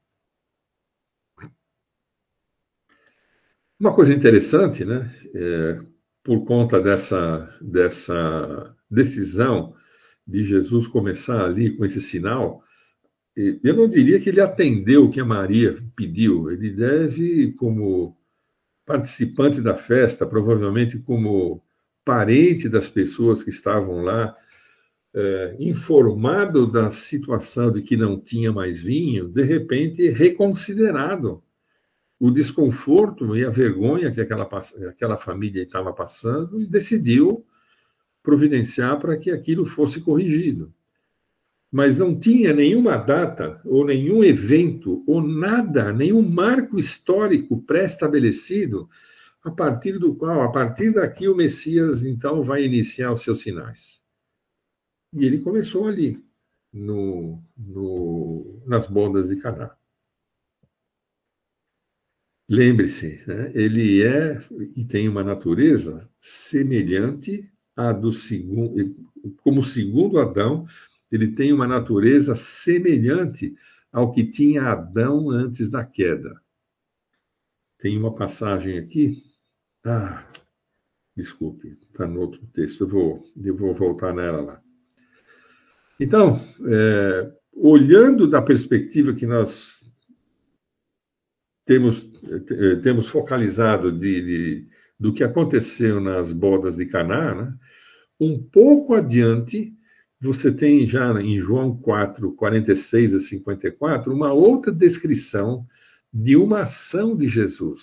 Uma 3.78 3.94
coisa 3.94 4.14
interessante, 4.14 4.86
né? 4.86 5.14
É, 5.34 5.80
por 6.24 6.46
conta 6.46 6.80
dessa, 6.80 7.58
dessa 7.60 8.74
decisão 8.90 9.76
de 10.26 10.46
Jesus 10.46 10.86
começar 10.86 11.44
ali 11.44 11.76
com 11.76 11.84
esse 11.84 12.00
sinal, 12.00 12.62
eu 13.34 13.74
não 13.74 13.88
diria 13.88 14.20
que 14.20 14.28
ele 14.28 14.40
atendeu 14.40 15.04
o 15.04 15.10
que 15.10 15.20
a 15.20 15.24
Maria 15.24 15.76
pediu. 15.96 16.50
Ele 16.50 16.70
deve, 16.70 17.52
como 17.52 18.16
participante 18.84 19.60
da 19.60 19.74
festa, 19.74 20.26
provavelmente 20.26 20.98
como 20.98 21.62
parente 22.04 22.68
das 22.68 22.88
pessoas 22.88 23.42
que 23.42 23.50
estavam 23.50 24.02
lá, 24.02 24.36
é, 25.14 25.56
informado 25.60 26.70
da 26.70 26.90
situação 26.90 27.70
de 27.70 27.82
que 27.82 27.96
não 27.96 28.20
tinha 28.20 28.50
mais 28.52 28.82
vinho, 28.82 29.28
de 29.28 29.42
repente 29.42 30.08
reconsiderado 30.08 31.42
o 32.18 32.30
desconforto 32.30 33.36
e 33.36 33.44
a 33.44 33.50
vergonha 33.50 34.12
que 34.12 34.20
aquela, 34.20 34.48
aquela 34.88 35.18
família 35.18 35.62
estava 35.62 35.92
passando 35.92 36.60
e 36.60 36.66
decidiu 36.66 37.44
providenciar 38.22 38.98
para 39.00 39.16
que 39.16 39.30
aquilo 39.30 39.66
fosse 39.66 40.00
corrigido 40.00 40.72
mas 41.72 41.98
não 41.98 42.18
tinha 42.18 42.52
nenhuma 42.52 42.98
data 42.98 43.58
ou 43.64 43.86
nenhum 43.86 44.22
evento 44.22 45.02
ou 45.06 45.26
nada, 45.26 45.90
nenhum 45.90 46.20
marco 46.20 46.78
histórico 46.78 47.62
pré-estabelecido 47.62 48.90
a 49.42 49.50
partir 49.50 49.98
do 49.98 50.14
qual, 50.14 50.42
a 50.42 50.52
partir 50.52 50.92
daqui, 50.92 51.26
o 51.26 51.34
Messias 51.34 52.04
então 52.04 52.42
vai 52.42 52.62
iniciar 52.62 53.12
os 53.12 53.24
seus 53.24 53.42
sinais. 53.42 54.02
E 55.14 55.24
ele 55.24 55.40
começou 55.40 55.88
ali, 55.88 56.22
no, 56.72 57.42
no, 57.56 58.62
nas 58.66 58.86
bodas 58.86 59.26
de 59.26 59.36
Caná. 59.36 59.74
Lembre-se, 62.48 63.24
né, 63.26 63.50
ele 63.54 64.02
é 64.02 64.44
e 64.76 64.84
tem 64.84 65.08
uma 65.08 65.24
natureza 65.24 66.08
semelhante 66.20 67.50
à 67.74 67.92
do 67.92 68.12
segundo, 68.12 68.94
como 69.42 69.64
segundo 69.64 70.18
Adão, 70.18 70.66
ele 71.12 71.32
tem 71.32 71.52
uma 71.52 71.66
natureza 71.66 72.34
semelhante 72.34 73.54
ao 73.92 74.10
que 74.10 74.24
tinha 74.24 74.62
Adão 74.62 75.30
antes 75.30 75.68
da 75.68 75.84
queda. 75.84 76.40
Tem 77.78 77.98
uma 77.98 78.14
passagem 78.14 78.78
aqui. 78.78 79.22
Ah, 79.84 80.26
desculpe, 81.14 81.76
está 81.82 82.06
no 82.06 82.20
outro 82.20 82.40
texto, 82.54 82.84
eu 82.84 82.88
vou, 82.88 83.24
eu 83.44 83.54
vou 83.54 83.74
voltar 83.74 84.14
nela 84.14 84.40
lá. 84.40 84.62
Então, 86.00 86.40
é, 86.66 87.32
olhando 87.52 88.26
da 88.26 88.40
perspectiva 88.40 89.12
que 89.12 89.26
nós 89.26 89.84
temos, 91.66 92.08
é, 92.50 92.76
temos 92.76 93.08
focalizado 93.08 93.92
de, 93.92 94.22
de, 94.22 94.68
do 94.98 95.12
que 95.12 95.22
aconteceu 95.22 96.00
nas 96.00 96.32
bodas 96.32 96.76
de 96.76 96.86
Caná, 96.86 97.34
né, 97.34 97.54
um 98.18 98.42
pouco 98.42 98.94
adiante 98.94 99.76
você 100.22 100.52
tem 100.52 100.86
já 100.86 101.20
em 101.20 101.40
João 101.40 101.76
4, 101.76 102.32
46 102.32 103.14
a 103.14 103.20
54, 103.20 104.14
uma 104.14 104.32
outra 104.32 104.70
descrição 104.70 105.66
de 106.14 106.36
uma 106.36 106.60
ação 106.60 107.16
de 107.16 107.28
Jesus. 107.28 107.80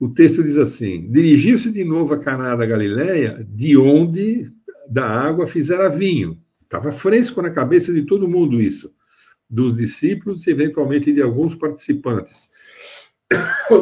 O 0.00 0.08
texto 0.08 0.42
diz 0.42 0.56
assim: 0.56 1.08
Dirigiu-se 1.12 1.70
de 1.70 1.84
novo 1.84 2.14
a 2.14 2.18
Caná 2.18 2.56
da 2.56 2.66
Galileia, 2.66 3.46
de 3.48 3.76
onde 3.76 4.50
da 4.90 5.06
água 5.06 5.46
fizera 5.46 5.88
vinho. 5.88 6.36
Estava 6.62 6.90
fresco 6.90 7.40
na 7.40 7.50
cabeça 7.50 7.92
de 7.92 8.02
todo 8.02 8.28
mundo 8.28 8.60
isso, 8.60 8.92
dos 9.48 9.76
discípulos 9.76 10.44
e 10.46 10.50
eventualmente 10.50 11.12
de 11.12 11.22
alguns 11.22 11.54
participantes. 11.54 12.48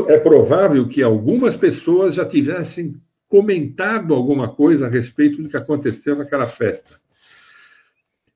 É 0.08 0.18
provável 0.18 0.86
que 0.86 1.02
algumas 1.02 1.56
pessoas 1.56 2.14
já 2.14 2.26
tivessem 2.26 2.94
comentado 3.26 4.12
alguma 4.12 4.54
coisa 4.54 4.86
a 4.86 4.90
respeito 4.90 5.42
do 5.42 5.48
que 5.48 5.56
aconteceu 5.56 6.14
naquela 6.14 6.46
festa. 6.46 7.00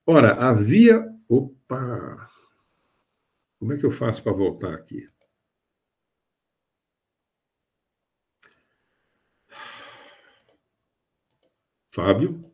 Ora, 0.07 0.35
havia. 0.35 1.05
Opa! 1.29 2.29
Como 3.59 3.73
é 3.73 3.77
que 3.77 3.85
eu 3.85 3.91
faço 3.91 4.23
para 4.23 4.33
voltar 4.33 4.73
aqui? 4.73 5.09
Fábio. 11.93 12.45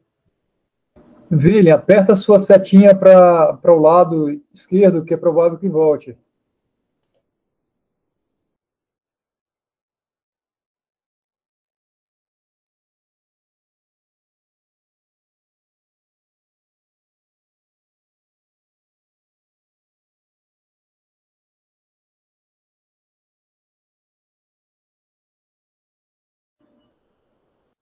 Vili, 1.31 1.71
aperta 1.71 2.17
sua 2.17 2.43
setinha 2.43 2.95
para 2.95 3.73
o 3.73 3.79
lado 3.79 4.31
esquerdo, 4.55 5.05
que 5.05 5.13
é 5.13 5.17
provável 5.17 5.59
que 5.59 5.69
volte. 5.69 6.17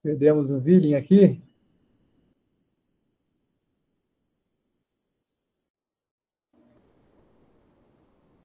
Perdemos 0.03 0.51
o 0.51 0.59
Villain 0.59 0.95
aqui. 0.95 1.43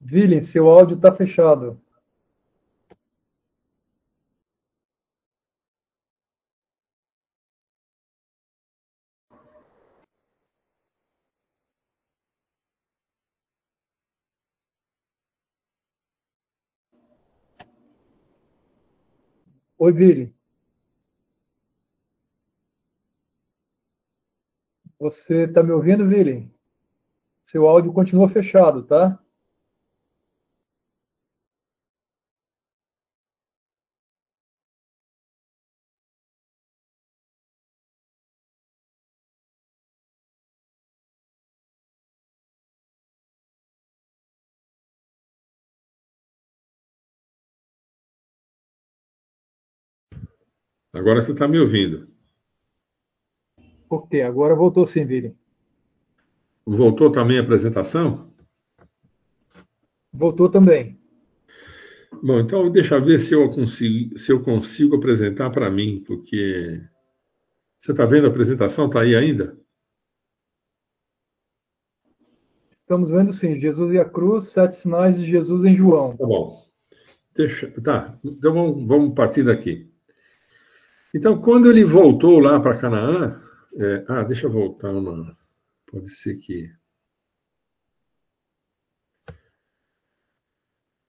Villain, 0.01 0.43
seu 0.43 0.69
áudio 0.69 0.95
está 0.95 1.13
fechado. 1.15 1.81
Oi, 19.77 19.91
Vili. 19.91 20.35
Você 25.05 25.43
está 25.43 25.61
me 25.61 25.71
ouvindo, 25.71 26.07
Vili? 26.07 26.51
Seu 27.45 27.67
áudio 27.69 27.93
continua 27.93 28.27
fechado, 28.27 28.81
tá? 28.81 29.19
Agora 50.91 51.21
você 51.21 51.31
está 51.31 51.47
me 51.47 51.59
ouvindo. 51.59 52.14
Ok, 53.89 54.21
agora 54.21 54.55
voltou 54.55 54.87
sim, 54.87 55.05
Vili. 55.05 55.35
Voltou 56.65 57.11
também 57.11 57.37
a 57.37 57.41
apresentação? 57.41 58.31
Voltou 60.11 60.49
também. 60.49 60.97
Bom, 62.23 62.39
então 62.39 62.71
deixa 62.71 62.95
eu 62.95 63.05
ver 63.05 63.19
se 63.19 63.33
eu 63.33 63.49
consigo, 63.51 64.17
se 64.17 64.31
eu 64.31 64.41
consigo 64.41 64.95
apresentar 64.95 65.49
para 65.51 65.69
mim, 65.69 66.03
porque 66.07 66.81
você 67.81 67.91
está 67.91 68.05
vendo 68.05 68.25
a 68.25 68.29
apresentação? 68.29 68.87
Está 68.87 69.01
aí 69.01 69.15
ainda? 69.15 69.55
Estamos 72.71 73.11
vendo 73.11 73.33
sim. 73.33 73.59
Jesus 73.59 73.93
e 73.93 73.99
a 73.99 74.05
cruz, 74.05 74.49
sete 74.49 74.77
sinais 74.77 75.17
de 75.17 75.25
Jesus 75.25 75.65
em 75.65 75.75
João. 75.75 76.15
Tá 76.15 76.25
bom. 76.25 76.63
Deixa, 77.35 77.69
tá, 77.81 78.17
então 78.23 78.53
vamos, 78.53 78.87
vamos 78.87 79.13
partir 79.13 79.43
daqui. 79.43 79.91
Então, 81.13 81.41
quando 81.41 81.69
ele 81.69 81.83
voltou 81.83 82.39
lá 82.39 82.59
para 82.59 82.77
Canaã, 82.77 83.41
é, 83.77 84.05
ah, 84.07 84.23
deixa 84.23 84.47
eu 84.47 84.51
voltar 84.51 84.91
uma. 84.91 85.37
Pode 85.91 86.09
ser 86.09 86.35
que. 86.37 86.71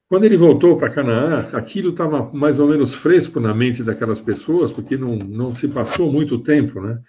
Quando 0.09 0.25
ele 0.25 0.37
voltou 0.37 0.79
para 0.79 0.93
Canaã, 0.93 1.49
aquilo 1.53 1.91
estava 1.91 2.33
mais 2.33 2.61
ou 2.61 2.69
menos 2.69 2.95
fresco 2.97 3.41
na 3.41 3.53
mente 3.53 3.83
daquelas 3.83 4.21
pessoas, 4.21 4.71
porque 4.73 4.97
não, 4.97 5.17
não 5.17 5.55
se 5.55 5.67
passou 5.67 6.13
muito 6.13 6.43
tempo, 6.43 6.81
né? 6.81 7.03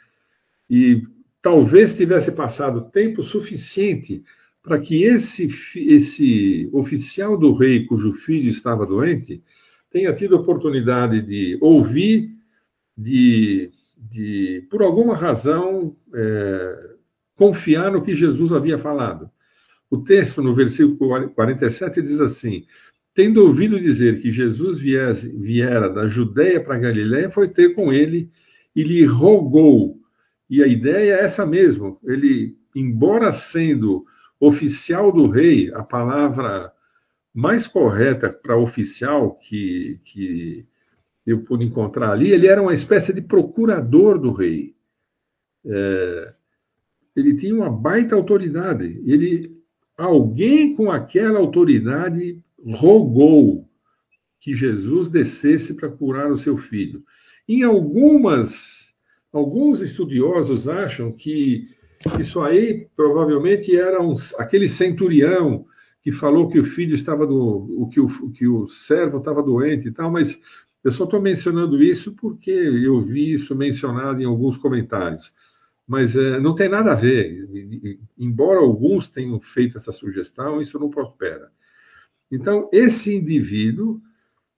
E 0.69 1.03
talvez 1.41 1.95
tivesse 1.95 2.31
passado 2.31 2.89
tempo 2.91 3.23
suficiente 3.23 4.23
para 4.63 4.79
que 4.79 5.03
esse, 5.03 5.47
esse 5.75 6.69
oficial 6.73 7.37
do 7.37 7.55
rei, 7.55 7.85
cujo 7.85 8.13
filho 8.13 8.49
estava 8.49 8.85
doente, 8.85 9.43
tenha 9.89 10.13
tido 10.13 10.35
oportunidade 10.35 11.21
de 11.21 11.57
ouvir, 11.61 12.31
de 12.97 13.71
de, 13.97 14.67
por 14.69 14.81
alguma 14.81 15.15
razão, 15.15 15.95
é, 16.13 16.95
confiar 17.35 17.91
no 17.91 18.03
que 18.03 18.15
Jesus 18.15 18.51
havia 18.51 18.77
falado. 18.77 19.29
O 19.89 19.97
texto, 19.97 20.41
no 20.41 20.53
versículo 20.53 21.29
47, 21.29 22.01
diz 22.01 22.19
assim: 22.19 22.65
Tendo 23.15 23.45
ouvido 23.45 23.79
dizer 23.79 24.21
que 24.21 24.31
Jesus 24.31 24.79
viesse, 24.79 25.29
viera 25.29 25.89
da 25.89 26.07
Judéia 26.07 26.61
para 26.61 26.77
Galiléia, 26.77 27.31
foi 27.31 27.47
ter 27.47 27.73
com 27.73 27.91
ele 27.91 28.29
e 28.75 28.83
lhe 28.83 29.05
rogou. 29.05 29.97
E 30.49 30.61
a 30.61 30.67
ideia 30.67 31.13
é 31.13 31.23
essa 31.25 31.45
mesmo. 31.45 31.99
Ele, 32.03 32.55
embora 32.75 33.33
sendo 33.33 34.05
oficial 34.39 35.11
do 35.11 35.27
rei, 35.27 35.73
a 35.73 35.83
palavra 35.83 36.71
mais 37.33 37.67
correta 37.67 38.29
para 38.29 38.57
oficial 38.57 39.35
que, 39.39 39.99
que 40.05 40.65
eu 41.27 41.43
pude 41.43 41.65
encontrar 41.65 42.11
ali, 42.11 42.31
ele 42.31 42.47
era 42.47 42.61
uma 42.61 42.73
espécie 42.73 43.11
de 43.11 43.21
procurador 43.21 44.17
do 44.17 44.31
rei. 44.31 44.73
É, 45.65 46.33
ele 47.13 47.35
tinha 47.35 47.53
uma 47.53 47.69
baita 47.69 48.15
autoridade. 48.15 49.01
Ele, 49.05 49.51
alguém 49.97 50.73
com 50.73 50.89
aquela 50.89 51.37
autoridade 51.37 52.39
rogou 52.63 53.67
que 54.39 54.55
Jesus 54.55 55.09
descesse 55.09 55.73
para 55.73 55.89
curar 55.89 56.31
o 56.31 56.37
seu 56.37 56.57
filho. 56.57 57.03
Em 57.47 57.63
algumas, 57.63 58.49
alguns 59.33 59.81
estudiosos 59.81 60.69
acham 60.69 61.11
que 61.11 61.67
isso 62.19 62.39
aí 62.39 62.87
provavelmente 62.95 63.75
era 63.75 64.01
um, 64.01 64.15
aquele 64.37 64.69
centurião 64.69 65.65
que 66.01 66.11
falou 66.13 66.49
que 66.49 66.59
o 66.59 66.63
filho 66.63 66.95
estava 66.95 67.27
do, 67.27 67.81
o 67.81 67.89
que 67.89 67.99
o, 67.99 68.31
que 68.31 68.47
o 68.47 68.69
servo 68.69 69.17
estava 69.17 69.43
doente 69.43 69.89
e 69.89 69.91
tal, 69.91 70.09
mas 70.09 70.39
eu 70.87 70.91
só 70.93 71.03
estou 71.03 71.21
mencionando 71.21 71.83
isso 71.83 72.15
porque 72.15 72.49
eu 72.49 73.01
vi 73.01 73.33
isso 73.33 73.53
mencionado 73.53 74.21
em 74.21 74.25
alguns 74.25 74.55
comentários. 74.55 75.29
Mas 75.85 76.15
é, 76.15 76.39
não 76.39 76.55
tem 76.55 76.69
nada 76.69 76.93
a 76.93 76.95
ver. 76.95 77.99
Embora 78.17 78.59
alguns 78.59 79.09
tenham 79.09 79.37
feito 79.41 79.77
essa 79.77 79.91
sugestão, 79.91 80.61
isso 80.61 80.79
não 80.79 80.89
prospera. 80.89 81.51
Então, 82.31 82.69
esse 82.71 83.13
indivíduo 83.13 83.99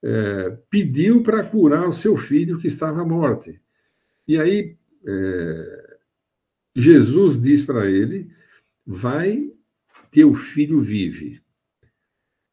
é, 0.04 0.56
pediu 0.70 1.24
para 1.24 1.44
curar 1.44 1.90
o 1.90 1.94
seu 1.94 2.16
filho 2.16 2.60
que 2.60 2.68
estava 2.68 3.02
à 3.02 3.06
morte. 3.06 3.60
E 4.28 4.40
aí, 4.40 4.76
é, 5.08 5.98
Jesus 6.76 7.42
diz 7.42 7.66
para 7.66 7.90
ele: 7.90 8.30
Vai, 8.86 9.50
teu 10.12 10.36
filho 10.36 10.80
vive. 10.80 11.42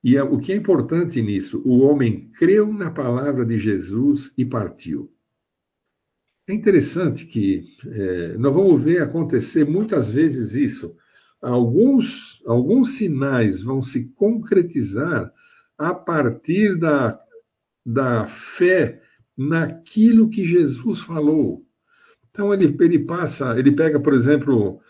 E 0.06 0.16
o 0.20 0.38
que 0.38 0.52
é 0.52 0.56
importante 0.56 1.20
nisso? 1.20 1.60
O 1.64 1.80
homem 1.80 2.30
creu 2.38 2.72
na 2.72 2.92
palavra 2.92 3.44
de 3.44 3.58
Jesus 3.58 4.32
e 4.38 4.44
partiu. 4.44 5.10
É 6.48 6.54
interessante 6.54 7.26
que 7.26 7.64
é, 7.84 8.38
nós 8.38 8.54
vamos 8.54 8.84
ver 8.84 9.02
acontecer 9.02 9.64
muitas 9.68 10.12
vezes 10.12 10.54
isso. 10.54 10.94
Alguns, 11.42 12.40
alguns 12.46 12.96
sinais 12.98 13.64
vão 13.64 13.82
se 13.82 14.04
concretizar 14.14 15.32
a 15.76 15.92
partir 15.92 16.78
da, 16.78 17.18
da 17.84 18.28
fé 18.56 19.02
naquilo 19.36 20.30
que 20.30 20.44
Jesus 20.44 21.00
falou. 21.00 21.62
Então 22.30 22.54
ele, 22.54 22.76
ele 22.78 23.00
passa, 23.00 23.58
ele 23.58 23.74
pega, 23.74 23.98
por 23.98 24.14
exemplo, 24.14 24.80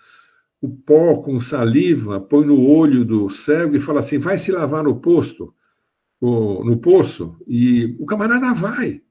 o 0.60 0.68
pó 0.68 1.22
com 1.22 1.40
saliva, 1.40 2.20
põe 2.20 2.46
no 2.46 2.66
olho 2.66 3.04
do 3.04 3.30
cego 3.30 3.76
e 3.76 3.80
fala 3.80 4.00
assim: 4.00 4.18
vai 4.18 4.38
se 4.38 4.50
lavar 4.50 4.84
no 4.84 5.00
posto, 5.00 5.52
no 6.20 6.78
poço, 6.78 7.36
e 7.46 7.96
o 7.98 8.06
camarada 8.06 8.54
vai. 8.54 9.02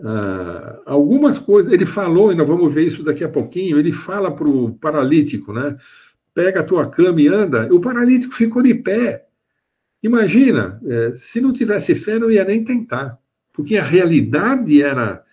Ah, 0.00 0.80
algumas 0.86 1.38
coisas, 1.40 1.72
ele 1.72 1.86
falou, 1.86 2.32
e 2.32 2.36
nós 2.36 2.46
vamos 2.46 2.72
ver 2.72 2.86
isso 2.86 3.02
daqui 3.02 3.24
a 3.24 3.28
pouquinho, 3.28 3.78
ele 3.78 3.92
fala 3.92 4.30
para 4.34 4.48
o 4.48 4.74
paralítico, 4.74 5.52
né? 5.52 5.76
Pega 6.32 6.60
a 6.60 6.64
tua 6.64 6.88
cama 6.88 7.20
e 7.20 7.28
anda. 7.28 7.68
O 7.74 7.80
paralítico 7.80 8.34
ficou 8.34 8.62
de 8.62 8.74
pé. 8.74 9.24
Imagina, 10.02 10.80
é, 10.86 11.16
se 11.16 11.40
não 11.40 11.52
tivesse 11.52 11.96
fé, 11.96 12.18
não 12.18 12.30
ia 12.30 12.44
nem 12.44 12.64
tentar. 12.64 13.18
Porque 13.52 13.76
a 13.76 13.82
realidade 13.82 14.80
era: 14.80 15.24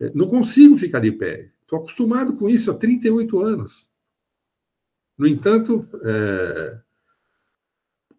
é, 0.00 0.10
não 0.14 0.26
consigo 0.26 0.76
ficar 0.76 0.98
de 0.98 1.12
pé. 1.12 1.50
Estou 1.62 1.78
acostumado 1.78 2.32
com 2.34 2.48
isso 2.48 2.70
há 2.70 2.74
38 2.74 3.40
anos. 3.40 3.87
No 5.18 5.26
entanto, 5.26 5.88
é, 6.04 6.78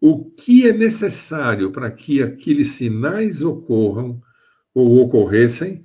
o 0.00 0.30
que 0.30 0.68
é 0.68 0.72
necessário 0.72 1.72
para 1.72 1.90
que 1.90 2.22
aqueles 2.22 2.76
sinais 2.76 3.42
ocorram 3.42 4.20
ou 4.74 5.02
ocorressem 5.02 5.82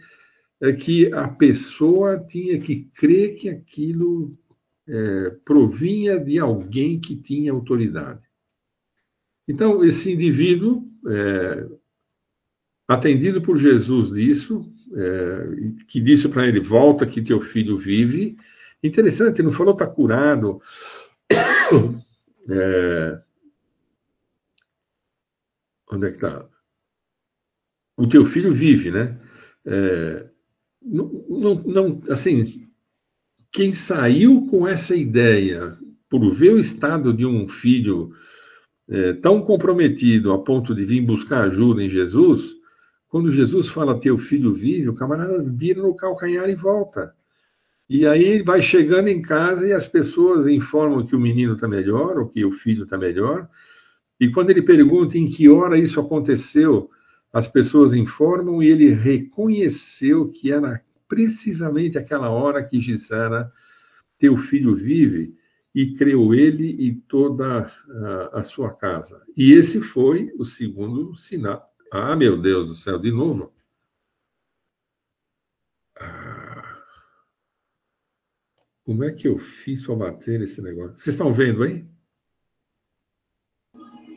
é 0.61 0.72
que 0.74 1.11
a 1.13 1.28
pessoa 1.28 2.20
tinha 2.30 2.59
que 2.59 2.89
crer 2.95 3.36
que 3.36 3.49
aquilo 3.49 4.32
é, 4.88 5.30
provinha 5.43 6.20
de 6.20 6.39
alguém 6.39 6.99
que 6.99 7.16
tinha 7.16 7.51
autoridade. 7.51 8.22
Então, 9.47 9.84
esse 9.84 10.11
indivíduo, 10.11 10.84
é, 11.07 11.68
atendido 12.88 13.41
por 13.41 13.57
Jesus 13.57 14.11
disso, 14.11 14.66
é, 14.93 15.84
que 15.88 16.01
disse 16.01 16.28
para 16.30 16.47
ele: 16.47 16.59
Volta 16.59 17.05
que 17.05 17.22
teu 17.22 17.41
filho 17.41 17.78
vive. 17.78 18.38
Interessante, 18.84 19.43
não 19.43 19.51
falou 19.51 19.74
está 19.74 19.88
curado. 19.88 20.61
É, 22.47 23.23
onde 25.91 26.05
é 26.05 26.09
que 26.09 26.15
está? 26.17 26.47
O 27.97 28.07
teu 28.07 28.28
filho 28.28 28.53
vive, 28.53 28.91
né? 28.91 29.19
É, 29.65 30.30
não, 30.80 31.26
não, 31.28 31.55
não, 31.55 32.03
assim, 32.11 32.67
quem 33.51 33.73
saiu 33.73 34.45
com 34.45 34.67
essa 34.67 34.95
ideia 34.95 35.76
por 36.07 36.36
ver 36.36 36.53
o 36.53 36.59
estado 36.59 37.11
de 37.11 37.26
um 37.26 37.49
filho 37.49 38.11
é, 38.88 39.13
tão 39.13 39.41
comprometido 39.41 40.32
a 40.32 40.43
ponto 40.43 40.76
de 40.76 40.86
vir 40.86 41.01
buscar 41.01 41.45
ajuda 41.45 41.82
em 41.82 41.89
Jesus, 41.89 42.41
quando 43.07 43.32
Jesus 43.32 43.69
fala 43.69 43.99
teu 43.99 44.17
filho 44.17 44.53
vive, 44.53 44.89
o 44.89 44.95
camarada 44.95 45.41
vira 45.41 45.82
no 45.82 45.95
calcanhar 45.95 46.49
e 46.49 46.55
volta. 46.55 47.13
E 47.88 48.07
aí 48.07 48.41
vai 48.41 48.61
chegando 48.61 49.09
em 49.09 49.21
casa 49.21 49.67
e 49.67 49.71
as 49.71 49.88
pessoas 49.88 50.47
informam 50.47 51.05
que 51.05 51.15
o 51.15 51.19
menino 51.19 51.53
está 51.53 51.67
melhor, 51.67 52.17
ou 52.17 52.29
que 52.29 52.43
o 52.43 52.51
filho 52.51 52.83
está 52.83 52.97
melhor. 52.97 53.47
E 54.19 54.29
quando 54.31 54.49
ele 54.49 54.61
pergunta 54.61 55.17
em 55.17 55.27
que 55.27 55.49
hora 55.49 55.77
isso 55.77 55.99
aconteceu, 55.99 56.89
as 57.31 57.47
pessoas 57.47 57.93
informam 57.93 58.63
e 58.63 58.67
ele 58.67 58.89
reconheceu 58.89 60.29
que 60.29 60.51
era 60.51 60.81
precisamente 61.07 61.97
aquela 61.97 62.29
hora 62.29 62.63
que 62.63 62.79
Gisela, 62.79 63.51
teu 64.17 64.38
filho 64.38 64.73
vive, 64.73 65.36
e 65.75 65.93
creu 65.93 66.33
ele 66.33 66.69
e 66.79 66.95
toda 66.95 67.69
a, 67.69 68.39
a 68.39 68.43
sua 68.43 68.73
casa. 68.73 69.21
E 69.36 69.51
esse 69.51 69.81
foi 69.81 70.31
o 70.39 70.45
segundo 70.45 71.13
sinal. 71.17 71.61
Ah, 71.91 72.15
meu 72.15 72.41
Deus 72.41 72.67
do 72.69 72.73
céu, 72.75 72.97
de 72.97 73.11
novo. 73.11 73.51
Como 78.86 79.03
é 79.03 79.11
que 79.11 79.27
eu 79.27 79.39
fiz 79.39 79.86
para 79.86 79.95
bater 79.95 80.41
esse 80.41 80.61
negócio? 80.61 80.97
Vocês 80.97 81.15
estão 81.15 81.33
vendo 81.33 81.63
aí? 81.63 81.83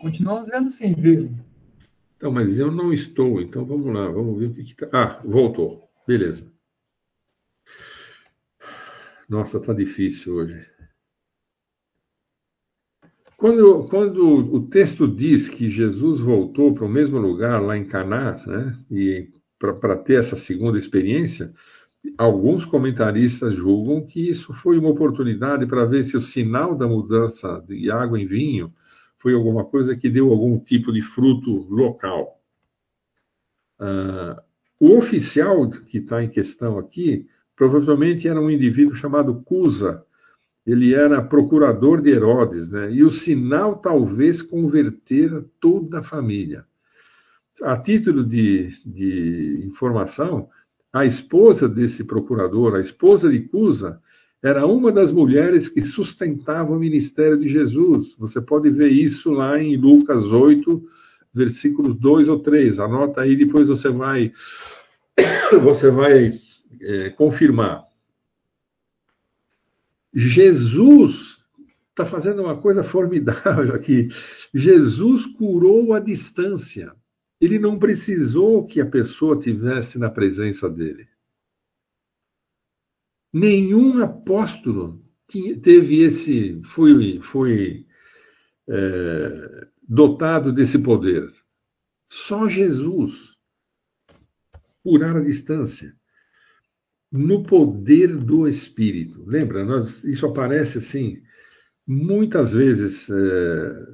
Continuamos 0.00 0.48
vendo 0.48 0.70
sim, 0.70 0.94
viu? 0.94 1.30
Então, 2.16 2.30
mas 2.30 2.58
eu 2.58 2.70
não 2.70 2.92
estou, 2.92 3.40
então 3.40 3.64
vamos 3.64 3.92
lá, 3.92 4.08
vamos 4.10 4.38
ver 4.38 4.46
o 4.46 4.54
que 4.54 4.62
está. 4.62 4.88
Ah, 4.92 5.22
voltou. 5.24 5.88
Beleza. 6.06 6.52
Nossa, 9.28 9.60
tá 9.60 9.72
difícil 9.72 10.34
hoje. 10.34 10.66
Quando, 13.36 13.86
quando 13.88 14.24
o 14.26 14.68
texto 14.68 15.06
diz 15.06 15.48
que 15.48 15.70
Jesus 15.70 16.20
voltou 16.20 16.74
para 16.74 16.84
o 16.84 16.88
mesmo 16.88 17.18
lugar 17.18 17.62
lá 17.62 17.78
em 17.78 17.84
Caná, 17.84 18.34
né, 18.46 18.76
e 18.90 19.30
para 19.58 19.96
ter 19.96 20.20
essa 20.20 20.36
segunda 20.36 20.78
experiência, 20.78 21.54
alguns 22.16 22.64
comentaristas 22.64 23.54
julgam 23.54 24.06
que 24.06 24.28
isso 24.28 24.52
foi 24.54 24.78
uma 24.78 24.90
oportunidade 24.90 25.66
para 25.66 25.84
ver 25.84 26.04
se 26.04 26.16
o 26.16 26.20
sinal 26.20 26.74
da 26.74 26.86
mudança 26.86 27.64
de 27.66 27.90
água 27.90 28.20
em 28.20 28.26
vinho 28.26 28.72
foi 29.18 29.34
alguma 29.34 29.64
coisa 29.64 29.96
que 29.96 30.08
deu 30.08 30.30
algum 30.30 30.58
tipo 30.58 30.92
de 30.92 31.02
fruto 31.02 31.66
local. 31.68 32.40
Uh, 33.80 34.40
o 34.80 34.96
oficial 34.96 35.68
que 35.68 35.98
está 35.98 36.22
em 36.22 36.28
questão 36.28 36.78
aqui 36.78 37.26
provavelmente 37.56 38.28
era 38.28 38.40
um 38.40 38.50
indivíduo 38.50 38.94
chamado 38.94 39.42
Cusa, 39.42 40.04
ele 40.64 40.94
era 40.94 41.22
procurador 41.22 42.02
de 42.02 42.10
Herodes, 42.10 42.68
né? 42.68 42.92
e 42.92 43.02
o 43.02 43.10
sinal 43.10 43.76
talvez 43.76 44.42
converter 44.42 45.44
toda 45.58 46.00
a 46.00 46.02
família. 46.02 46.64
A 47.62 47.76
título 47.78 48.22
de, 48.22 48.70
de 48.84 49.64
informação, 49.66 50.48
a 50.92 51.04
esposa 51.04 51.68
desse 51.68 52.04
procurador, 52.04 52.74
a 52.74 52.80
esposa 52.80 53.30
de 53.30 53.40
Cusa, 53.40 54.00
era 54.42 54.66
uma 54.66 54.92
das 54.92 55.10
mulheres 55.10 55.68
que 55.68 55.82
sustentava 55.82 56.72
o 56.72 56.78
ministério 56.78 57.38
de 57.38 57.48
Jesus. 57.48 58.14
Você 58.18 58.40
pode 58.40 58.70
ver 58.70 58.88
isso 58.88 59.30
lá 59.30 59.60
em 59.60 59.76
Lucas 59.76 60.22
8, 60.24 60.82
versículos 61.34 61.98
2 61.98 62.28
ou 62.28 62.38
3. 62.40 62.78
Anota 62.78 63.22
aí, 63.22 63.34
depois 63.36 63.68
você 63.68 63.88
vai, 63.88 64.32
você 65.62 65.90
vai 65.90 66.38
é, 66.80 67.10
confirmar. 67.10 67.84
Jesus 70.14 71.38
está 71.90 72.06
fazendo 72.06 72.42
uma 72.42 72.56
coisa 72.56 72.84
formidável 72.84 73.74
aqui. 73.74 74.08
Jesus 74.54 75.26
curou 75.36 75.92
a 75.94 76.00
distância. 76.00 76.92
Ele 77.40 77.58
não 77.58 77.78
precisou 77.78 78.66
que 78.66 78.80
a 78.80 78.86
pessoa 78.86 79.38
tivesse 79.38 79.98
na 79.98 80.10
presença 80.10 80.68
dele. 80.68 81.08
Nenhum 83.32 84.02
apóstolo 84.02 85.04
teve 85.62 86.00
esse, 86.00 86.60
foi, 86.74 87.20
foi 87.20 87.86
é, 88.68 89.68
dotado 89.86 90.52
desse 90.52 90.78
poder. 90.78 91.30
Só 92.10 92.48
Jesus 92.48 93.12
curar 94.82 95.16
a 95.16 95.24
distância 95.24 95.94
no 97.12 97.42
poder 97.44 98.16
do 98.16 98.48
Espírito. 98.48 99.24
Lembra, 99.26 99.64
nós, 99.64 100.02
isso 100.04 100.26
aparece 100.26 100.78
assim, 100.78 101.22
muitas 101.86 102.52
vezes 102.52 103.08
é, 103.08 103.86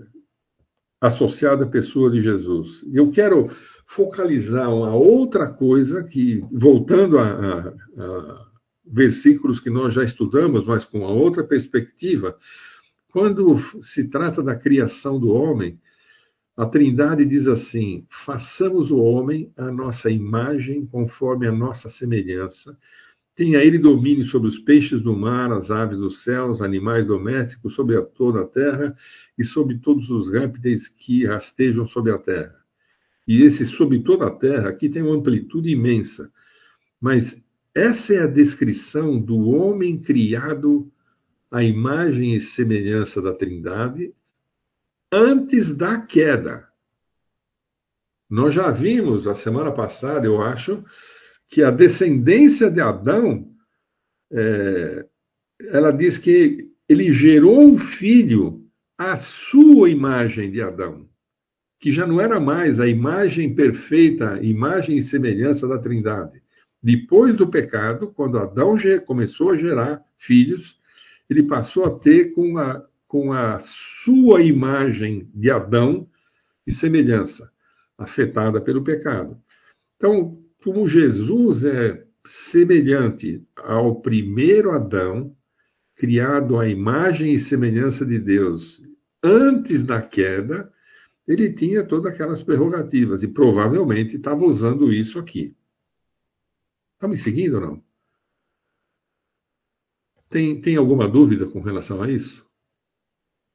associado 1.07 1.65
à 1.65 1.67
pessoa 1.67 2.11
de 2.11 2.23
Jesus. 2.23 2.83
Eu 2.91 3.11
quero 3.11 3.51
focalizar 3.87 4.73
uma 4.73 4.95
outra 4.95 5.47
coisa 5.47 6.03
que, 6.03 6.43
voltando 6.51 7.19
a, 7.19 7.25
a, 7.25 7.69
a 7.69 8.47
versículos 8.87 9.61
que 9.61 9.69
nós 9.69 9.93
já 9.93 10.03
estudamos, 10.03 10.65
mas 10.65 10.85
com 10.87 11.01
uma 11.01 11.11
outra 11.11 11.45
perspectiva, 11.45 12.39
quando 13.11 13.59
se 13.83 14.09
trata 14.09 14.43
da 14.43 14.57
criação 14.57 15.21
do 15.21 15.29
homem, 15.29 15.79
a 16.57 16.65
Trindade 16.65 17.27
diz 17.27 17.49
assim: 17.49 18.07
façamos 18.25 18.91
o 18.91 18.99
homem 18.99 19.53
a 19.59 19.71
nossa 19.71 20.11
imagem, 20.11 20.87
conforme 20.87 21.47
a 21.47 21.53
nossa 21.53 21.91
semelhança, 21.91 22.79
Tenha 23.35 23.59
ele 23.59 23.79
domínio 23.79 24.25
sobre 24.27 24.49
os 24.49 24.59
peixes 24.59 25.01
do 25.01 25.17
mar, 25.17 25.51
as 25.53 25.71
aves 25.71 25.99
dos 25.99 26.23
céus, 26.23 26.63
animais 26.63 27.05
domésticos, 27.05 27.75
sobre 27.75 28.01
toda 28.01 28.43
a 28.43 28.47
terra 28.47 28.97
e 29.37 29.43
sobre 29.43 29.79
todos 29.79 30.09
os 30.09 30.31
répteis 30.31 30.89
que 30.89 31.27
rastejam 31.27 31.87
sobre 31.87 32.13
a 32.13 32.19
terra. 32.19 32.57
E 33.27 33.43
esse 33.43 33.65
sobre 33.67 34.01
toda 34.01 34.27
a 34.27 34.31
terra 34.31 34.69
aqui 34.69 34.89
tem 34.89 35.03
uma 35.03 35.17
amplitude 35.17 35.69
imensa. 35.69 36.31
Mas 37.01 37.37
essa 37.75 38.15
é 38.15 38.23
a 38.23 38.27
descrição 38.27 39.19
do 39.21 39.49
homem 39.49 39.99
criado 39.99 40.91
à 41.51 41.63
imagem 41.63 42.37
e 42.37 42.41
semelhança 42.41 43.21
da 43.21 43.35
Trindade 43.35 44.15
antes 45.11 45.77
da 45.77 46.01
queda. 46.01 46.69
Nós 48.31 48.55
já 48.55 48.71
vimos 48.71 49.27
a 49.27 49.35
semana 49.35 49.73
passada, 49.73 50.27
eu 50.27 50.41
acho, 50.41 50.85
que 51.49 51.63
a 51.63 51.71
descendência 51.71 52.71
de 52.71 52.81
Adão, 52.81 53.49
é, 54.33 55.07
ela 55.71 55.93
diz 55.93 56.19
que 56.19 56.71
ele 56.89 57.13
gerou 57.13 57.65
um 57.65 57.79
filho 57.79 58.65
à 58.99 59.17
sua 59.17 59.91
imagem 59.91 60.51
de 60.51 60.61
Adão, 60.61 61.09
que 61.81 61.93
já 61.93 62.07
não 62.07 62.21
era 62.21 62.41
mais 62.41 62.81
a 62.81 62.89
imagem 62.89 63.55
perfeita, 63.55 64.39
imagem 64.43 64.99
e 64.99 65.03
semelhança 65.03 65.67
da 65.67 65.79
Trindade. 65.79 66.43
Depois 66.83 67.35
do 67.35 67.49
pecado, 67.49 68.13
quando 68.13 68.39
Adão 68.39 68.77
começou 69.07 69.53
a 69.53 69.57
gerar 69.57 70.03
filhos, 70.19 70.79
ele 71.29 71.43
passou 71.45 71.85
a 71.85 71.99
ter 71.99 72.33
com 72.35 72.59
a, 72.59 72.85
com 73.09 73.33
a 73.33 73.61
sua 74.05 74.43
imagem 74.43 75.31
de 75.35 75.51
Adão 75.51 76.07
e 76.67 76.73
semelhança, 76.73 77.51
afetada 77.97 78.61
pelo 78.61 78.85
pecado. 78.85 79.39
Então, 79.97 80.44
como 80.65 80.89
Jesus 80.89 81.63
é 81.67 82.07
semelhante 82.51 83.47
ao 83.59 84.01
primeiro 84.01 84.71
Adão, 84.71 85.37
criado 85.95 86.59
à 86.59 86.67
imagem 86.67 87.35
e 87.35 87.39
semelhança 87.39 88.05
de 88.07 88.19
Deus 88.19 88.83
antes 89.23 89.83
da 89.85 90.01
queda, 90.01 90.73
ele 91.29 91.53
tinha 91.53 91.87
todas 91.87 92.15
aquelas 92.15 92.43
prerrogativas 92.43 93.23
e 93.23 93.29
provavelmente 93.29 94.17
estava 94.17 94.43
usando 94.43 94.91
isso 94.91 95.19
aqui. 95.19 95.55
Está 96.95 97.07
me 97.07 97.19
seguindo 97.19 97.57
ou 97.57 97.61
não? 97.61 97.85
Tem, 100.31 100.61
tem 100.63 100.77
alguma 100.77 101.07
dúvida 101.07 101.47
com 101.47 101.61
relação 101.61 102.03
a 102.03 102.11
isso? 102.11 102.43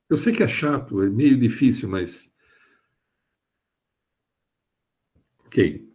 Eu 0.07 0.17
sei 0.17 0.35
que 0.35 0.43
é 0.43 0.47
chato, 0.47 1.01
é 1.01 1.09
meio 1.09 1.39
difícil, 1.39 1.89
mas. 1.89 2.31
Ok. 5.45 5.88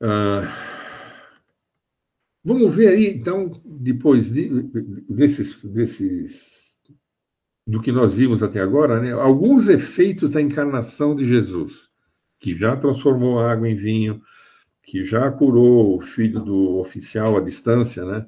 Ah, 0.00 0.42
vamos 2.44 2.74
ver 2.74 2.88
aí, 2.88 3.06
então, 3.16 3.50
depois 3.64 4.30
de, 4.32 4.48
desses, 5.08 5.60
desses, 5.64 6.40
do 7.66 7.80
que 7.82 7.90
nós 7.90 8.14
vimos 8.14 8.42
até 8.42 8.60
agora, 8.60 9.00
né, 9.00 9.12
alguns 9.12 9.68
efeitos 9.68 10.30
da 10.30 10.40
encarnação 10.40 11.16
de 11.16 11.26
Jesus, 11.26 11.72
que 12.38 12.56
já 12.56 12.76
transformou 12.76 13.40
a 13.40 13.50
água 13.50 13.68
em 13.68 13.76
vinho, 13.76 14.22
que 14.84 15.04
já 15.04 15.30
curou 15.30 15.98
o 15.98 16.00
filho 16.00 16.40
do 16.40 16.78
oficial 16.78 17.36
à 17.36 17.40
distância, 17.40 18.04
né? 18.04 18.26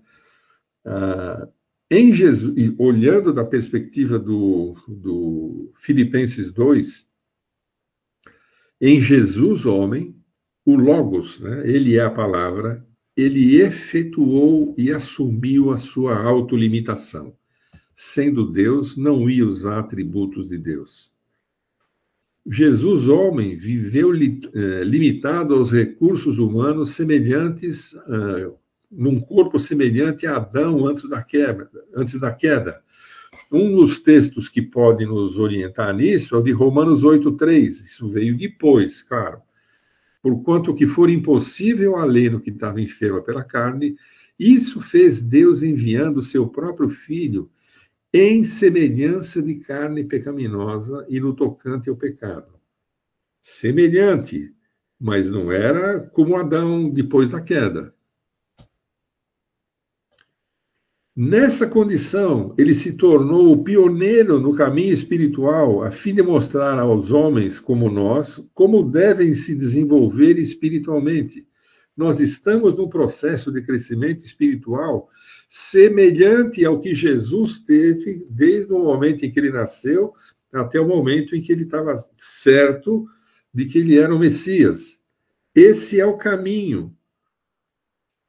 Ah, 0.84 1.48
em 1.90 2.12
Jesus, 2.12 2.74
olhando 2.78 3.32
da 3.32 3.44
perspectiva 3.44 4.18
do, 4.18 4.76
do 4.86 5.72
Filipenses 5.80 6.52
2, 6.52 7.06
em 8.80 9.02
Jesus, 9.02 9.66
homem, 9.66 10.19
o 10.64 10.76
Logos, 10.76 11.40
né, 11.40 11.62
ele 11.64 11.96
é 11.96 12.02
a 12.02 12.10
palavra, 12.10 12.84
ele 13.16 13.60
efetuou 13.60 14.74
e 14.78 14.90
assumiu 14.90 15.70
a 15.70 15.76
sua 15.76 16.22
autolimitação. 16.22 17.34
Sendo 17.96 18.50
Deus, 18.50 18.96
não 18.96 19.28
ia 19.28 19.46
usar 19.46 19.80
atributos 19.80 20.48
de 20.48 20.56
Deus. 20.56 21.10
Jesus, 22.46 23.06
homem, 23.08 23.56
viveu 23.56 24.10
li, 24.10 24.40
eh, 24.54 24.82
limitado 24.84 25.54
aos 25.54 25.70
recursos 25.70 26.38
humanos 26.38 26.94
semelhantes, 26.94 27.94
ah, 27.94 28.50
num 28.90 29.20
corpo 29.20 29.58
semelhante 29.58 30.26
a 30.26 30.36
Adão 30.36 30.86
antes 30.86 31.08
da 31.08 31.22
queda. 31.22 31.70
Antes 31.94 32.18
da 32.18 32.32
queda. 32.32 32.80
Um 33.52 33.76
dos 33.76 33.98
textos 34.02 34.48
que 34.48 34.62
pode 34.62 35.04
nos 35.04 35.38
orientar 35.38 35.94
nisso 35.94 36.34
é 36.34 36.38
o 36.38 36.42
de 36.42 36.52
Romanos 36.52 37.04
8,3. 37.04 37.84
Isso 37.84 38.08
veio 38.08 38.36
depois, 38.36 39.02
claro. 39.02 39.42
Porquanto 40.22 40.74
que 40.74 40.86
for 40.86 41.08
impossível 41.08 41.96
a 41.96 42.04
lei 42.04 42.28
no 42.28 42.40
que 42.40 42.50
estava 42.50 42.80
enferma 42.80 43.22
pela 43.22 43.42
carne, 43.42 43.96
isso 44.38 44.80
fez 44.80 45.20
Deus 45.20 45.62
enviando 45.62 46.18
o 46.18 46.22
seu 46.22 46.48
próprio 46.48 46.90
Filho 46.90 47.50
em 48.12 48.44
semelhança 48.44 49.40
de 49.40 49.56
carne 49.56 50.04
pecaminosa 50.04 51.06
e 51.08 51.20
no 51.20 51.34
tocante 51.34 51.88
ao 51.88 51.96
pecado. 51.96 52.52
Semelhante, 53.40 54.52
mas 54.98 55.30
não 55.30 55.50
era 55.50 56.00
como 56.00 56.36
Adão 56.36 56.90
depois 56.90 57.30
da 57.30 57.40
queda. 57.40 57.94
Nessa 61.22 61.66
condição, 61.66 62.54
ele 62.56 62.72
se 62.72 62.94
tornou 62.94 63.52
o 63.52 63.62
pioneiro 63.62 64.40
no 64.40 64.54
caminho 64.54 64.94
espiritual, 64.94 65.84
a 65.84 65.90
fim 65.90 66.14
de 66.14 66.22
mostrar 66.22 66.78
aos 66.78 67.12
homens 67.12 67.60
como 67.60 67.90
nós 67.90 68.38
como 68.54 68.82
devem 68.90 69.34
se 69.34 69.54
desenvolver 69.54 70.38
espiritualmente. 70.38 71.46
Nós 71.94 72.18
estamos 72.18 72.74
num 72.74 72.88
processo 72.88 73.52
de 73.52 73.60
crescimento 73.60 74.24
espiritual 74.24 75.10
semelhante 75.70 76.64
ao 76.64 76.80
que 76.80 76.94
Jesus 76.94 77.60
teve 77.66 78.26
desde 78.30 78.72
o 78.72 78.78
momento 78.78 79.22
em 79.22 79.30
que 79.30 79.38
ele 79.38 79.52
nasceu 79.52 80.14
até 80.50 80.80
o 80.80 80.88
momento 80.88 81.36
em 81.36 81.42
que 81.42 81.52
ele 81.52 81.64
estava 81.64 81.98
certo 82.42 83.04
de 83.52 83.66
que 83.66 83.78
ele 83.78 83.98
era 83.98 84.14
o 84.14 84.18
Messias. 84.18 84.98
Esse 85.54 86.00
é 86.00 86.06
o 86.06 86.16
caminho. 86.16 86.94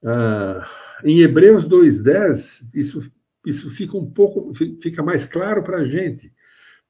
Ah, 0.04 0.68
em 1.04 1.22
Hebreus 1.22 1.68
2,10, 1.68 2.70
isso, 2.74 3.12
isso 3.46 3.70
fica 3.72 3.98
um 3.98 4.12
pouco, 4.12 4.54
fica 4.82 5.04
mais 5.04 5.26
claro 5.26 5.64
para 5.64 5.78
a 5.78 5.86
gente, 5.86 6.32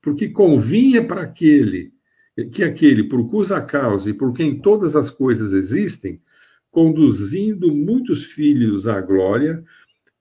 porque 0.02 0.30
convinha 0.30 1.06
para 1.06 1.22
aquele, 1.22 1.92
que 2.52 2.64
aquele, 2.64 3.04
por 3.04 3.30
cuja 3.30 3.62
causa 3.62 4.10
e 4.10 4.14
por 4.14 4.34
quem 4.34 4.62
todas 4.62 4.96
as 4.96 5.10
coisas 5.10 5.54
existem, 5.54 6.22
conduzindo 6.72 7.74
muitos 7.74 8.26
filhos 8.26 8.88
à 8.88 9.02
glória, 9.02 9.64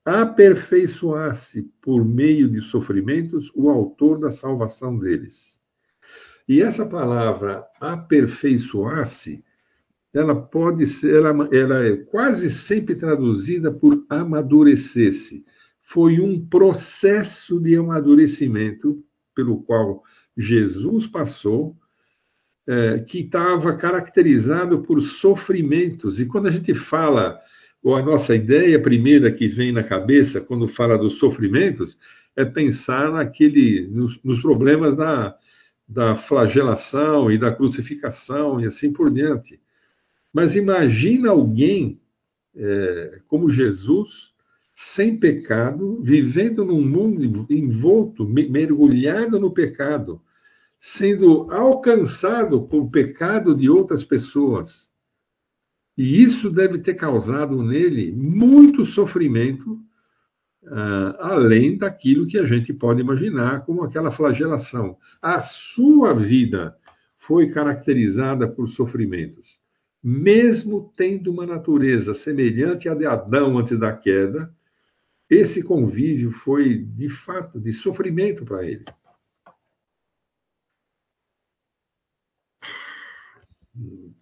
aperfeiçoasse 0.04 1.70
por 1.80 2.04
meio 2.04 2.48
de 2.48 2.62
sofrimentos 2.62 3.50
o 3.54 3.70
autor 3.70 4.18
da 4.18 4.30
salvação 4.30 4.98
deles. 4.98 5.60
E 6.48 6.60
essa 6.60 6.84
palavra 6.84 7.64
aperfeiçoar-se 7.80 9.44
ela 10.12 10.34
pode 10.34 10.86
ser, 10.86 11.14
ela, 11.14 11.48
ela 11.52 11.86
é 11.86 11.96
quase 11.96 12.50
sempre 12.50 12.94
traduzida 12.94 13.70
por 13.70 14.04
amadurecer-se. 14.08 15.44
Foi 15.82 16.20
um 16.20 16.44
processo 16.46 17.60
de 17.60 17.76
amadurecimento 17.76 19.02
pelo 19.34 19.62
qual 19.62 20.02
Jesus 20.36 21.06
passou, 21.06 21.76
é, 22.66 22.98
que 23.00 23.20
estava 23.20 23.76
caracterizado 23.76 24.82
por 24.82 25.00
sofrimentos. 25.00 26.20
E 26.20 26.26
quando 26.26 26.46
a 26.46 26.50
gente 26.50 26.74
fala, 26.74 27.40
ou 27.82 27.96
a 27.96 28.02
nossa 28.02 28.34
ideia 28.34 28.80
primeira 28.80 29.32
que 29.32 29.48
vem 29.48 29.72
na 29.72 29.82
cabeça 29.82 30.40
quando 30.40 30.68
fala 30.68 30.98
dos 30.98 31.18
sofrimentos, 31.18 31.96
é 32.36 32.44
pensar 32.44 33.10
naquele, 33.12 33.88
nos, 33.88 34.22
nos 34.22 34.40
problemas 34.40 34.96
da, 34.96 35.34
da 35.88 36.16
flagelação 36.16 37.30
e 37.30 37.38
da 37.38 37.52
crucificação 37.52 38.60
e 38.60 38.66
assim 38.66 38.92
por 38.92 39.10
diante. 39.10 39.60
Mas 40.32 40.54
imagina 40.54 41.30
alguém 41.30 42.00
é, 42.54 43.20
como 43.28 43.50
Jesus, 43.50 44.32
sem 44.94 45.18
pecado, 45.18 46.00
vivendo 46.02 46.64
num 46.64 46.82
mundo 46.82 47.46
envolto, 47.50 48.26
mergulhado 48.26 49.38
no 49.38 49.52
pecado, 49.52 50.20
sendo 50.78 51.50
alcançado 51.52 52.62
por 52.62 52.90
pecado 52.90 53.54
de 53.54 53.68
outras 53.68 54.04
pessoas. 54.04 54.88
E 55.96 56.22
isso 56.22 56.50
deve 56.50 56.78
ter 56.78 56.94
causado 56.94 57.62
nele 57.62 58.10
muito 58.12 58.86
sofrimento, 58.86 59.72
uh, 60.62 61.14
além 61.18 61.76
daquilo 61.76 62.26
que 62.26 62.38
a 62.38 62.46
gente 62.46 62.72
pode 62.72 63.02
imaginar 63.02 63.66
como 63.66 63.82
aquela 63.82 64.10
flagelação. 64.10 64.96
A 65.20 65.40
sua 65.40 66.14
vida 66.14 66.74
foi 67.18 67.50
caracterizada 67.50 68.48
por 68.48 68.68
sofrimentos 68.70 69.59
mesmo 70.02 70.92
tendo 70.96 71.30
uma 71.30 71.46
natureza 71.46 72.14
semelhante 72.14 72.88
à 72.88 72.94
de 72.94 73.04
Adão 73.04 73.58
antes 73.58 73.78
da 73.78 73.94
queda, 73.94 74.52
esse 75.28 75.62
convívio 75.62 76.32
foi, 76.32 76.78
de 76.78 77.08
fato, 77.08 77.60
de 77.60 77.72
sofrimento 77.72 78.44
para 78.44 78.66
ele. 78.66 78.84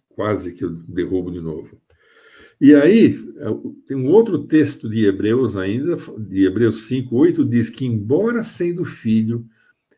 Quase 0.09 0.51
que 0.51 0.63
eu 0.63 0.69
derrubo 0.69 1.31
de 1.31 1.41
novo. 1.41 1.81
E 2.61 2.75
aí, 2.75 3.17
tem 3.87 3.95
um 3.95 4.07
outro 4.07 4.45
texto 4.45 4.89
de 4.89 5.05
Hebreus 5.05 5.55
ainda, 5.55 5.95
de 6.17 6.45
Hebreus 6.45 6.89
5, 6.89 7.15
8, 7.15 7.45
diz 7.45 7.69
que, 7.69 7.85
embora 7.85 8.43
sendo 8.43 8.83
filho, 8.83 9.45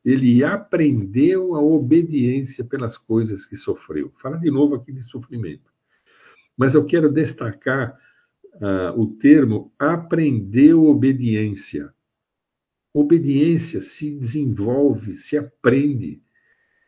ele 0.05 0.43
aprendeu 0.43 1.55
a 1.55 1.61
obediência 1.61 2.63
pelas 2.63 2.97
coisas 2.97 3.45
que 3.45 3.57
sofreu. 3.57 4.11
Fala 4.21 4.37
de 4.37 4.51
novo 4.51 4.75
aqui 4.75 4.91
de 4.91 5.01
sofrimento. 5.03 5.70
Mas 6.61 6.75
eu 6.75 6.85
quero 6.85 7.11
destacar 7.11 7.97
uh, 8.53 9.01
o 9.01 9.07
termo 9.17 9.73
aprendeu 9.79 10.85
obediência. 10.85 11.91
Obediência 12.93 13.81
se 13.81 14.11
desenvolve, 14.11 15.17
se 15.17 15.35
aprende. 15.35 16.21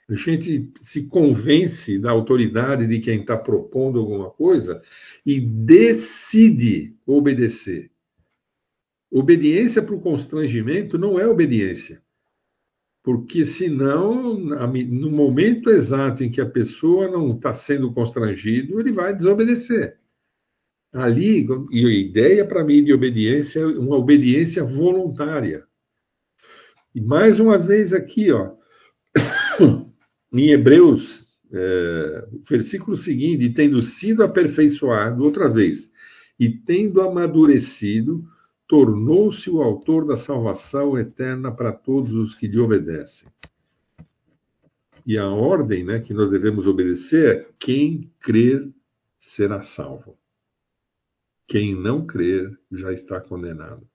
A 0.08 0.14
gente 0.14 0.72
se 0.80 1.08
convence 1.08 1.98
da 1.98 2.12
autoridade 2.12 2.86
de 2.86 3.00
quem 3.00 3.22
está 3.22 3.36
propondo 3.36 3.98
alguma 3.98 4.30
coisa 4.30 4.80
e 5.26 5.42
decide 5.42 6.96
obedecer. 7.04 7.90
Obediência 9.10 9.82
para 9.82 9.96
o 9.96 10.02
constrangimento 10.02 11.00
não 11.00 11.20
é 11.20 11.26
obediência. 11.26 12.00
Porque 13.04 13.46
senão, 13.46 14.34
no 14.34 15.12
momento 15.12 15.70
exato 15.70 16.24
em 16.24 16.32
que 16.32 16.40
a 16.40 16.50
pessoa 16.50 17.12
não 17.12 17.36
está 17.36 17.54
sendo 17.54 17.92
constrangido, 17.94 18.80
ele 18.80 18.94
vai 18.94 19.14
desobedecer. 19.14 19.98
Ali, 20.94 21.46
e 21.72 21.86
a 21.86 21.92
ideia 21.92 22.46
para 22.46 22.64
mim 22.64 22.84
de 22.84 22.94
obediência 22.94 23.60
é 23.60 23.66
uma 23.66 23.98
obediência 23.98 24.64
voluntária. 24.64 25.66
E 26.96 27.02
mais 27.02 27.40
uma 27.40 27.58
vez 27.58 27.92
aqui, 27.92 28.32
ó, 28.32 28.54
em 30.32 30.52
Hebreus, 30.52 31.28
é, 31.52 32.28
versículo 32.50 32.96
seguinte, 32.96 33.54
tendo 33.54 33.82
sido 33.82 34.24
aperfeiçoado 34.24 35.24
outra 35.24 35.50
vez, 35.50 35.90
e 36.40 36.50
tendo 36.50 37.02
amadurecido, 37.02 38.24
tornou-se 38.68 39.50
o 39.50 39.62
autor 39.62 40.06
da 40.06 40.18
salvação 40.18 40.98
eterna 40.98 41.52
para 41.52 41.72
todos 41.72 42.14
os 42.14 42.36
que 42.36 42.48
lhe 42.48 42.60
obedecem. 42.60 43.30
E 45.06 45.18
a 45.18 45.28
ordem 45.28 45.84
né, 45.84 46.00
que 46.00 46.14
nós 46.14 46.32
devemos 46.32 46.66
obedecer 46.66 47.36
é: 47.36 47.50
quem 47.60 48.12
crer 48.20 48.72
será 49.20 49.62
salvo. 49.64 50.18
Quem 51.48 51.76
não 51.76 52.06
crer 52.06 52.58
já 52.72 52.94
está 52.94 53.20
condenado. 53.20 53.88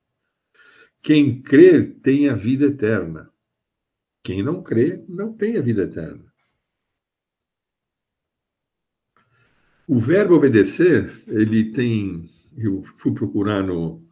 Quem 1.02 1.40
crer 1.40 1.94
tem 2.02 2.28
a 2.28 2.34
vida 2.34 2.66
eterna. 2.66 3.30
Quem 4.22 4.42
não 4.42 4.62
crê 4.62 5.02
não 5.08 5.32
tem 5.32 5.56
a 5.56 5.62
vida 5.62 5.84
eterna. 5.84 6.28
O 9.86 9.98
verbo 9.98 10.34
obedecer, 10.34 11.10
ele 11.26 11.72
tem. 11.72 12.28
Eu 12.54 12.82
fui 12.98 13.14
procurar 13.14 13.62
no, 13.62 14.06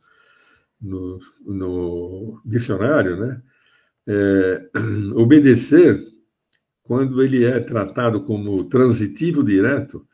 no, 0.87 1.21
no 1.45 2.41
dicionário, 2.45 3.17
né? 3.17 3.43
É, 4.09 4.71
obedecer, 5.17 6.01
quando 6.83 7.23
ele 7.23 7.45
é 7.45 7.59
tratado 7.61 8.23
como 8.25 8.65
transitivo 8.65 9.43
direto, 9.43 10.07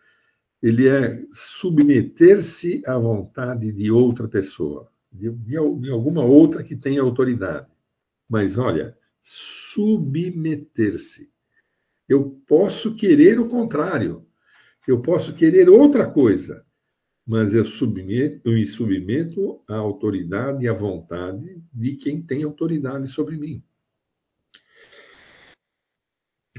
ele 0.62 0.88
é 0.88 1.22
submeter-se 1.32 2.82
à 2.86 2.96
vontade 2.96 3.70
de 3.72 3.90
outra 3.90 4.28
pessoa, 4.28 4.88
de, 5.12 5.30
de, 5.30 5.52
de 5.80 5.90
alguma 5.90 6.24
outra 6.24 6.62
que 6.62 6.76
tenha 6.76 7.02
autoridade. 7.02 7.66
Mas 8.28 8.56
olha, 8.56 8.96
submeter-se. 9.72 11.28
Eu 12.08 12.40
posso 12.46 12.94
querer 12.94 13.40
o 13.40 13.48
contrário. 13.48 14.24
Eu 14.86 15.02
posso 15.02 15.34
querer 15.34 15.68
outra 15.68 16.10
coisa, 16.10 16.64
mas 17.26 17.54
eu, 17.54 17.64
submeto, 17.64 18.40
eu 18.44 18.52
me 18.52 18.66
submeto 18.66 19.62
à 19.68 19.76
autoridade 19.76 20.64
e 20.64 20.68
à 20.68 20.72
vontade 20.72 21.62
de 21.72 21.96
quem 21.96 22.20
tem 22.20 22.42
autoridade 22.42 23.08
sobre 23.08 23.36
mim. 23.36 23.62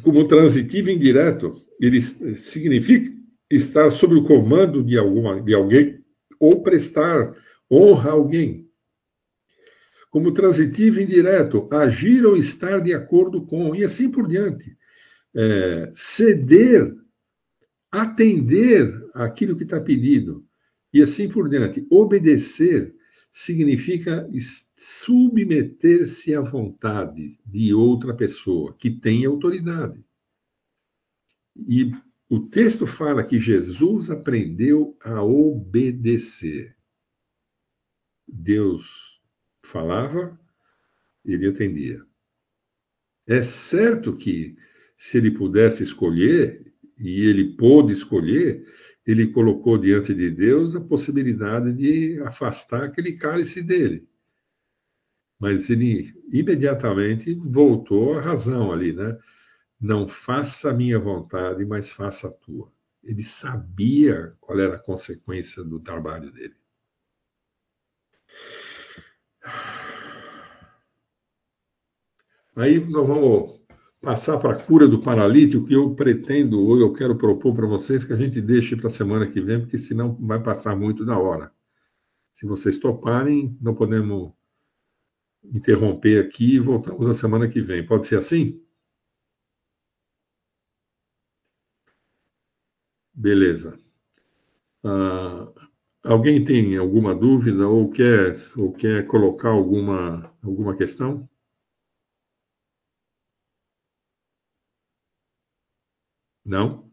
Como 0.01 0.27
transitivo 0.27 0.89
indireto, 0.89 1.53
ele 1.79 2.01
significa 2.01 3.11
estar 3.49 3.89
sob 3.91 4.15
o 4.15 4.23
comando 4.23 4.83
de, 4.83 4.97
alguma, 4.97 5.41
de 5.41 5.53
alguém 5.53 6.03
ou 6.39 6.61
prestar 6.61 7.35
honra 7.69 8.09
a 8.09 8.13
alguém. 8.13 8.67
Como 10.09 10.33
transitivo 10.33 10.99
indireto, 10.99 11.67
agir 11.71 12.25
ou 12.25 12.37
estar 12.37 12.79
de 12.79 12.93
acordo 12.93 13.45
com, 13.45 13.75
e 13.75 13.83
assim 13.83 14.09
por 14.09 14.27
diante. 14.27 14.77
É, 15.35 15.91
ceder 15.95 16.93
atender 17.91 18.91
aquilo 19.13 19.55
que 19.55 19.63
está 19.63 19.79
pedido 19.79 20.43
e 20.93 21.01
assim 21.01 21.27
por 21.27 21.49
diante. 21.49 21.85
Obedecer 21.89 22.95
significa 23.33 24.29
submeter-se 24.77 26.35
à 26.35 26.41
vontade 26.41 27.39
de 27.45 27.73
outra 27.73 28.13
pessoa 28.13 28.75
que 28.77 28.91
tem 28.91 29.25
autoridade. 29.25 30.03
E 31.55 31.91
o 32.29 32.39
texto 32.39 32.85
fala 32.85 33.23
que 33.23 33.39
Jesus 33.39 34.09
aprendeu 34.09 34.95
a 35.01 35.23
obedecer. 35.23 36.75
Deus 38.27 38.85
falava, 39.63 40.39
ele 41.25 41.47
atendia. 41.47 42.03
É 43.25 43.41
certo 43.43 44.15
que 44.15 44.55
se 44.97 45.17
ele 45.17 45.31
pudesse 45.31 45.83
escolher, 45.83 46.73
e 46.99 47.21
ele 47.25 47.55
pôde 47.55 47.91
escolher, 47.91 48.65
ele 49.05 49.27
colocou 49.27 49.77
diante 49.77 50.13
de 50.13 50.29
Deus 50.29 50.75
a 50.75 50.81
possibilidade 50.81 51.73
de 51.73 52.21
afastar 52.21 52.83
aquele 52.83 53.13
cálice 53.13 53.61
dele. 53.61 54.07
Mas 55.39 55.69
ele 55.69 56.13
imediatamente 56.31 57.33
voltou 57.35 58.17
à 58.17 58.21
razão 58.21 58.71
ali, 58.71 58.93
né? 58.93 59.17
Não 59.79 60.07
faça 60.07 60.69
a 60.69 60.73
minha 60.73 60.97
vontade, 60.97 61.65
mas 61.65 61.91
faça 61.91 62.27
a 62.27 62.31
tua. 62.31 62.71
Ele 63.03 63.23
sabia 63.23 64.33
qual 64.39 64.57
era 64.57 64.75
a 64.77 64.79
consequência 64.79 65.61
do 65.63 65.81
trabalho 65.81 66.31
dele. 66.31 66.55
Aí 72.55 72.79
nós 72.79 73.07
vamos 73.07 73.62
passar 74.03 74.37
para 74.37 74.51
a 74.51 74.63
cura 74.65 74.85
do 74.85 74.99
paralítico, 74.99 75.65
que 75.65 75.73
eu 75.73 75.95
pretendo, 75.95 76.59
ou 76.59 76.77
eu 76.77 76.91
quero 76.93 77.17
propor 77.17 77.55
para 77.55 77.65
vocês 77.65 78.03
que 78.03 78.11
a 78.11 78.17
gente 78.17 78.41
deixe 78.41 78.75
para 78.75 78.87
a 78.87 78.91
semana 78.91 79.31
que 79.31 79.39
vem, 79.39 79.61
porque 79.61 79.77
senão 79.77 80.13
vai 80.15 80.43
passar 80.43 80.75
muito 80.75 81.05
da 81.05 81.17
hora. 81.17 81.49
Se 82.33 82.45
vocês 82.45 82.77
toparem, 82.77 83.57
não 83.61 83.73
podemos 83.73 84.33
interromper 85.43 86.25
aqui 86.25 86.55
e 86.55 86.59
voltamos 86.59 87.07
na 87.07 87.13
semana 87.13 87.47
que 87.47 87.61
vem. 87.61 87.85
Pode 87.85 88.07
ser 88.07 88.17
assim? 88.17 88.61
Beleza. 93.13 93.79
Ah, 94.83 95.47
alguém 96.03 96.43
tem 96.43 96.75
alguma 96.77 97.15
dúvida 97.15 97.67
ou 97.67 97.89
quer, 97.89 98.37
ou 98.57 98.73
quer 98.73 99.07
colocar 99.07 99.49
alguma, 99.49 100.29
alguma 100.43 100.75
questão? 100.75 101.29
Não? 106.45 106.91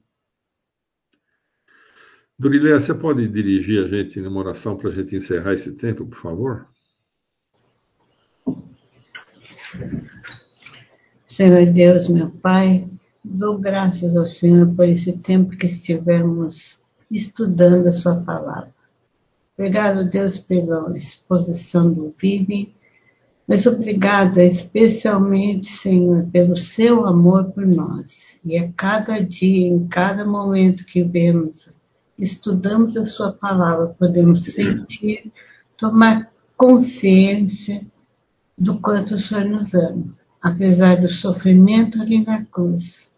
Durilé, 2.38 2.80
você 2.80 2.94
pode 2.94 3.28
dirigir 3.28 3.84
a 3.84 3.88
gente 3.88 4.20
numa 4.20 4.40
oração 4.40 4.76
para 4.76 4.90
a 4.90 4.92
gente 4.92 5.14
encerrar 5.16 5.55
esse 5.55 5.72
tempo, 5.72 6.07
por 6.07 6.20
favor? 6.20 6.68
Senhor 11.26 11.66
Deus, 11.72 12.09
meu 12.09 12.30
Pai, 12.30 12.86
dou 13.24 13.59
graças 13.59 14.16
ao 14.16 14.24
Senhor 14.24 14.74
por 14.74 14.88
esse 14.88 15.18
tempo 15.20 15.57
que 15.57 15.66
estivermos 15.66 16.80
estudando 17.11 17.88
a 17.88 17.92
Sua 17.92 18.22
palavra. 18.22 18.74
Obrigado, 19.59 20.09
Deus, 20.09 20.38
pela 20.38 20.96
exposição 20.96 21.92
do 21.92 22.14
Vive 22.18 22.74
mas 23.51 23.66
obrigada 23.66 24.44
especialmente, 24.44 25.72
Senhor, 25.72 26.24
pelo 26.30 26.55
seu 26.55 27.05
amor 27.05 27.51
por 27.51 27.66
nós. 27.66 28.38
E 28.44 28.57
a 28.57 28.72
cada 28.74 29.18
dia, 29.18 29.66
em 29.66 29.88
cada 29.88 30.24
momento 30.24 30.86
que 30.86 31.03
vemos, 31.03 31.68
estudamos 32.16 32.96
a 32.96 33.05
Sua 33.05 33.32
palavra, 33.32 33.88
podemos 33.98 34.44
sentir, 34.44 35.32
tomar 35.76 36.30
consciência 36.57 37.84
do 38.57 38.78
quanto 38.78 39.16
o 39.16 39.18
Senhor 39.18 39.46
nos 39.46 39.74
ama. 39.74 40.14
Apesar 40.40 41.01
do 41.01 41.09
sofrimento 41.09 42.01
ali 42.01 42.24
na 42.24 42.44
cruz, 42.44 43.11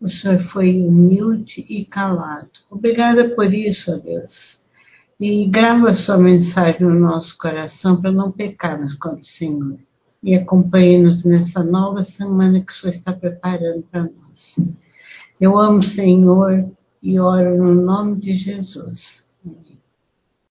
o 0.00 0.08
Senhor 0.08 0.38
foi 0.42 0.80
humilde 0.80 1.66
e 1.68 1.84
calado. 1.84 2.50
Obrigada 2.70 3.30
por 3.30 3.52
isso, 3.52 3.90
ó 3.90 3.96
Deus 3.96 4.61
e 5.22 5.46
grava 5.46 5.94
sua 5.94 6.18
mensagem 6.18 6.80
no 6.80 6.98
nosso 6.98 7.38
coração 7.38 8.02
para 8.02 8.10
não 8.10 8.32
pecarmos 8.32 8.94
contra 8.94 9.20
o 9.20 9.24
Senhor. 9.24 9.78
E 10.20 10.34
acompanhe-nos 10.34 11.22
nessa 11.22 11.62
nova 11.62 12.02
semana 12.02 12.60
que 12.60 12.72
o 12.72 12.74
Senhor 12.74 12.92
está 12.92 13.12
preparando 13.12 13.84
para 13.88 14.02
nós. 14.02 14.56
Eu 15.40 15.56
amo 15.56 15.78
o 15.78 15.84
Senhor 15.84 16.68
e 17.00 17.20
oro 17.20 17.56
no 17.56 17.72
nome 17.72 18.20
de 18.20 18.34
Jesus. 18.34 19.22